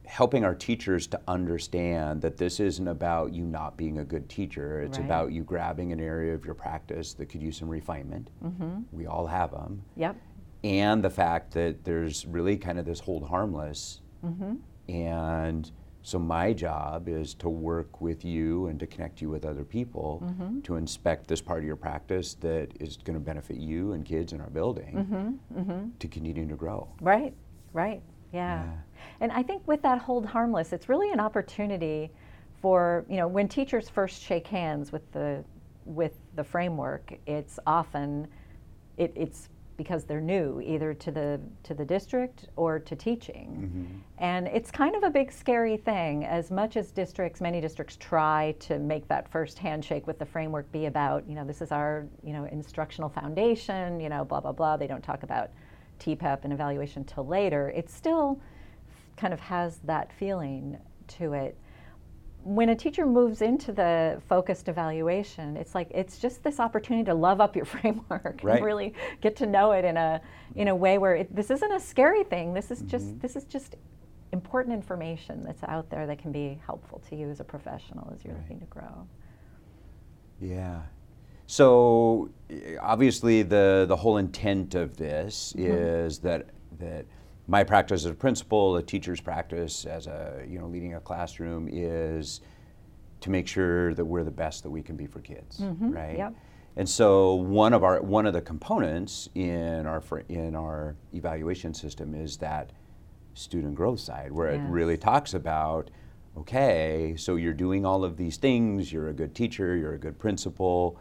helping 0.06 0.44
our 0.44 0.54
teachers 0.54 1.06
to 1.08 1.20
understand 1.26 2.22
that 2.22 2.36
this 2.36 2.60
isn't 2.60 2.86
about 2.88 3.32
you 3.32 3.44
not 3.44 3.76
being 3.76 3.98
a 3.98 4.04
good 4.04 4.28
teacher. 4.28 4.80
It's 4.80 4.98
Right. 4.98 5.04
about 5.04 5.32
you 5.32 5.42
grabbing 5.42 5.92
an 5.92 6.00
area 6.00 6.32
of 6.34 6.44
your 6.44 6.54
practice 6.54 7.12
that 7.14 7.26
could 7.26 7.42
use 7.42 7.56
some 7.56 7.68
refinement. 7.68 8.30
Mm-hmm. 8.42 8.82
We 8.92 9.06
all 9.06 9.26
have 9.26 9.50
them. 9.50 9.82
Yep. 9.96 10.16
And 10.62 11.02
the 11.02 11.10
fact 11.10 11.52
that 11.54 11.84
there's 11.84 12.24
really 12.26 12.56
kind 12.56 12.78
of 12.78 12.84
this 12.84 13.00
hold 13.00 13.28
harmless. 13.28 14.00
Mm-hmm. 14.24 14.54
And 14.94 15.70
so 16.06 16.20
my 16.20 16.52
job 16.52 17.08
is 17.08 17.34
to 17.34 17.48
work 17.48 18.00
with 18.00 18.24
you 18.24 18.66
and 18.68 18.78
to 18.78 18.86
connect 18.86 19.20
you 19.20 19.28
with 19.28 19.44
other 19.44 19.64
people 19.64 20.22
Mm-hmm. 20.24 20.60
to 20.60 20.76
inspect 20.76 21.26
this 21.26 21.40
part 21.40 21.58
of 21.58 21.66
your 21.66 21.74
practice 21.74 22.34
that 22.34 22.68
is 22.78 22.96
going 22.96 23.18
to 23.18 23.24
benefit 23.24 23.56
you 23.56 23.90
and 23.92 24.04
kids 24.04 24.32
in 24.32 24.40
our 24.40 24.48
building 24.50 24.94
Mm-hmm. 25.52 25.88
to 25.98 26.06
continue 26.08 26.46
to 26.46 26.54
grow. 26.54 26.88
Right, 27.00 27.34
right, 27.72 28.00
yeah. 28.32 28.62
Yeah. 28.62 28.72
And 29.20 29.32
I 29.32 29.42
think 29.42 29.66
with 29.66 29.82
that 29.82 29.98
hold 29.98 30.26
harmless, 30.26 30.72
it's 30.72 30.88
really 30.88 31.10
an 31.10 31.18
opportunity 31.18 32.12
for, 32.62 33.04
you 33.08 33.16
know, 33.16 33.26
when 33.26 33.48
teachers 33.48 33.88
first 33.88 34.22
shake 34.22 34.46
hands 34.46 34.92
with 34.92 35.10
the 35.10 35.44
with 35.86 36.14
the 36.36 36.44
framework, 36.44 37.14
it's 37.26 37.58
often 37.66 38.28
it, 38.96 39.12
it's 39.16 39.48
because 39.76 40.04
they're 40.04 40.20
new 40.20 40.60
either 40.60 40.94
to 40.94 41.10
the 41.10 41.40
to 41.62 41.74
the 41.74 41.84
district 41.84 42.48
or 42.56 42.78
to 42.78 42.96
teaching. 42.96 43.48
Mm-hmm. 43.48 43.98
And 44.18 44.46
it's 44.48 44.70
kind 44.70 44.96
of 44.96 45.02
a 45.02 45.10
big 45.10 45.30
scary 45.32 45.76
thing. 45.76 46.24
As 46.24 46.50
much 46.50 46.76
as 46.76 46.90
districts 46.90 47.40
many 47.40 47.60
districts 47.60 47.96
try 47.96 48.54
to 48.60 48.78
make 48.78 49.06
that 49.08 49.30
first 49.30 49.58
handshake 49.58 50.06
with 50.06 50.18
the 50.18 50.26
framework 50.26 50.70
be 50.72 50.86
about 50.86 51.28
you 51.28 51.34
know 51.34 51.44
this 51.44 51.60
is 51.60 51.72
our 51.72 52.06
you 52.22 52.32
know 52.32 52.44
instructional 52.44 53.08
foundation 53.08 54.00
you 54.00 54.08
know 54.08 54.24
blah 54.24 54.40
blah 54.40 54.52
blah. 54.52 54.76
They 54.76 54.86
don't 54.86 55.02
talk 55.02 55.22
about 55.22 55.50
TPEP 56.00 56.44
and 56.44 56.52
evaluation 56.52 57.04
till 57.04 57.26
later. 57.26 57.70
It 57.70 57.90
still 57.90 58.40
kind 59.16 59.32
of 59.32 59.40
has 59.40 59.78
that 59.84 60.12
feeling 60.12 60.78
to 61.08 61.32
it 61.32 61.56
when 62.46 62.68
a 62.68 62.76
teacher 62.76 63.04
moves 63.04 63.42
into 63.42 63.72
the 63.72 64.22
focused 64.28 64.68
evaluation, 64.68 65.56
it's 65.56 65.74
like 65.74 65.88
it's 65.90 66.18
just 66.18 66.44
this 66.44 66.60
opportunity 66.60 67.04
to 67.04 67.14
love 67.14 67.40
up 67.40 67.56
your 67.56 67.64
framework 67.76 68.40
Right. 68.42 68.56
and 68.56 68.64
really 68.64 68.94
get 69.20 69.34
to 69.36 69.46
know 69.46 69.72
it 69.72 69.84
in 69.84 69.96
a 69.96 70.20
in 70.54 70.68
a 70.68 70.74
way 70.74 70.98
where 70.98 71.16
it, 71.16 71.34
this 71.34 71.50
isn't 71.50 71.72
a 71.72 71.80
scary 71.80 72.22
thing. 72.22 72.54
This 72.54 72.70
is 72.70 72.82
just 72.82 73.08
mm-hmm. 73.08 73.18
this 73.18 73.34
is 73.34 73.44
just 73.44 73.74
important 74.32 74.74
information 74.74 75.42
that's 75.44 75.62
out 75.64 75.90
there 75.90 76.06
that 76.06 76.18
can 76.18 76.30
be 76.30 76.60
helpful 76.64 77.02
to 77.08 77.16
you 77.16 77.28
as 77.30 77.40
a 77.40 77.44
professional 77.44 78.12
as 78.14 78.24
you're 78.24 78.34
looking 78.34 78.60
to 78.60 78.66
grow. 78.66 79.08
Yeah. 80.40 80.82
So 81.46 82.30
obviously 82.80 83.42
the 83.42 83.86
the 83.88 83.96
whole 83.96 84.18
intent 84.18 84.76
of 84.76 84.96
this 84.96 85.52
mm-hmm. 85.56 85.72
is 85.72 86.20
that 86.20 86.46
that 86.78 87.06
my 87.46 87.64
practice 87.64 88.04
as 88.04 88.10
a 88.10 88.14
principal, 88.14 88.76
a 88.76 88.82
teacher's 88.82 89.20
practice 89.20 89.84
as 89.84 90.06
a 90.06 90.44
you 90.48 90.58
know 90.58 90.66
leading 90.66 90.94
a 90.94 91.00
classroom 91.00 91.68
is 91.70 92.40
to 93.20 93.30
make 93.30 93.46
sure 93.46 93.94
that 93.94 94.04
we're 94.04 94.24
the 94.24 94.30
best 94.30 94.62
that 94.62 94.70
we 94.70 94.82
can 94.82 94.96
be 94.96 95.06
for 95.06 95.20
kids, 95.20 95.58
mm-hmm. 95.60 95.90
right? 95.90 96.18
yep. 96.18 96.34
And 96.76 96.86
so 96.86 97.34
one 97.34 97.72
of 97.72 97.82
our 97.84 98.02
one 98.02 98.26
of 98.26 98.34
the 98.34 98.42
components 98.42 99.30
in 99.34 99.86
our 99.86 100.02
in 100.28 100.54
our 100.54 100.96
evaluation 101.14 101.72
system 101.72 102.14
is 102.14 102.36
that 102.38 102.72
student 103.32 103.74
growth 103.74 104.00
side, 104.00 104.32
where 104.32 104.48
it 104.48 104.60
really 104.68 104.96
talks 104.96 105.34
about, 105.34 105.90
okay, 106.36 107.14
so 107.16 107.36
you're 107.36 107.54
doing 107.54 107.84
all 107.84 108.04
of 108.04 108.16
these 108.16 108.36
things, 108.36 108.92
you're 108.92 109.08
a 109.08 109.12
good 109.12 109.34
teacher, 109.34 109.74
you're 109.76 109.94
a 109.94 109.98
good 109.98 110.18
principal, 110.18 110.98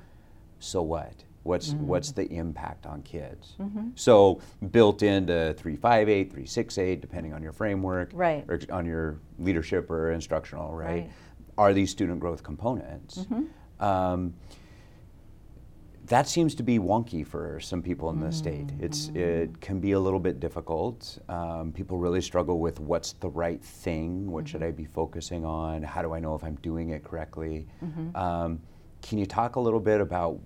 so 0.60 0.82
what? 0.82 1.25
What's 1.46 1.70
mm-hmm. 1.70 1.86
what's 1.86 2.12
the 2.12 2.26
impact 2.34 2.88
on 2.88 3.04
kids? 3.04 3.54
Mm-hmm. 3.60 3.90
So 3.94 4.42
built 4.72 5.04
into 5.04 5.54
358, 5.60 6.32
368, 6.32 7.02
depending 7.02 7.34
on 7.36 7.44
your 7.44 7.52
framework, 7.52 8.10
Right. 8.16 8.44
or 8.48 8.60
on 8.72 8.88
your 8.88 9.20
leadership 9.38 9.92
or 9.92 10.12
instructional, 10.12 10.74
right? 10.74 10.88
Right. 10.88 11.12
Are 11.56 11.72
these 11.72 11.92
student 11.92 12.20
growth 12.20 12.42
components? 12.42 13.20
Mm-hmm. 13.20 13.86
Um, 13.86 14.34
that 16.08 16.28
seems 16.28 16.56
to 16.56 16.64
be 16.64 16.80
wonky 16.80 17.26
for 17.26 17.60
some 17.60 17.84
people 17.84 18.10
in 18.10 18.20
the 18.20 18.32
state. 18.32 18.72
It's 18.80 19.10
it 19.14 19.62
can 19.62 19.80
be 19.80 19.92
a 19.92 20.00
little 20.00 20.20
bit 20.20 20.40
difficult. 20.40 21.20
Um, 21.30 21.72
people 21.72 22.00
really 22.00 22.22
struggle 22.22 22.60
with 22.60 22.80
what's 22.80 23.14
the 23.14 23.30
right 23.30 23.64
thing. 23.64 24.32
What 24.32 24.48
should 24.48 24.64
I 24.64 24.72
be 24.72 24.86
focusing 24.86 25.46
on? 25.46 25.84
How 25.84 26.02
do 26.02 26.12
I 26.16 26.20
know 26.20 26.34
if 26.34 26.44
I'm 26.44 26.56
doing 26.56 26.90
it 26.90 27.04
correctly? 27.04 27.68
Um, 28.16 28.62
can 29.04 29.20
you 29.20 29.28
talk 29.28 29.58
a 29.58 29.60
little 29.60 29.80
bit 29.80 30.02
about 30.02 30.40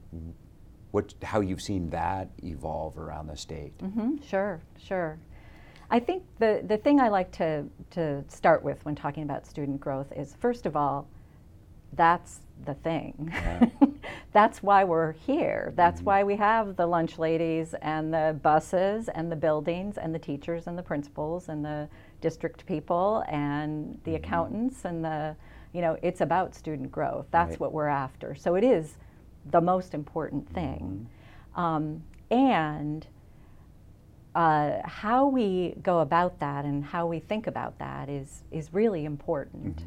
what 0.92 1.14
how 1.24 1.40
you've 1.42 1.62
seen 1.62 1.90
that 1.92 2.30
evolve 2.44 2.98
around 2.98 3.28
the 3.28 3.38
state? 3.38 3.74
hmm 3.80 4.18
Sure, 4.28 4.60
sure. 4.78 5.18
I 5.92 6.00
think 6.00 6.24
the, 6.38 6.62
the 6.68 6.78
thing 6.78 7.00
I 7.00 7.10
like 7.10 7.32
to, 7.34 7.66
to 7.92 8.24
start 8.28 8.64
with 8.64 8.86
when 8.86 8.94
talking 8.96 9.24
about 9.24 9.48
student 9.48 9.80
growth 9.82 10.12
is 10.16 10.36
first 10.40 10.66
of 10.68 10.76
all, 10.76 11.08
that's 11.94 12.42
the 12.66 12.76
thing. 12.76 13.34
that's 14.34 14.62
why 14.62 14.84
we're 14.84 15.14
here. 15.14 15.74
That's 15.76 16.02
why 16.02 16.24
we 16.24 16.36
have 16.36 16.76
the 16.76 16.86
lunch 16.86 17.18
ladies 17.18 17.74
and 17.82 18.14
the 18.14 18.38
buses 18.44 19.10
and 19.10 19.32
the 19.32 19.36
buildings 19.36 19.98
and 19.98 20.14
the 20.14 20.20
teachers 20.20 20.68
and 20.68 20.78
the 20.78 20.84
principals 20.84 21.50
and 21.50 21.66
the 21.66 21.90
district 22.22 22.66
people 22.68 23.24
and 23.28 24.00
the 24.04 24.16
accountants 24.16 24.86
and 24.86 25.04
the, 25.04 25.36
you 25.74 25.82
know, 25.82 25.98
it's 26.04 26.22
about 26.22 26.54
student 26.54 26.92
growth. 26.92 27.26
That's 27.32 27.52
Right. 27.52 27.60
what 27.60 27.72
we're 27.74 27.88
after. 27.88 28.36
So 28.36 28.54
it 28.56 28.64
is 28.64 28.98
the 29.52 29.62
most 29.62 29.94
important 29.94 30.48
thing. 30.54 31.08
Um, 31.56 32.04
and 32.32 33.08
uh, 34.36 34.78
how 34.86 35.28
we 35.28 35.76
go 35.82 36.00
about 36.00 36.40
that 36.40 36.66
and 36.66 36.84
how 36.84 37.08
we 37.08 37.20
think 37.20 37.48
about 37.48 37.78
that 37.80 38.10
is, 38.10 38.44
is 38.52 38.74
really 38.74 39.06
important. 39.06 39.86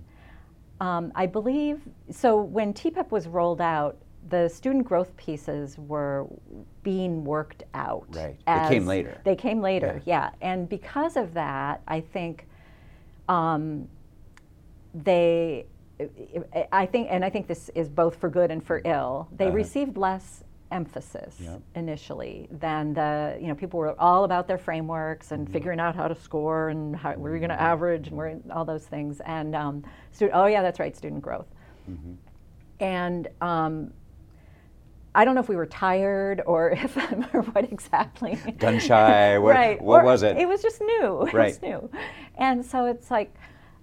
Um, 0.81 1.13
I 1.15 1.27
believe, 1.27 1.81
so 2.11 2.43
when 2.43 2.75
TPEP 2.75 3.11
was 3.11 3.29
rolled 3.29 3.61
out, 3.61 3.99
the 4.29 4.49
student 4.49 4.85
growth 4.85 5.17
pieces 5.17 5.77
were 5.79 6.27
being 6.83 7.25
worked 7.25 7.63
out. 7.75 8.07
Right. 8.11 8.37
They 8.47 8.69
came 8.69 8.87
later. 8.87 9.21
They 9.25 9.37
came 9.37 9.61
later, 9.61 10.03
yeah. 10.05 10.31
And 10.41 10.69
because 10.69 11.17
of 11.17 11.35
that, 11.35 11.83
I 11.87 12.01
think 12.01 12.47
um, 13.29 13.89
they, 14.95 15.67
I 16.73 16.87
think, 16.87 17.09
and 17.11 17.25
I 17.25 17.31
think 17.31 17.47
this 17.47 17.71
is 17.75 17.89
both 17.89 18.17
for 18.17 18.29
good 18.29 18.51
and 18.51 18.63
for 18.65 18.81
ill, 18.85 19.29
they 19.37 19.47
Uh-huh. 19.47 19.55
received 19.57 19.97
less 19.97 20.45
emphasis 20.71 21.37
Yep. 21.39 21.61
initially 21.75 22.49
than 22.51 22.95
the, 22.95 23.37
you 23.41 23.49
know, 23.49 23.55
people 23.55 23.79
were 23.79 23.95
all 24.01 24.25
about 24.25 24.49
their 24.49 24.57
frameworks 24.59 25.31
and 25.33 25.45
Mm-hmm. 25.45 25.53
figuring 25.53 25.81
out 25.81 25.95
how 25.95 26.09
to 26.09 26.15
score 26.15 26.71
and 26.71 26.97
how, 26.97 27.11
you're 27.11 27.39
going 27.39 27.51
to 27.51 27.61
average 27.61 28.09
and 28.09 28.17
where 28.17 28.39
all 28.51 28.65
those 28.65 28.87
things. 28.87 29.21
And, 29.27 29.55
um, 29.55 29.85
stu- 30.13 30.31
oh 30.33 30.47
yeah, 30.47 30.63
that's 30.63 30.81
right, 30.81 30.97
student 30.97 31.21
growth. 31.23 31.47
Mm-hmm. 31.91 32.13
And 32.81 33.29
um, 33.43 33.93
I 35.15 35.27
don't 35.27 35.35
know 35.35 35.43
if 35.43 35.49
we 35.51 35.57
were 35.57 35.67
tired 35.67 36.41
or 36.47 36.71
if 36.85 36.97
or 37.35 37.43
what 37.43 37.71
exactly. 37.71 38.37
Gun 38.59 38.79
shy. 38.79 39.37
What, 39.39 39.55
right. 39.55 39.81
what 39.83 40.01
or 40.03 40.05
was 40.05 40.23
it? 40.23 40.39
It 40.39 40.49
was 40.49 40.63
just 40.63 40.81
new. 40.81 41.23
It 41.27 41.35
Right. 41.35 41.49
was 41.53 41.63
new. 41.63 41.91
And 42.37 42.65
so 42.65 42.87
it's 42.87 43.11
like, 43.11 43.35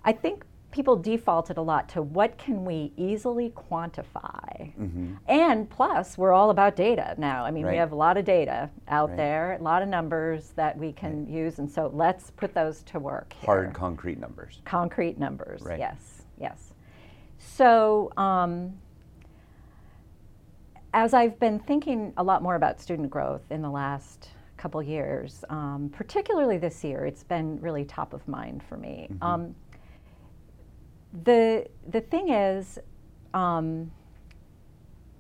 I 0.04 0.12
think 0.12 0.44
people 0.72 0.96
defaulted 0.96 1.58
a 1.58 1.62
lot 1.62 1.90
to 1.90 2.02
what 2.02 2.38
can 2.38 2.64
we 2.64 2.92
easily 2.96 3.50
quantify. 3.52 4.72
And 5.28 5.70
plus, 5.70 6.18
we're 6.18 6.32
all 6.32 6.52
about 6.52 6.76
data 6.76 7.16
now. 7.18 7.44
I 7.44 7.52
mean, 7.52 7.66
Right. 7.66 7.72
we 7.72 7.78
have 7.78 7.92
a 7.92 7.96
lot 7.96 8.18
of 8.18 8.26
data 8.26 8.70
out 8.88 9.10
Right. 9.10 9.18
there, 9.18 9.54
a 9.54 9.64
lot 9.64 9.82
of 9.82 9.90
numbers 9.90 10.52
that 10.52 10.78
we 10.78 10.94
can 10.94 11.28
use. 11.28 11.58
And 11.60 11.70
so 11.70 11.90
let's 11.94 12.30
put 12.32 12.54
those 12.54 12.84
to 12.84 13.00
work. 13.00 13.34
Hard 13.46 13.74
concrete 13.74 14.20
numbers. 14.20 14.62
concrete 14.66 15.18
numbers. 15.18 15.64
Right. 15.64 15.80
Yes, 15.80 16.24
yes. 16.38 16.74
So, 17.38 18.12
um, 18.18 18.74
as 20.94 21.14
I've 21.14 21.40
been 21.40 21.60
thinking 21.60 22.14
a 22.18 22.24
lot 22.24 22.42
more 22.44 22.56
about 22.56 22.80
student 22.80 23.10
growth 23.10 23.52
in 23.52 23.62
the 23.62 23.70
last 23.70 24.30
couple 24.58 24.82
years, 24.84 25.46
um, 25.50 25.90
particularly 25.94 26.58
this 26.58 26.84
year, 26.84 27.06
it's 27.06 27.24
been 27.24 27.60
really 27.62 27.86
top 27.86 28.14
of 28.14 28.28
mind 28.28 28.62
for 28.64 28.76
me. 28.78 29.08
Um, 29.22 29.56
the 31.24 31.68
the 31.88 32.02
thing 32.02 32.30
is, 32.30 32.80
um, 33.34 33.92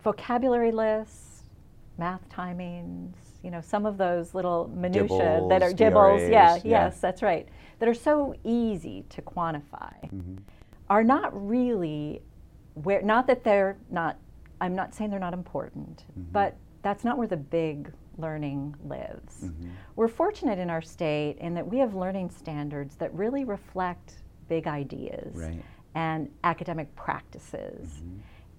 vocabulary 0.04 0.72
lists, 0.72 1.44
math 1.98 2.28
timings, 2.30 3.14
you 3.44 3.52
know, 3.52 3.62
some 3.62 3.86
of 3.86 3.98
those 3.98 4.34
little 4.34 4.70
minutia 4.76 5.46
that 5.50 5.62
are 5.64 5.74
DIBELS, 5.74 6.22
DIBELS. 6.22 6.32
Yeah, 6.32 6.56
yeah. 6.56 6.62
yes, 6.86 7.00
that's 7.00 7.22
right. 7.22 7.48
That 7.80 7.90
are 7.90 7.94
so 7.94 8.36
easy 8.44 9.06
to 9.10 9.22
quantify, 9.22 9.94
are 10.90 11.04
not 11.04 11.48
really 11.48 12.22
where. 12.76 13.02
Not 13.02 13.28
that 13.28 13.44
they're 13.44 13.78
not. 13.90 14.18
I'm 14.62 14.76
not 14.76 14.94
saying 14.94 15.10
they're 15.10 15.20
not 15.20 15.34
important, 15.34 16.04
but 16.32 16.58
that's 16.82 17.04
not 17.04 17.18
where 17.18 17.28
the 17.28 17.38
big 17.38 17.92
learning 18.18 18.76
lives. 18.86 19.46
We're 19.96 20.10
fortunate 20.10 20.60
in 20.60 20.70
our 20.70 20.82
state 20.82 21.38
in 21.40 21.54
that 21.54 21.66
we 21.66 21.78
have 21.78 21.96
learning 21.96 22.30
standards 22.32 22.96
that 22.98 23.14
really 23.14 23.46
reflect 23.46 24.16
big 24.50 24.68
ideas 24.68 25.34
Right. 25.36 25.62
And 25.96 26.30
academic 26.44 26.94
practices. 26.96 28.02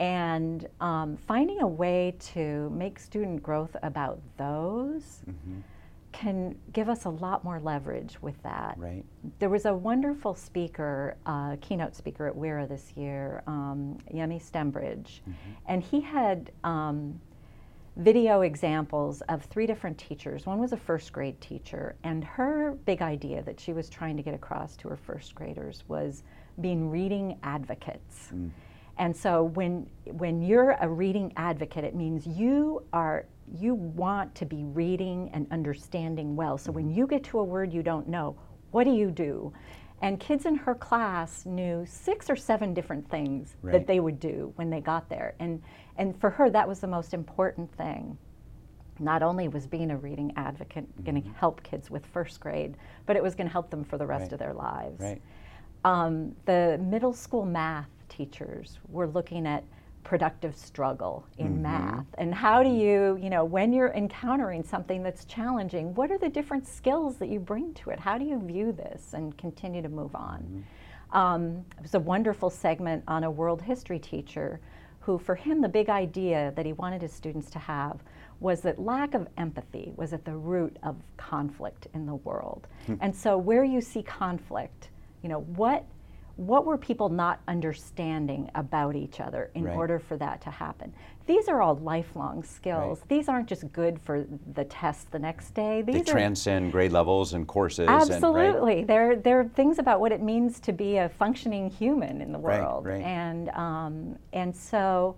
And 0.00 0.66
um, 0.80 1.16
finding 1.16 1.60
a 1.60 1.66
way 1.66 2.16
to 2.32 2.70
make 2.70 2.98
student 2.98 3.42
growth 3.42 3.76
about 3.82 4.20
those 4.38 5.20
can 6.12 6.56
give 6.72 6.88
us 6.88 7.04
a 7.04 7.10
lot 7.10 7.44
more 7.44 7.60
leverage 7.60 8.16
with 8.20 8.40
that. 8.42 8.74
Right. 8.78 9.04
There 9.38 9.48
was 9.48 9.66
a 9.66 9.74
wonderful 9.74 10.34
speaker, 10.34 11.16
uh, 11.26 11.56
keynote 11.60 11.94
speaker 11.94 12.26
at 12.26 12.34
WIRA 12.34 12.66
this 12.66 12.92
year, 12.96 13.42
um, 13.46 13.98
Yemi 14.12 14.42
Stembridge, 14.42 15.20
and 15.66 15.82
he 15.82 16.00
had 16.00 16.50
um, 16.64 17.20
video 17.96 18.40
examples 18.40 19.20
of 19.28 19.44
three 19.44 19.66
different 19.66 19.98
teachers. 19.98 20.46
One 20.46 20.58
was 20.58 20.72
a 20.72 20.76
first 20.76 21.12
grade 21.12 21.40
teacher, 21.40 21.94
and 22.02 22.24
her 22.24 22.76
big 22.86 23.02
idea 23.02 23.42
that 23.42 23.60
she 23.60 23.72
was 23.72 23.88
trying 23.88 24.16
to 24.16 24.22
get 24.22 24.34
across 24.34 24.76
to 24.78 24.88
her 24.88 24.96
first 24.96 25.34
graders 25.34 25.84
was 25.88 26.22
being 26.60 26.90
reading 26.90 27.38
advocates. 27.42 28.30
Mm. 28.32 28.50
And 28.98 29.16
so 29.16 29.44
when 29.44 29.86
when 30.06 30.42
you're 30.42 30.72
a 30.80 30.88
reading 30.88 31.32
advocate, 31.36 31.84
it 31.84 31.94
means 31.94 32.26
you 32.26 32.82
are 32.92 33.26
you 33.58 33.74
want 33.74 34.34
to 34.36 34.44
be 34.46 34.64
reading 34.64 35.30
and 35.32 35.46
understanding 35.50 36.36
well. 36.36 36.58
So 36.58 36.70
when 36.72 36.86
mm-hmm. 36.86 36.98
you 36.98 37.06
get 37.06 37.24
to 37.24 37.38
a 37.40 37.44
word 37.44 37.72
you 37.72 37.82
don't 37.82 38.08
know, 38.08 38.36
what 38.70 38.84
do 38.84 38.90
you 38.90 39.10
do? 39.10 39.52
And 40.02 40.18
kids 40.20 40.46
in 40.46 40.54
her 40.56 40.74
class 40.74 41.44
knew 41.46 41.84
six 41.86 42.30
or 42.30 42.36
seven 42.36 42.72
different 42.74 43.08
things 43.10 43.56
Right. 43.62 43.72
that 43.72 43.86
they 43.86 44.00
would 44.00 44.18
do 44.20 44.52
when 44.56 44.70
they 44.70 44.80
got 44.80 45.08
there. 45.08 45.34
And 45.38 45.62
and 45.96 46.18
for 46.20 46.30
her 46.30 46.50
that 46.50 46.68
was 46.68 46.80
the 46.80 46.86
most 46.86 47.14
important 47.14 47.72
thing. 47.76 48.18
not 49.02 49.22
only 49.22 49.48
was 49.48 49.66
being 49.66 49.90
a 49.90 49.96
reading 49.96 50.30
advocate 50.36 50.84
going 51.04 51.14
to 51.14 51.22
mm-hmm. 51.22 51.32
help 51.38 51.62
kids 51.62 51.90
with 51.90 52.04
first 52.06 52.38
grade, 52.38 52.76
but 53.06 53.16
it 53.16 53.22
was 53.22 53.34
going 53.34 53.46
to 53.46 53.52
help 53.52 53.70
them 53.70 53.82
for 53.82 53.96
the 53.96 54.06
rest 54.06 54.24
Right. 54.24 54.32
of 54.32 54.38
their 54.38 54.52
lives. 54.52 55.00
Right. 55.00 55.22
Um, 55.84 56.34
the 56.44 56.78
middle 56.82 57.12
school 57.12 57.44
math 57.44 57.88
teachers 58.08 58.78
were 58.88 59.06
looking 59.06 59.46
at 59.46 59.64
productive 60.02 60.56
struggle 60.56 61.26
in 61.38 61.62
math 61.62 62.06
and 62.18 62.34
how 62.34 62.62
do 62.62 62.70
you, 62.70 63.18
you 63.22 63.30
know, 63.30 63.44
when 63.44 63.72
you're 63.72 63.92
encountering 63.92 64.62
something 64.62 65.02
that's 65.02 65.24
challenging, 65.24 65.94
what 65.94 66.10
are 66.10 66.18
the 66.18 66.28
different 66.28 66.66
skills 66.66 67.16
that 67.18 67.28
you 67.28 67.38
bring 67.38 67.72
to 67.74 67.90
it? 67.90 68.00
How 68.00 68.18
do 68.18 68.24
you 68.24 68.40
view 68.40 68.72
this 68.72 69.12
and 69.12 69.36
continue 69.36 69.82
to 69.82 69.88
move 69.88 70.14
on? 70.14 70.64
Um, 71.12 71.64
it 71.76 71.82
was 71.82 71.94
a 71.94 72.00
wonderful 72.00 72.50
segment 72.50 73.04
on 73.08 73.24
a 73.24 73.30
world 73.30 73.62
history 73.62 73.98
teacher 73.98 74.60
who, 75.00 75.18
for 75.18 75.34
him, 75.34 75.60
the 75.60 75.68
big 75.68 75.88
idea 75.88 76.52
that 76.56 76.66
he 76.66 76.72
wanted 76.74 77.02
his 77.02 77.12
students 77.12 77.50
to 77.50 77.58
have 77.58 78.00
was 78.38 78.60
that 78.60 78.78
lack 78.78 79.14
of 79.14 79.26
empathy 79.38 79.92
was 79.96 80.12
at 80.12 80.24
the 80.24 80.36
root 80.36 80.76
of 80.82 80.96
conflict 81.16 81.88
in 81.94 82.06
the 82.06 82.14
world. 82.16 82.66
and 83.00 83.14
so, 83.14 83.36
where 83.36 83.64
you 83.64 83.80
see 83.80 84.02
conflict, 84.02 84.89
you 85.22 85.28
know, 85.28 85.40
what 85.40 85.84
what 86.36 86.64
were 86.64 86.78
people 86.78 87.10
not 87.10 87.38
understanding 87.48 88.50
about 88.54 88.96
each 88.96 89.20
other 89.20 89.50
in 89.54 89.64
Right. 89.64 89.76
order 89.76 89.98
for 89.98 90.16
that 90.16 90.40
to 90.42 90.50
happen? 90.50 90.90
These 91.26 91.48
are 91.48 91.60
all 91.60 91.74
lifelong 91.76 92.42
skills. 92.42 93.02
These 93.08 93.28
aren't 93.28 93.46
just 93.46 93.70
good 93.72 94.00
for 94.00 94.24
the 94.54 94.64
test 94.64 95.12
the 95.12 95.18
next 95.18 95.50
day. 95.50 95.82
They 95.82 95.92
These 95.92 96.08
are 96.08 96.12
transcend 96.12 96.72
grade 96.72 96.92
levels 96.92 97.34
and 97.34 97.46
courses. 97.46 97.80
And, 97.80 97.88
right? 97.90 98.10
Absolutely. 98.10 98.84
There, 98.84 99.16
there 99.16 99.40
are 99.40 99.48
things 99.48 99.78
about 99.78 100.00
what 100.00 100.12
it 100.12 100.22
means 100.22 100.60
to 100.60 100.72
be 100.72 100.96
a 100.96 101.10
functioning 101.10 101.68
human 101.68 102.22
in 102.22 102.32
the 102.32 102.38
Right, 102.38 102.60
world. 102.62 102.86
right. 102.86 103.02
And, 103.02 103.50
um, 103.50 104.16
and 104.32 104.56
so, 104.56 105.16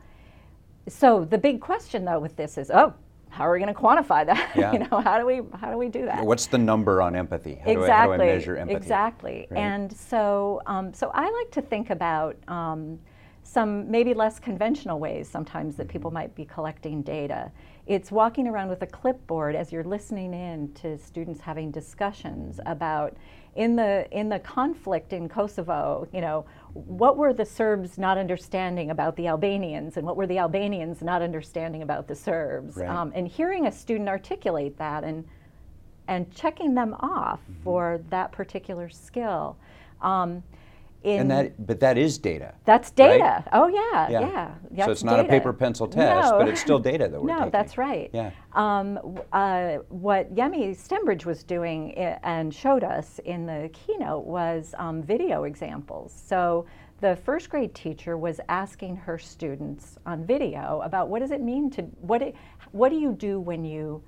so 0.88 1.24
the 1.24 1.38
big 1.38 1.60
question 1.60 2.04
though 2.04 2.18
with 2.18 2.34
this 2.34 2.58
is, 2.58 2.68
oh, 2.72 2.94
how 3.32 3.48
are 3.48 3.52
we 3.52 3.58
going 3.58 3.74
to 3.74 3.80
quantify 3.80 4.26
that? 4.26 4.52
Yeah. 4.56 4.72
you 4.72 4.78
know, 4.80 5.00
how 5.00 5.18
do 5.18 5.24
we, 5.24 5.40
how 5.58 5.70
do 5.70 5.78
we 5.78 5.88
do 5.88 6.04
that? 6.04 6.24
What's 6.24 6.46
the 6.46 6.58
number 6.58 7.00
on 7.00 7.16
empathy? 7.16 7.54
How 7.64 7.70
exactly. 7.70 7.78
Do 7.78 7.92
I, 7.92 7.96
how 7.96 8.06
do 8.06 8.12
I 8.12 8.26
measure 8.26 8.56
empathy? 8.56 8.76
Exactly. 8.76 9.46
Right. 9.50 9.58
And 9.58 9.96
so, 9.96 10.60
um, 10.66 10.92
so 10.92 11.10
I 11.14 11.30
like 11.30 11.50
to 11.52 11.62
think 11.62 11.88
about 11.90 12.36
um, 12.48 12.98
some 13.42 13.90
maybe 13.90 14.12
less 14.12 14.38
conventional 14.38 15.00
ways 15.00 15.28
sometimes 15.28 15.76
that 15.76 15.88
people 15.88 16.10
might 16.10 16.34
be 16.34 16.44
collecting 16.44 17.00
data. 17.02 17.50
It's 17.86 18.12
walking 18.12 18.46
around 18.46 18.68
with 18.68 18.82
a 18.82 18.86
clipboard 18.86 19.56
as 19.56 19.72
you're 19.72 19.84
listening 19.84 20.34
in 20.34 20.72
to 20.74 20.98
students 20.98 21.40
having 21.40 21.70
discussions 21.70 22.60
about 22.66 23.16
in 23.54 23.76
the 23.76 24.06
in 24.10 24.28
the 24.28 24.38
conflict 24.38 25.12
in 25.12 25.28
Kosovo, 25.28 26.06
you 26.12 26.20
know, 26.20 26.44
what 26.74 27.16
were 27.16 27.32
the 27.32 27.44
Serbs 27.44 27.98
not 27.98 28.16
understanding 28.18 28.90
about 28.90 29.16
the 29.16 29.26
Albanians, 29.28 29.96
and 29.96 30.06
what 30.06 30.16
were 30.16 30.26
the 30.26 30.38
Albanians 30.38 31.02
not 31.02 31.20
understanding 31.22 31.82
about 31.82 32.08
the 32.08 32.14
Serbs? 32.14 32.76
Right. 32.76 32.88
Um, 32.88 33.12
and 33.14 33.28
hearing 33.28 33.66
a 33.66 33.72
student 33.72 34.08
articulate 34.08 34.78
that 34.78 35.04
and 35.04 35.24
and 36.08 36.32
checking 36.34 36.74
them 36.74 36.94
off 37.00 37.40
Mm-hmm. 37.40 37.62
for 37.62 38.00
that 38.10 38.32
particular 38.32 38.88
skill. 38.88 39.56
Um, 40.00 40.42
in, 41.04 41.20
And 41.20 41.30
that, 41.30 41.66
but 41.66 41.80
that 41.80 41.98
is 41.98 42.18
data. 42.18 42.54
that's 42.64 42.88
right? 42.98 43.18
data. 43.18 43.44
Oh 43.52 43.66
yeah, 43.68 44.08
Yeah. 44.10 44.54
yeah. 44.70 44.84
So 44.86 44.92
it's 44.92 45.04
not 45.04 45.20
a 45.20 45.24
paper 45.24 45.52
pencil 45.52 45.86
test, 45.88 46.30
No. 46.32 46.38
but 46.38 46.48
it's 46.48 46.60
still 46.60 46.78
data 46.78 47.08
that 47.08 47.20
we're 47.22 47.28
no, 47.28 47.36
taking. 47.38 47.50
that's 47.50 47.76
right. 47.78 48.10
Yeah. 48.12 48.30
Um, 48.54 49.18
uh, 49.32 49.78
what 49.88 50.34
Yemi 50.34 50.76
Stembridge 50.76 51.24
was 51.24 51.42
doing 51.42 51.94
i- 51.96 52.18
and 52.22 52.52
showed 52.54 52.84
us 52.84 53.18
in 53.24 53.46
the 53.46 53.70
keynote 53.72 54.24
was 54.24 54.74
um, 54.78 55.02
video 55.02 55.44
examples. 55.44 56.12
So 56.26 56.66
the 57.00 57.16
first 57.16 57.50
grade 57.50 57.74
teacher 57.74 58.16
was 58.16 58.40
asking 58.48 58.94
her 58.96 59.18
students 59.18 59.98
on 60.06 60.24
video 60.24 60.80
about 60.84 61.08
what 61.08 61.18
does 61.20 61.32
it 61.32 61.40
mean 61.40 61.68
to 61.70 61.82
what 62.00 62.22
it, 62.22 62.34
what 62.70 62.90
do 62.90 62.96
you 62.96 63.12
do 63.12 63.40
when 63.40 63.64
you 63.64 64.02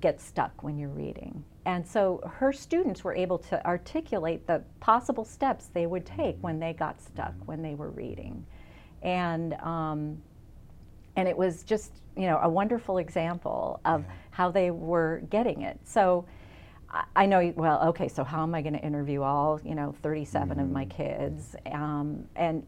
get 0.00 0.20
stuck 0.20 0.62
when 0.62 0.78
you're 0.78 0.88
reading. 0.90 1.42
And 1.68 1.86
so 1.86 2.22
her 2.24 2.50
students 2.50 3.04
were 3.04 3.14
able 3.14 3.36
to 3.40 3.66
articulate 3.66 4.46
the 4.46 4.62
possible 4.80 5.22
steps 5.22 5.66
they 5.74 5.86
would 5.86 6.06
take 6.06 6.38
when 6.40 6.58
they 6.58 6.72
got 6.72 6.98
stuck 6.98 7.34
when 7.44 7.60
they 7.60 7.74
were 7.74 7.90
reading. 7.90 8.46
And 9.02 9.52
um, 9.52 10.22
and 11.16 11.28
it 11.28 11.36
was 11.36 11.64
just 11.64 11.92
you 12.16 12.22
know 12.22 12.38
a 12.42 12.48
wonderful 12.48 12.96
example 12.96 13.80
of 13.84 14.06
how 14.30 14.50
they 14.50 14.70
were 14.70 15.20
getting 15.28 15.60
it. 15.60 15.78
So 15.84 16.24
I- 17.14 17.26
know 17.26 17.52
well 17.54 17.82
okay 17.88 18.08
so 18.08 18.24
how 18.24 18.44
am 18.44 18.54
i 18.54 18.62
going 18.62 18.72
to 18.72 18.80
interview 18.80 19.20
all 19.20 19.60
you 19.62 19.74
know 19.74 19.94
37 20.02 20.58
of 20.58 20.70
my 20.70 20.86
kids? 20.86 21.54
Um, 21.70 22.24
and 22.34 22.64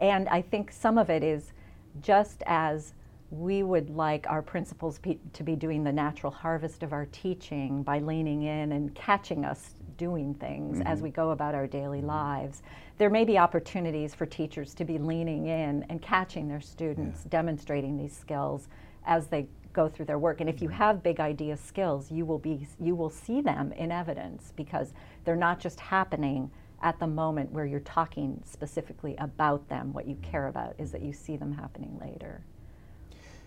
and 0.00 0.28
i 0.28 0.42
think 0.42 0.72
some 0.72 0.98
of 0.98 1.10
it 1.10 1.22
is 1.22 1.52
just 2.00 2.42
as 2.46 2.92
we 3.32 3.62
would 3.62 3.88
like 3.88 4.26
our 4.28 4.42
principals 4.42 4.98
pe- 4.98 5.16
to 5.32 5.42
be 5.42 5.56
doing 5.56 5.82
the 5.82 5.92
natural 5.92 6.30
harvest 6.30 6.82
of 6.82 6.92
our 6.92 7.06
teaching 7.06 7.82
by 7.82 7.98
leaning 7.98 8.42
in 8.42 8.72
and 8.72 8.94
catching 8.94 9.42
us 9.42 9.74
doing 9.96 10.34
things 10.34 10.82
as 10.84 10.98
mm-hmm. 10.98 11.04
we 11.04 11.10
go 11.10 11.30
about 11.30 11.54
our 11.54 11.66
daily 11.66 12.02
lives. 12.02 12.62
There 12.98 13.08
may 13.08 13.24
be 13.24 13.38
opportunities 13.38 14.14
for 14.14 14.26
teachers 14.26 14.74
to 14.74 14.84
be 14.84 14.98
leaning 14.98 15.46
in 15.46 15.86
and 15.88 16.02
catching 16.02 16.46
their 16.46 16.60
students, 16.60 17.24
demonstrating 17.24 17.96
these 17.96 18.14
skills 18.14 18.68
as 19.06 19.28
they 19.28 19.46
go 19.72 19.88
through 19.88 20.04
their 20.04 20.18
work. 20.18 20.42
And 20.42 20.50
if 20.50 20.60
you 20.60 20.68
mm-hmm. 20.68 20.76
have 20.76 21.02
big 21.02 21.18
idea 21.18 21.56
skills, 21.56 22.12
you 22.12 22.26
will 22.26 22.38
be 22.38 22.66
you 22.78 22.94
will 22.94 23.10
see 23.10 23.40
them 23.40 23.72
in 23.72 23.90
evidence 23.90 24.52
because 24.56 24.92
they're 25.24 25.36
not 25.36 25.58
just 25.58 25.80
happening 25.80 26.50
at 26.82 26.98
the 26.98 27.06
moment 27.06 27.50
where 27.50 27.64
you're 27.64 27.80
talking 27.80 28.42
specifically 28.44 29.16
about 29.16 29.66
them. 29.70 29.94
What 29.94 30.06
you 30.06 30.16
care 30.16 30.48
about 30.48 30.74
is 30.78 30.92
that 30.92 31.00
you 31.00 31.14
see 31.14 31.38
them 31.38 31.52
happening 31.52 31.98
later. 31.98 32.42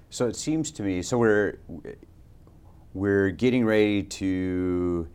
So 0.10 0.28
it 0.28 0.36
seems 0.36 0.72
to 0.72 0.84
me, 0.84 1.02
so 1.02 1.18
we're 1.18 1.58
we're 2.94 3.30
getting 3.32 3.66
ready 3.66 4.04
to 4.04 5.08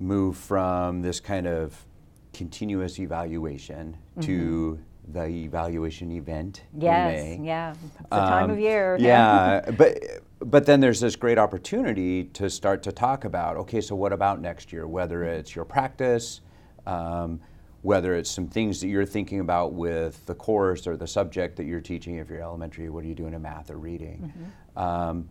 move 0.00 0.36
from 0.36 1.02
this 1.02 1.20
kind 1.20 1.46
of 1.46 1.86
continuous 2.32 2.98
evaluation 2.98 3.96
to 4.20 4.78
the 5.12 5.26
evaluation 5.26 6.10
event 6.12 6.62
in 6.74 6.80
Mm-hmm. 6.80 6.86
Yes, 6.86 7.38
yeah. 7.42 7.74
It's 7.84 8.08
the 8.10 8.16
time 8.16 8.44
Um, 8.44 8.50
of 8.50 8.58
year. 8.58 8.96
Yeah, 8.98 9.70
but 9.70 9.98
but 10.40 10.66
then 10.66 10.80
there's 10.80 11.00
this 11.00 11.16
great 11.16 11.38
opportunity 11.38 12.24
to 12.24 12.50
start 12.50 12.82
to 12.84 12.92
talk 12.92 13.24
about 13.24 13.56
okay, 13.58 13.80
so 13.80 13.94
what 13.94 14.12
about 14.12 14.40
next 14.40 14.72
year? 14.72 14.86
Whether 14.86 15.24
it's 15.24 15.54
your 15.54 15.64
practice, 15.64 16.40
um, 16.86 17.40
whether 17.84 18.14
it's 18.14 18.30
some 18.30 18.48
things 18.48 18.80
that 18.80 18.88
you're 18.88 19.04
thinking 19.04 19.40
about 19.40 19.74
with 19.74 20.24
the 20.24 20.34
course 20.34 20.86
or 20.86 20.96
the 20.96 21.06
subject 21.06 21.56
that 21.56 21.64
you're 21.64 21.82
teaching. 21.82 22.16
If 22.16 22.30
you're 22.30 22.40
elementary, 22.40 22.88
what 22.88 23.04
are 23.04 23.06
you 23.06 23.14
doing 23.14 23.34
in 23.34 23.42
math 23.42 23.70
or 23.70 23.76
reading? 23.76 24.32
Mm-hmm. 24.74 24.78
Um, 24.78 25.28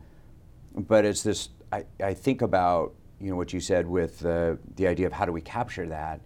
but 0.76 1.04
it's 1.04 1.24
this. 1.24 1.50
I, 1.72 1.86
I 2.00 2.14
think 2.14 2.44
about 2.44 2.94
you 3.20 3.32
know 3.32 3.36
what 3.36 3.54
you 3.54 3.60
said 3.60 3.88
with 3.88 4.20
the 4.20 4.60
the 4.76 4.88
idea 4.88 5.08
of 5.08 5.14
how 5.14 5.26
do 5.26 5.32
we 5.32 5.42
capture 5.42 5.88
that 5.88 6.22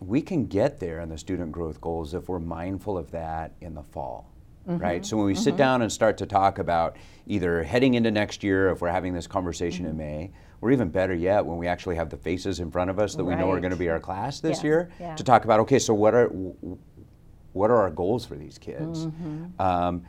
we 0.00 0.20
can 0.20 0.46
get 0.46 0.80
there 0.80 1.00
in 1.00 1.08
the 1.08 1.18
student 1.18 1.52
growth 1.52 1.80
goals 1.80 2.12
if 2.12 2.28
we're 2.28 2.40
mindful 2.40 2.98
of 2.98 3.10
that 3.10 3.52
in 3.60 3.74
the 3.74 3.82
fall 3.82 4.32
mm-hmm. 4.66 4.82
right 4.82 5.04
so 5.04 5.16
when 5.16 5.26
we 5.26 5.34
sit 5.34 5.50
mm-hmm. 5.50 5.58
down 5.58 5.82
and 5.82 5.92
start 5.92 6.16
to 6.16 6.26
talk 6.26 6.58
about 6.58 6.96
either 7.26 7.62
heading 7.62 7.94
into 7.94 8.10
next 8.10 8.42
year 8.42 8.70
if 8.70 8.80
we're 8.80 8.88
having 8.88 9.12
this 9.12 9.26
conversation 9.26 9.84
in 9.84 9.96
may 9.96 10.30
or 10.62 10.70
even 10.70 10.88
better 10.88 11.14
yet 11.14 11.44
when 11.44 11.58
we 11.58 11.66
actually 11.66 11.96
have 11.96 12.10
the 12.10 12.16
faces 12.16 12.60
in 12.60 12.70
front 12.70 12.90
of 12.90 12.98
us 12.98 13.14
that 13.14 13.24
we 13.24 13.34
know 13.34 13.50
are 13.50 13.60
going 13.60 13.70
to 13.72 13.76
be 13.76 13.88
our 13.88 14.00
class 14.00 14.40
this 14.40 14.58
Yeah, 14.58 14.68
year 14.68 14.90
yeah. 15.00 15.14
to 15.16 15.24
talk 15.24 15.44
about 15.44 15.60
okay 15.60 15.78
so 15.78 15.94
what 15.94 16.14
are 16.14 16.28
what 17.52 17.70
are 17.70 17.76
our 17.76 17.90
goals 17.90 18.24
for 18.24 18.36
these 18.36 18.58
kids? 18.58 19.06
Mm-hmm. 19.06 19.60
Um, 19.60 20.02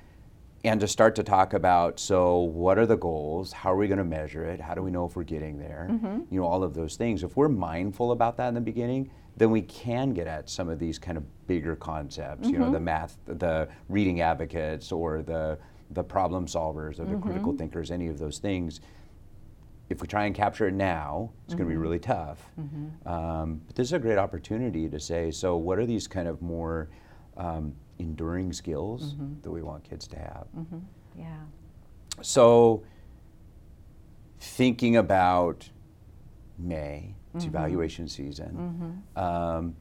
and 0.63 0.79
to 0.79 0.87
start 0.87 1.15
to 1.15 1.23
talk 1.23 1.53
about 1.53 1.99
so 1.99 2.39
what 2.39 2.77
are 2.77 2.85
the 2.85 2.97
goals? 2.97 3.51
How 3.51 3.73
are 3.73 3.77
we 3.77 3.87
going 3.87 3.97
to 3.97 4.03
measure 4.03 4.43
it? 4.43 4.61
How 4.61 4.75
do 4.75 4.83
we 4.83 4.91
know 4.91 5.05
if 5.05 5.15
we're 5.15 5.23
getting 5.23 5.57
there? 5.57 5.87
Mm-hmm. 5.89 6.19
You 6.29 6.41
know 6.41 6.45
all 6.45 6.63
of 6.63 6.75
those 6.75 6.97
things. 6.97 7.23
If 7.23 7.35
we're 7.35 7.49
mindful 7.49 8.11
about 8.11 8.37
that 8.37 8.49
in 8.49 8.53
the 8.53 8.61
beginning 8.61 9.09
then 9.37 9.49
we 9.49 9.61
can 9.61 10.13
get 10.13 10.27
at 10.27 10.49
some 10.49 10.69
of 10.69 10.79
these 10.79 10.99
kind 10.99 11.17
of 11.17 11.23
bigger 11.47 11.75
concepts 11.75 12.47
you 12.47 12.57
know 12.57 12.65
mm-hmm. 12.65 12.73
the 12.73 12.79
math 12.79 13.17
the 13.25 13.67
reading 13.89 14.21
advocates 14.21 14.91
or 14.91 15.21
the 15.21 15.57
the 15.91 16.03
problem 16.03 16.45
solvers 16.45 16.99
or 16.99 17.05
the 17.05 17.17
critical 17.17 17.55
thinkers 17.55 17.91
any 17.91 18.07
of 18.07 18.17
those 18.17 18.37
things 18.37 18.81
if 19.91 20.01
we 20.01 20.07
try 20.07 20.25
and 20.25 20.33
capture 20.33 20.67
it 20.67 20.73
now, 20.73 21.31
it's 21.45 21.53
going 21.53 21.67
to 21.67 21.69
be 21.69 21.77
really 21.77 21.99
tough. 21.99 22.49
Um, 23.05 23.61
but 23.67 23.75
this 23.75 23.87
is 23.87 23.93
a 23.93 23.99
great 23.99 24.17
opportunity 24.17 24.87
to 24.89 24.99
say, 24.99 25.31
so 25.31 25.57
what 25.57 25.77
are 25.77 25.85
these 25.85 26.07
kind 26.07 26.27
of 26.27 26.41
more 26.41 26.89
um, 27.37 27.73
enduring 27.99 28.53
skills 28.53 29.15
that 29.43 29.51
we 29.51 29.61
want 29.61 29.83
kids 29.83 30.07
to 30.07 30.17
have? 30.17 30.47
Yeah. 31.15 31.25
So, 32.21 32.83
thinking 34.39 34.95
about 34.97 35.69
May, 36.57 37.15
it's 37.35 37.45
evaluation 37.45 38.07
season. 38.07 39.03
Um, 39.15 39.75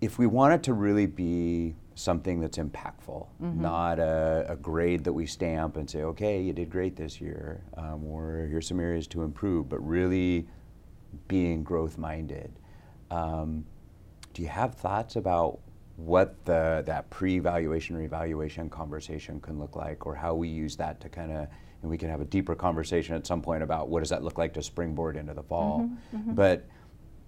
if 0.00 0.18
we 0.18 0.26
want 0.26 0.54
it 0.54 0.62
to 0.64 0.72
really 0.72 1.06
be 1.06 1.74
something 2.00 2.40
that's 2.40 2.58
impactful, 2.58 3.26
not 3.38 3.98
a, 3.98 4.46
a 4.48 4.56
grade 4.56 5.04
that 5.04 5.12
we 5.12 5.26
stamp 5.26 5.76
and 5.76 5.88
say, 5.88 6.02
okay, 6.02 6.40
you 6.40 6.52
did 6.52 6.70
great 6.70 6.96
this 6.96 7.20
year, 7.20 7.62
um, 7.76 8.04
or 8.04 8.46
here's 8.50 8.66
some 8.66 8.80
areas 8.80 9.06
to 9.08 9.22
improve, 9.22 9.68
but 9.68 9.78
really 9.86 10.46
being 11.28 11.62
growth 11.62 11.98
minded. 11.98 12.52
Um, 13.10 13.64
do 14.32 14.42
you 14.42 14.48
have 14.48 14.74
thoughts 14.74 15.16
about 15.16 15.58
what 15.96 16.44
the, 16.44 16.82
that 16.86 17.10
pre-evaluation 17.10 17.96
or 17.96 18.02
evaluation 18.02 18.70
conversation 18.70 19.40
can 19.40 19.58
look 19.58 19.76
like, 19.76 20.06
or 20.06 20.14
how 20.14 20.34
we 20.34 20.48
use 20.48 20.76
that 20.76 21.00
to 21.00 21.08
kind 21.08 21.32
of 21.32 21.48
and 21.82 21.90
we 21.90 21.96
can 21.96 22.10
have 22.10 22.20
a 22.20 22.26
deeper 22.26 22.54
conversation 22.54 23.14
at 23.14 23.26
some 23.26 23.40
point 23.40 23.62
about 23.62 23.88
what 23.88 24.00
does 24.00 24.10
that 24.10 24.22
look 24.22 24.36
like 24.36 24.52
to 24.54 24.62
springboard 24.62 25.16
into 25.16 25.32
the 25.32 25.42
fall. 25.42 25.88
Mm-hmm, 26.14 26.34
But 26.34 26.66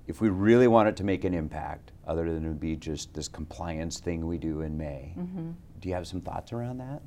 if 0.06 0.20
we 0.20 0.28
really 0.28 0.68
want 0.68 0.88
it 0.88 0.96
to 0.96 1.04
make 1.04 1.24
an 1.24 1.32
impact, 1.32 1.92
other 2.06 2.30
than 2.32 2.44
it 2.44 2.48
would 2.48 2.60
be 2.60 2.76
just 2.76 3.14
this 3.14 3.28
compliance 3.28 4.00
thing 4.00 4.26
we 4.26 4.38
do 4.38 4.60
in 4.62 4.76
May, 4.76 5.14
Mm-hmm. 5.18 5.50
do 5.80 5.88
you 5.88 5.94
have 5.94 6.06
some 6.06 6.20
thoughts 6.20 6.52
around 6.52 6.78
that? 6.78 7.02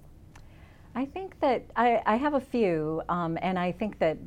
I 0.97 1.05
think 1.05 1.37
that 1.41 1.65
I, 1.75 2.01
I 2.05 2.15
have 2.15 2.35
a 2.35 2.39
few, 2.39 3.01
um, 3.09 3.37
and 3.41 3.59
I 3.59 3.73
think 3.73 3.99
that 3.99 4.17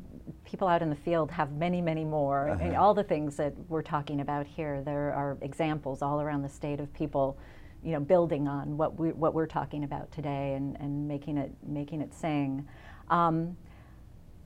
people 0.45 0.67
out 0.67 0.83
in 0.83 0.89
the 0.91 0.95
field 0.95 1.31
have 1.31 1.51
many, 1.53 1.81
many 1.81 2.05
more. 2.05 2.49
And 2.49 2.75
all 2.75 2.93
the 2.93 3.03
things 3.03 3.35
that 3.37 3.53
we're 3.67 3.81
talking 3.81 4.21
about 4.21 4.45
here, 4.45 4.83
there 4.83 5.11
are 5.13 5.35
examples 5.41 6.03
all 6.03 6.21
around 6.21 6.43
the 6.43 6.49
state 6.49 6.79
of 6.79 6.93
people, 6.93 7.37
you 7.83 7.91
know, 7.93 7.99
building 7.99 8.47
on 8.47 8.77
what 8.77 8.99
we 8.99 9.09
what 9.13 9.33
we're 9.33 9.47
talking 9.47 9.83
about 9.83 10.11
today 10.11 10.53
and, 10.53 10.77
and 10.79 11.07
making 11.07 11.37
it 11.39 11.51
making 11.65 12.01
it 12.01 12.13
sing. 12.13 12.67
Um, 13.09 13.57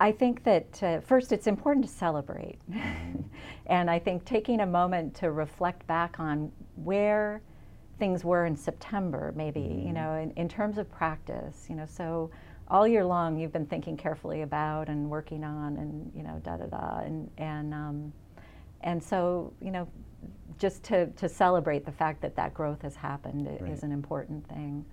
I 0.04 0.12
think 0.12 0.44
that 0.44 0.84
uh, 0.84 1.00
first 1.00 1.32
it's 1.32 1.48
important 1.48 1.86
to 1.86 1.92
celebrate. 1.92 2.60
and 3.68 3.90
I 3.90 4.00
think 4.00 4.26
taking 4.26 4.60
a 4.60 4.66
moment 4.66 5.16
to 5.16 5.32
reflect 5.32 5.88
back 5.88 6.20
on 6.20 6.52
where 6.76 7.42
things 8.00 8.26
were 8.26 8.46
in 8.46 8.54
September, 8.54 9.32
maybe, 9.34 9.62
you 9.62 9.94
know, 9.94 10.16
in, 10.16 10.32
in 10.32 10.50
terms 10.50 10.78
of 10.78 10.92
practice, 10.92 11.68
you 11.70 11.78
know, 11.78 11.86
so 11.86 12.30
all 12.68 12.86
year 12.86 13.06
long 13.06 13.40
you've 13.40 13.54
been 13.54 13.66
thinking 13.66 13.96
carefully 13.96 14.42
about 14.42 14.90
and 14.90 15.10
working 15.10 15.42
on 15.42 15.78
and, 15.78 16.12
you 16.14 16.24
know, 16.24 16.42
da 16.44 16.58
da 16.58 16.66
da. 16.66 17.00
And, 17.00 17.32
and, 17.38 17.74
um, 17.74 18.14
and 18.82 19.02
so, 19.02 19.54
you 19.62 19.72
know, 19.72 19.88
just 20.60 20.84
to, 20.84 21.08
to 21.12 21.30
celebrate 21.30 21.86
the 21.86 21.94
fact 21.94 22.22
that 22.24 22.36
that 22.36 22.54
growth 22.54 22.82
has 22.82 22.98
happened 22.98 23.48
Right. 23.48 23.72
is 23.72 23.84
an 23.84 23.94
important 23.94 24.46
thing. 24.50 24.84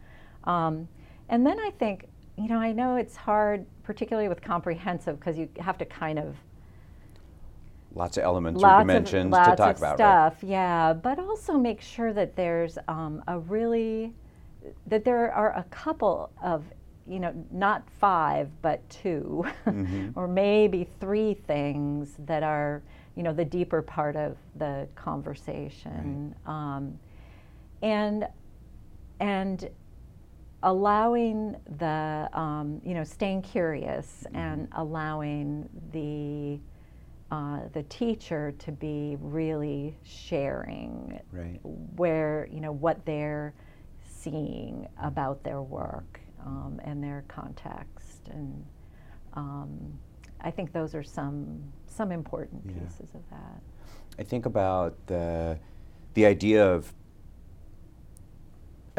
Um, 0.44 0.86
and 1.28 1.44
then 1.44 1.58
I 1.58 1.70
think, 1.80 2.06
you 2.41 2.49
know, 2.49 2.59
I 2.59 2.72
know 2.72 2.97
it's 2.97 3.16
hard, 3.16 3.66
particularly 3.82 4.28
with 4.28 4.41
comprehensive, 4.41 5.18
because 5.20 5.36
you 5.36 5.49
have 5.59 5.76
to 5.78 5.84
kind 5.84 6.18
of 6.18 6.36
Lots 7.93 8.16
of 8.16 8.22
elements 8.22 8.62
or 8.62 8.68
lots 8.68 8.82
dimensions 8.82 9.26
of, 9.26 9.32
lots 9.32 9.51
to 9.51 9.57
talk 9.57 9.70
of 9.72 9.78
about, 9.78 9.91
right? 9.91 9.97
stuff, 9.97 10.49
yeah. 10.49 10.93
But 10.93 11.18
also 11.18 11.59
make 11.59 11.80
sure 11.80 12.12
that 12.12 12.36
there's 12.36 12.78
um, 12.86 13.22
a 13.26 13.38
really 13.41 14.14
that 14.86 15.05
there 15.05 15.32
are 15.32 15.57
a 15.57 15.64
couple 15.64 16.30
of 16.43 16.64
you 17.09 17.18
know 17.18 17.32
not 17.51 17.82
five 17.99 18.49
but 18.62 18.88
2 18.91 19.45
Mm-hmm. 19.66 20.11
or 20.14 20.28
maybe 20.28 20.86
three 21.01 21.34
things 21.34 22.14
that 22.26 22.43
are 22.43 22.82
you 23.16 23.22
know 23.22 23.32
the 23.32 23.45
deeper 23.45 23.82
part 23.82 24.16
of 24.16 24.36
the 24.57 24.86
conversation 24.95 26.34
um, 26.47 26.99
and 27.82 28.28
and 29.18 29.68
allowing 30.62 31.56
the 31.78 32.28
um, 32.32 32.80
you 32.84 32.94
know 32.94 33.04
staying 33.04 33.42
curious 33.42 34.26
and 34.34 34.68
allowing 34.72 35.68
the 35.92 36.61
uh, 37.34 37.61
the 37.72 37.82
teacher 37.84 38.52
to 38.58 38.72
be 38.72 39.16
really 39.20 39.96
sharing 40.02 41.18
Right. 41.32 41.61
where 41.62 42.48
you 42.52 42.61
know 42.61 42.72
what 42.72 43.04
they're 43.06 43.54
seeing 44.04 44.86
about 45.02 45.42
their 45.44 45.62
work 45.62 46.20
um, 46.44 46.80
and 46.84 47.02
their 47.02 47.24
context 47.28 48.28
and 48.30 48.64
um, 49.34 49.98
I 50.40 50.50
think 50.50 50.72
those 50.72 50.94
are 50.94 51.02
some 51.02 51.62
some 51.86 52.12
important 52.12 52.62
Yeah. 52.66 52.82
pieces 52.82 53.14
of 53.14 53.22
that. 53.30 53.61
I 54.18 54.22
think 54.24 54.44
about 54.46 54.94
the 55.06 55.58
the 56.14 56.26
idea 56.26 56.66
of 56.66 56.92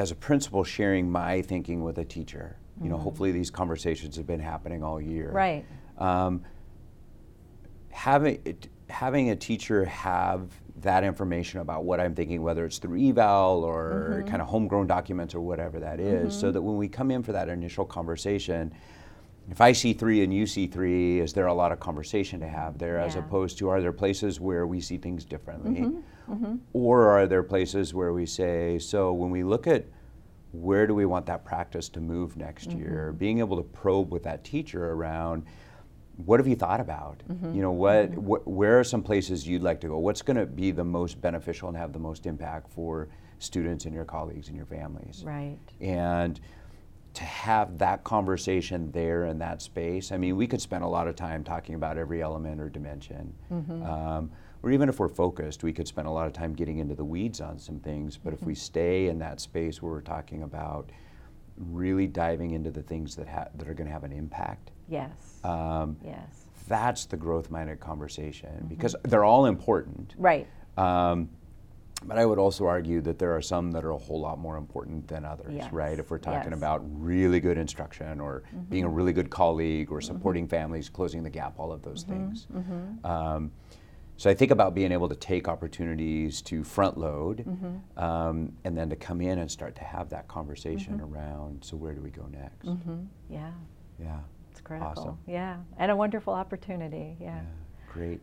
as 0.01 0.09
a 0.09 0.15
principal 0.15 0.63
sharing 0.63 1.09
my 1.09 1.43
thinking 1.43 1.83
with 1.83 1.99
a 1.99 2.03
teacher. 2.03 2.57
You 2.81 2.89
know, 2.89 2.97
hopefully 2.97 3.31
these 3.31 3.51
conversations 3.51 4.15
have 4.17 4.25
been 4.25 4.39
happening 4.39 4.83
all 4.83 4.99
year. 4.99 5.27
Mm-hmm. 5.27 5.35
Right. 5.35 5.65
Um, 5.99 6.43
having 7.91 8.41
it, 8.43 8.67
having 8.89 9.29
a 9.29 9.35
teacher 9.35 9.85
have 9.85 10.49
that 10.77 11.03
information 11.03 11.59
about 11.59 11.83
what 11.83 11.99
I'm 11.99 12.15
thinking, 12.15 12.41
whether 12.41 12.65
it's 12.65 12.79
through 12.79 12.97
eVAL 12.97 13.61
or 13.61 14.17
Mm-hmm. 14.17 14.27
kind 14.27 14.41
of 14.41 14.47
homegrown 14.47 14.87
documents 14.87 15.35
or 15.35 15.41
whatever 15.41 15.79
that 15.79 15.99
is, 15.99 16.37
so 16.37 16.51
that 16.51 16.61
when 16.61 16.77
we 16.77 16.87
come 16.87 17.11
in 17.11 17.21
for 17.21 17.33
that 17.33 17.47
initial 17.47 17.85
conversation, 17.85 18.73
if 19.51 19.61
I 19.61 19.71
see 19.73 19.93
three 19.93 20.23
and 20.23 20.33
you 20.33 20.47
see 20.47 20.65
three, 20.65 21.19
is 21.19 21.33
there 21.33 21.47
a 21.47 21.53
lot 21.53 21.71
of 21.71 21.79
conversation 21.79 22.39
to 22.39 22.47
have 22.47 22.79
there 22.79 22.97
as 22.97 23.15
opposed 23.15 23.59
to 23.59 23.69
are 23.69 23.79
there 23.79 23.93
places 23.93 24.39
where 24.39 24.65
we 24.65 24.81
see 24.81 24.97
things 24.97 25.23
differently? 25.23 25.81
Mm-hmm. 25.81 25.99
Or 26.73 27.09
are 27.09 27.27
there 27.27 27.43
places 27.43 27.93
where 27.93 28.13
we 28.13 28.25
say, 28.25 28.79
so 28.79 29.11
when 29.13 29.29
we 29.31 29.43
look 29.43 29.67
at 29.67 29.85
where 30.53 30.85
do 30.85 30.93
we 30.93 31.05
want 31.05 31.25
that 31.27 31.45
practice 31.45 31.87
to 31.89 31.99
move 32.01 32.35
next 32.37 32.69
Mm-hmm. 32.69 32.79
year, 32.79 33.11
being 33.17 33.39
able 33.39 33.57
to 33.57 33.63
probe 33.63 34.11
with 34.11 34.23
that 34.23 34.43
teacher 34.43 34.91
around 34.91 35.43
what 36.25 36.39
have 36.39 36.47
you 36.47 36.55
thought 36.57 36.79
about? 36.81 37.23
Mm-hmm. 37.29 37.55
You 37.55 37.61
know, 37.61 37.71
what, 37.71 38.07
wh- 38.13 38.45
where 38.47 38.79
are 38.79 38.83
some 38.83 39.01
places 39.01 39.47
you'd 39.47 39.63
like 39.63 39.79
to 39.81 39.87
go? 39.87 39.97
What's 39.97 40.21
going 40.21 40.37
to 40.37 40.45
be 40.45 40.71
the 40.71 40.83
most 40.83 41.19
beneficial 41.21 41.69
and 41.69 41.77
have 41.77 41.93
the 41.93 41.99
most 41.99 42.25
impact 42.25 42.69
for 42.71 43.07
students 43.39 43.85
and 43.85 43.93
your 43.95 44.05
colleagues 44.05 44.47
and 44.49 44.55
your 44.57 44.65
families? 44.67 45.23
Right. 45.25 45.57
and 45.79 46.39
to 47.13 47.23
have 47.25 47.77
that 47.79 48.05
conversation 48.05 48.89
there 48.93 49.25
in 49.25 49.37
that 49.39 49.61
space 49.61 50.13
i 50.13 50.17
mean 50.17 50.37
we 50.37 50.47
could 50.47 50.61
spend 50.61 50.81
a 50.81 50.87
lot 50.87 51.09
of 51.09 51.15
time 51.17 51.43
talking 51.43 51.75
about 51.75 51.97
every 51.97 52.21
element 52.21 52.61
or 52.61 52.69
dimension 52.69 53.33
um, 53.83 54.31
or 54.63 54.71
even 54.71 54.89
if 54.89 54.99
we're 54.99 55.07
focused 55.07 55.63
we 55.63 55.73
could 55.73 55.87
spend 55.87 56.07
a 56.07 56.11
lot 56.11 56.27
of 56.27 56.33
time 56.33 56.53
getting 56.53 56.77
into 56.79 56.95
the 56.95 57.03
weeds 57.05 57.41
on 57.41 57.57
some 57.59 57.79
things 57.79 58.17
but 58.17 58.33
if 58.33 58.43
we 58.43 58.53
stay 58.55 59.07
in 59.07 59.19
that 59.19 59.39
space 59.41 59.81
where 59.81 59.91
we're 59.91 60.01
talking 60.01 60.43
about 60.43 60.89
really 61.57 62.07
diving 62.07 62.51
into 62.51 62.71
the 62.71 62.81
things 62.81 63.15
that, 63.15 63.27
ha- 63.27 63.47
that 63.55 63.67
are 63.67 63.73
going 63.73 63.87
to 63.87 63.93
have 63.93 64.03
an 64.03 64.11
impact 64.11 64.71
Yes. 64.87 65.39
um, 65.43 65.95
yes. 66.03 66.45
that's 66.67 67.05
the 67.05 67.17
growth-minded 67.17 67.79
conversation 67.79 68.65
because 68.67 68.95
they're 69.03 69.23
all 69.25 69.45
important 69.45 70.13
Right. 70.17 70.47
um, 70.77 71.29
but 72.03 72.17
I 72.17 72.25
would 72.25 72.39
also 72.39 72.65
argue 72.65 72.99
that 73.01 73.19
there 73.19 73.35
are 73.35 73.43
some 73.43 73.71
that 73.73 73.85
are 73.85 73.91
a 73.91 73.97
whole 73.97 74.19
lot 74.19 74.39
more 74.39 74.57
important 74.57 75.07
than 75.07 75.23
others, 75.23 75.53
Yes, 75.53 75.71
right? 75.71 75.99
If 75.99 76.09
we're 76.09 76.17
talking 76.17 76.49
yes. 76.49 76.57
about 76.57 76.81
really 76.99 77.39
good 77.39 77.59
instruction 77.59 78.19
or 78.19 78.41
being 78.69 78.85
a 78.85 78.89
really 78.89 79.13
good 79.13 79.29
colleague 79.29 79.91
or 79.91 80.01
supporting 80.01 80.47
families, 80.47 80.89
closing 80.89 81.21
the 81.21 81.29
gap, 81.29 81.53
all 81.59 81.71
of 81.71 81.83
those 81.83 82.01
things. 82.01 82.47
Um, 83.03 83.51
so 84.21 84.29
I 84.29 84.35
think 84.35 84.51
about 84.51 84.75
being 84.75 84.91
able 84.91 85.09
to 85.09 85.15
take 85.15 85.47
opportunities 85.47 86.43
to 86.43 86.63
front 86.63 86.95
load 86.95 87.43
um, 87.97 88.51
and 88.63 88.77
then 88.77 88.87
to 88.91 88.95
come 88.95 89.19
in 89.19 89.39
and 89.39 89.49
start 89.49 89.75
to 89.77 89.83
have 89.83 90.09
that 90.09 90.27
conversation 90.27 91.01
around 91.01 91.65
so 91.65 91.75
where 91.75 91.93
do 91.93 92.01
we 92.01 92.11
go 92.11 92.27
next? 92.31 92.67
Mm-hmm. 92.67 92.99
Yeah. 93.31 93.49
Yeah. 93.99 94.19
It's 94.51 94.61
critical. 94.61 94.91
Awesome. 94.91 95.17
Yeah. 95.25 95.57
And 95.79 95.89
a 95.89 95.95
wonderful 95.95 96.33
opportunity. 96.33 97.17
Yeah. 97.19 97.37
Yeah, 97.37 97.41
great. 97.91 98.21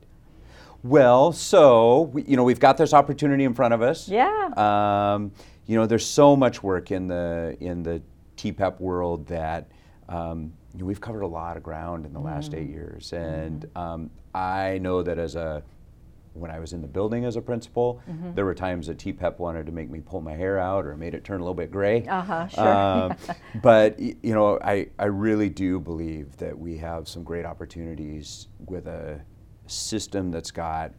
Well, 0.85 1.33
so 1.33 2.03
we, 2.13 2.23
you 2.23 2.37
know 2.37 2.45
we've 2.45 2.61
got 2.61 2.77
this 2.77 2.95
opportunity 2.95 3.43
in 3.43 3.53
front 3.53 3.75
of 3.75 3.83
us. 3.83 4.09
Yeah. 4.09 4.51
Um, 4.57 5.33
you 5.67 5.75
know, 5.75 5.87
there's 5.87 6.07
so 6.07 6.37
much 6.37 6.63
work 6.63 6.93
in 6.93 7.09
the 7.09 7.57
in 7.59 7.83
the 7.83 8.01
TPEP 8.37 8.79
world 8.79 9.27
that 9.27 9.69
um, 10.09 10.53
you 10.75 10.79
know, 10.79 10.87
we've 10.87 11.01
covered 11.01 11.23
a 11.23 11.27
lot 11.27 11.57
of 11.57 11.65
ground 11.65 12.07
in 12.07 12.13
the 12.13 12.21
last 12.21 12.55
eight 12.55 12.69
years, 12.69 13.13
and 13.13 13.69
um, 13.75 14.11
I 14.33 14.79
know 14.79 15.03
that 15.03 15.19
as 15.19 15.35
a 15.35 15.65
when 16.41 16.51
I 16.51 16.59
was 16.59 16.73
in 16.73 16.83
the 16.83 16.89
building 16.89 17.25
as 17.25 17.37
a 17.37 17.43
principal, 17.43 18.01
there 18.35 18.45
were 18.45 18.55
times 18.55 18.87
that 18.87 18.99
TPEP 18.99 19.39
wanted 19.39 19.67
to 19.67 19.73
make 19.73 19.91
me 19.91 20.01
pull 20.01 20.21
my 20.21 20.35
hair 20.35 20.59
out 20.59 20.87
or 20.87 20.97
made 20.97 21.15
it 21.15 21.25
turn 21.25 21.41
a 21.41 21.45
little 21.45 21.55
bit 21.55 21.71
gray. 21.71 22.07
Uh-huh, 22.07 22.49
sure. 22.49 22.69
Um, 22.69 23.17
but 23.63 23.99
you 23.99 24.17
know, 24.35 24.59
I, 24.63 24.89
I 24.99 25.07
really 25.07 25.49
do 25.49 25.81
believe 25.81 26.37
that 26.39 26.59
we 26.59 26.77
have 26.79 27.09
some 27.09 27.23
great 27.23 27.45
opportunities 27.45 28.49
with 28.67 28.87
a 28.87 29.21
system 29.67 30.31
that's 30.31 30.51
got 30.51 30.93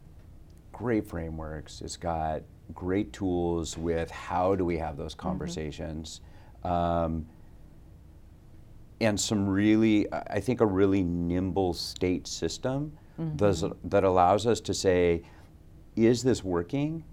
great 0.72 1.06
frameworks. 1.06 1.80
It's 1.80 1.96
got 1.96 2.42
great 2.74 3.12
tools 3.12 3.76
with 3.76 4.10
how 4.10 4.54
do 4.54 4.64
we 4.64 4.78
have 4.78 4.96
those 4.96 5.14
conversations. 5.14 6.20
Um, 6.64 7.26
and 9.00 9.18
some 9.18 9.48
really, 9.48 10.06
I 10.12 10.40
think, 10.40 10.60
a 10.60 10.66
really 10.66 11.02
nimble 11.02 11.72
state 11.72 12.26
system 12.26 12.92
does, 13.36 13.64
that 13.84 14.04
allows 14.04 14.46
us 14.46 14.60
to 14.62 14.74
say, 14.74 15.22
is 15.96 16.22
this 16.22 16.42
working? 16.44 17.04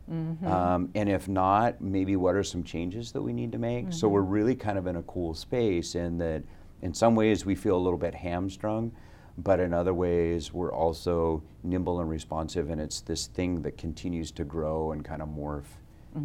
Um, 0.46 0.90
and 0.96 1.10
if 1.10 1.28
not, 1.28 1.82
maybe 1.82 2.16
what 2.16 2.36
are 2.36 2.44
some 2.44 2.64
changes 2.64 3.12
that 3.12 3.22
we 3.22 3.34
need 3.34 3.52
to 3.52 3.58
make? 3.58 3.92
So 3.92 4.08
we're 4.08 4.22
really 4.22 4.56
kind 4.56 4.78
of 4.78 4.88
in 4.88 4.96
a 4.98 5.04
cool 5.04 5.34
space 5.34 5.96
in 5.96 6.18
that, 6.20 6.44
in 6.82 6.94
some 6.94 7.16
ways, 7.16 7.46
we 7.46 7.56
feel 7.56 7.76
a 7.76 7.84
little 7.84 7.98
bit 8.00 8.14
hamstrung, 8.14 8.92
but 9.40 9.60
in 9.60 9.74
other 9.74 9.94
ways, 9.94 10.54
we're 10.54 10.74
also 10.74 11.44
nimble 11.64 12.00
and 12.00 12.10
responsive, 12.10 12.70
and 12.70 12.80
it's 12.80 13.02
this 13.02 13.28
thing 13.28 13.62
that 13.64 13.78
continues 13.78 14.32
to 14.32 14.44
grow 14.44 14.92
and 14.92 15.04
kind 15.04 15.22
of 15.22 15.28
morph 15.30 15.64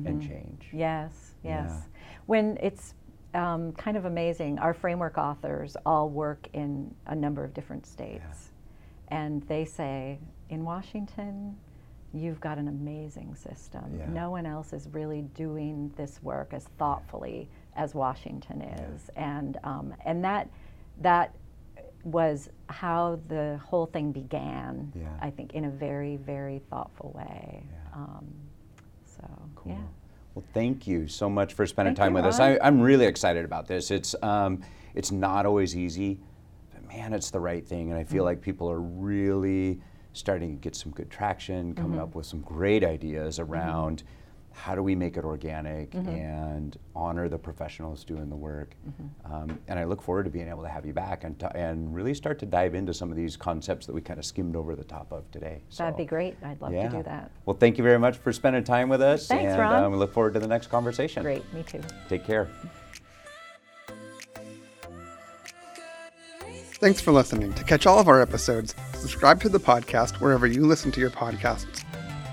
and 0.06 0.22
change. 0.22 0.68
Yes, 0.72 1.32
yes. 1.42 1.68
Yeah. 1.68 1.80
When 2.26 2.56
it's 2.62 2.94
um, 3.34 3.72
kind 3.72 3.96
of 3.96 4.04
amazing, 4.04 4.58
our 4.58 4.72
framework 4.74 5.18
authors 5.18 5.76
all 5.84 6.08
work 6.08 6.48
in 6.52 6.94
a 7.06 7.14
number 7.14 7.44
of 7.44 7.52
different 7.52 7.86
states. 7.86 8.51
And 9.12 9.42
they 9.42 9.66
say, 9.66 10.18
in 10.48 10.64
Washington, 10.64 11.54
you've 12.14 12.40
got 12.40 12.56
an 12.56 12.68
amazing 12.68 13.34
system. 13.34 13.84
Yeah. 13.98 14.06
No 14.08 14.30
one 14.30 14.46
else 14.46 14.72
is 14.72 14.88
really 14.92 15.20
doing 15.34 15.92
this 15.96 16.22
work 16.22 16.54
as 16.54 16.64
thoughtfully 16.78 17.48
as 17.76 17.94
Washington 17.94 18.62
is. 18.62 19.10
And, 19.14 19.58
um, 19.64 19.94
and 20.06 20.24
that, 20.24 20.48
that 21.02 21.34
was 22.04 22.48
how 22.70 23.20
the 23.28 23.60
whole 23.62 23.84
thing 23.84 24.12
began. 24.12 24.90
Yeah. 24.94 25.08
I 25.20 25.28
think 25.30 25.52
in 25.52 25.66
a 25.66 25.70
very, 25.70 26.16
very 26.16 26.62
thoughtful 26.70 27.12
way. 27.14 27.64
Yeah. 27.70 27.94
Um, 27.94 28.26
so 29.04 29.28
Cool. 29.56 29.72
yeah. 29.72 29.78
Well, 30.34 30.44
thank 30.54 30.86
you 30.86 31.06
so 31.06 31.28
much 31.28 31.52
for 31.52 31.66
spending 31.66 31.94
Thank 31.94 32.06
time 32.06 32.14
with 32.14 32.24
us. 32.24 32.38
Ron. 32.38 32.52
I, 32.52 32.66
I'm 32.66 32.80
really 32.80 33.04
excited 33.04 33.44
about 33.44 33.66
this. 33.68 33.90
It's 33.90 34.14
um, 34.22 34.62
it's 34.94 35.12
not 35.12 35.44
always 35.44 35.76
easy, 35.76 36.20
man, 36.94 37.12
it's 37.12 37.30
the 37.30 37.40
right 37.40 37.66
thing, 37.66 37.90
and 37.90 37.98
I 37.98 38.04
feel 38.04 38.24
like 38.24 38.40
people 38.40 38.70
are 38.70 38.80
really 38.80 39.80
starting 40.12 40.50
to 40.56 40.60
get 40.60 40.74
some 40.76 40.92
good 40.92 41.10
traction, 41.10 41.74
coming 41.74 41.92
Mm-hmm. 41.92 42.00
up 42.02 42.14
with 42.14 42.26
some 42.26 42.40
great 42.40 42.84
ideas 42.84 43.38
around 43.38 44.02
how 44.54 44.74
do 44.74 44.82
we 44.82 44.94
make 44.94 45.16
it 45.16 45.24
organic 45.24 45.90
Mm-hmm. 45.92 46.08
and 46.10 46.76
honor 46.94 47.26
the 47.30 47.38
professionals 47.38 48.04
doing 48.04 48.28
the 48.28 48.36
work. 48.36 48.74
Mm-hmm. 48.86 49.32
Um, 49.34 49.58
and 49.68 49.78
I 49.78 49.84
look 49.84 50.02
forward 50.02 50.24
to 50.24 50.30
being 50.30 50.48
able 50.48 50.62
to 50.62 50.68
have 50.68 50.84
you 50.84 50.92
back 50.92 51.24
and, 51.24 51.38
t- 51.40 51.46
and 51.54 51.94
really 51.94 52.12
start 52.12 52.38
to 52.40 52.46
dive 52.46 52.74
into 52.74 52.92
some 52.92 53.10
of 53.10 53.16
these 53.16 53.34
concepts 53.38 53.86
that 53.86 53.94
we 53.94 54.02
kind 54.02 54.18
of 54.18 54.26
skimmed 54.26 54.54
over 54.54 54.76
the 54.76 54.84
top 54.84 55.10
of 55.10 55.30
today. 55.30 55.62
That'd 55.78 55.96
be 55.96 56.04
great. 56.04 56.36
I'd 56.44 56.60
love 56.60 56.72
to 56.72 56.88
do 56.90 57.02
that. 57.04 57.30
Well, 57.46 57.56
thank 57.56 57.78
you 57.78 57.84
very 57.84 57.98
much 57.98 58.18
for 58.18 58.30
spending 58.34 58.64
time 58.64 58.90
with 58.90 59.00
us. 59.00 59.28
Thanks, 59.28 59.52
and 59.52 59.60
Ron. 59.60 59.84
um, 59.84 59.92
we 59.92 59.96
look 59.98 60.12
forward 60.12 60.34
to 60.34 60.40
the 60.40 60.48
next 60.48 60.66
conversation. 60.66 61.22
Great. 61.22 61.50
Me 61.54 61.62
too. 61.62 61.80
Take 62.10 62.26
care. 62.26 62.48
Thanks 66.82 67.00
for 67.00 67.12
listening. 67.12 67.52
To 67.52 67.62
catch 67.62 67.86
all 67.86 68.00
of 68.00 68.08
our 68.08 68.20
episodes, 68.20 68.74
subscribe 68.94 69.40
to 69.42 69.48
the 69.48 69.60
podcast 69.60 70.20
wherever 70.20 70.48
you 70.48 70.66
listen 70.66 70.90
to 70.90 71.00
your 71.00 71.10
podcasts. 71.10 71.84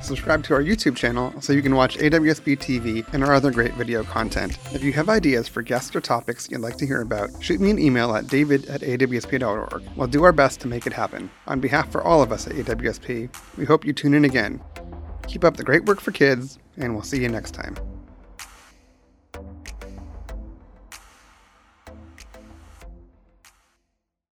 Subscribe 0.02 0.44
to 0.46 0.56
our 0.56 0.64
YouTube 0.64 0.96
channel 0.96 1.40
so 1.40 1.54
you 1.54 1.62
can 1.62 1.76
watch 1.76 2.00
AWSP 2.00 2.58
TV 2.58 3.14
and 3.14 3.24
our 3.24 3.36
other 3.36 3.52
great 3.52 3.76
video 3.76 4.04
content. 4.04 4.58
If 4.74 4.84
you 4.84 4.92
have 4.94 5.08
ideas 5.08 5.48
for 5.48 5.62
guests 5.62 5.96
or 5.96 6.02
topics 6.02 6.50
you'd 6.50 6.62
like 6.62 6.78
to 6.78 6.88
hear 6.88 7.02
about, 7.02 7.30
shoot 7.44 7.62
me 7.62 7.70
an 7.70 7.78
email 7.78 8.16
at 8.16 8.26
david 8.26 8.66
at 8.70 8.82
awsp.org. 8.82 9.84
We'll 9.96 10.08
do 10.08 10.24
our 10.24 10.34
best 10.34 10.60
to 10.62 10.68
make 10.68 10.88
it 10.88 10.94
happen. 10.94 11.30
On 11.46 11.60
behalf 11.60 11.92
for 11.92 12.02
all 12.02 12.24
of 12.24 12.32
us 12.32 12.48
at 12.48 12.54
AWSP, 12.54 13.30
we 13.56 13.66
hope 13.66 13.86
you 13.86 13.94
tune 13.94 14.16
in 14.16 14.26
again. 14.26 14.60
Keep 15.28 15.44
up 15.44 15.58
the 15.58 15.64
great 15.64 15.86
work 15.86 16.02
for 16.02 16.12
kids, 16.12 16.58
and 16.76 16.96
we'll 16.96 17.04
see 17.04 17.22
you 17.22 17.30
next 17.30 17.52
time. 17.52 17.76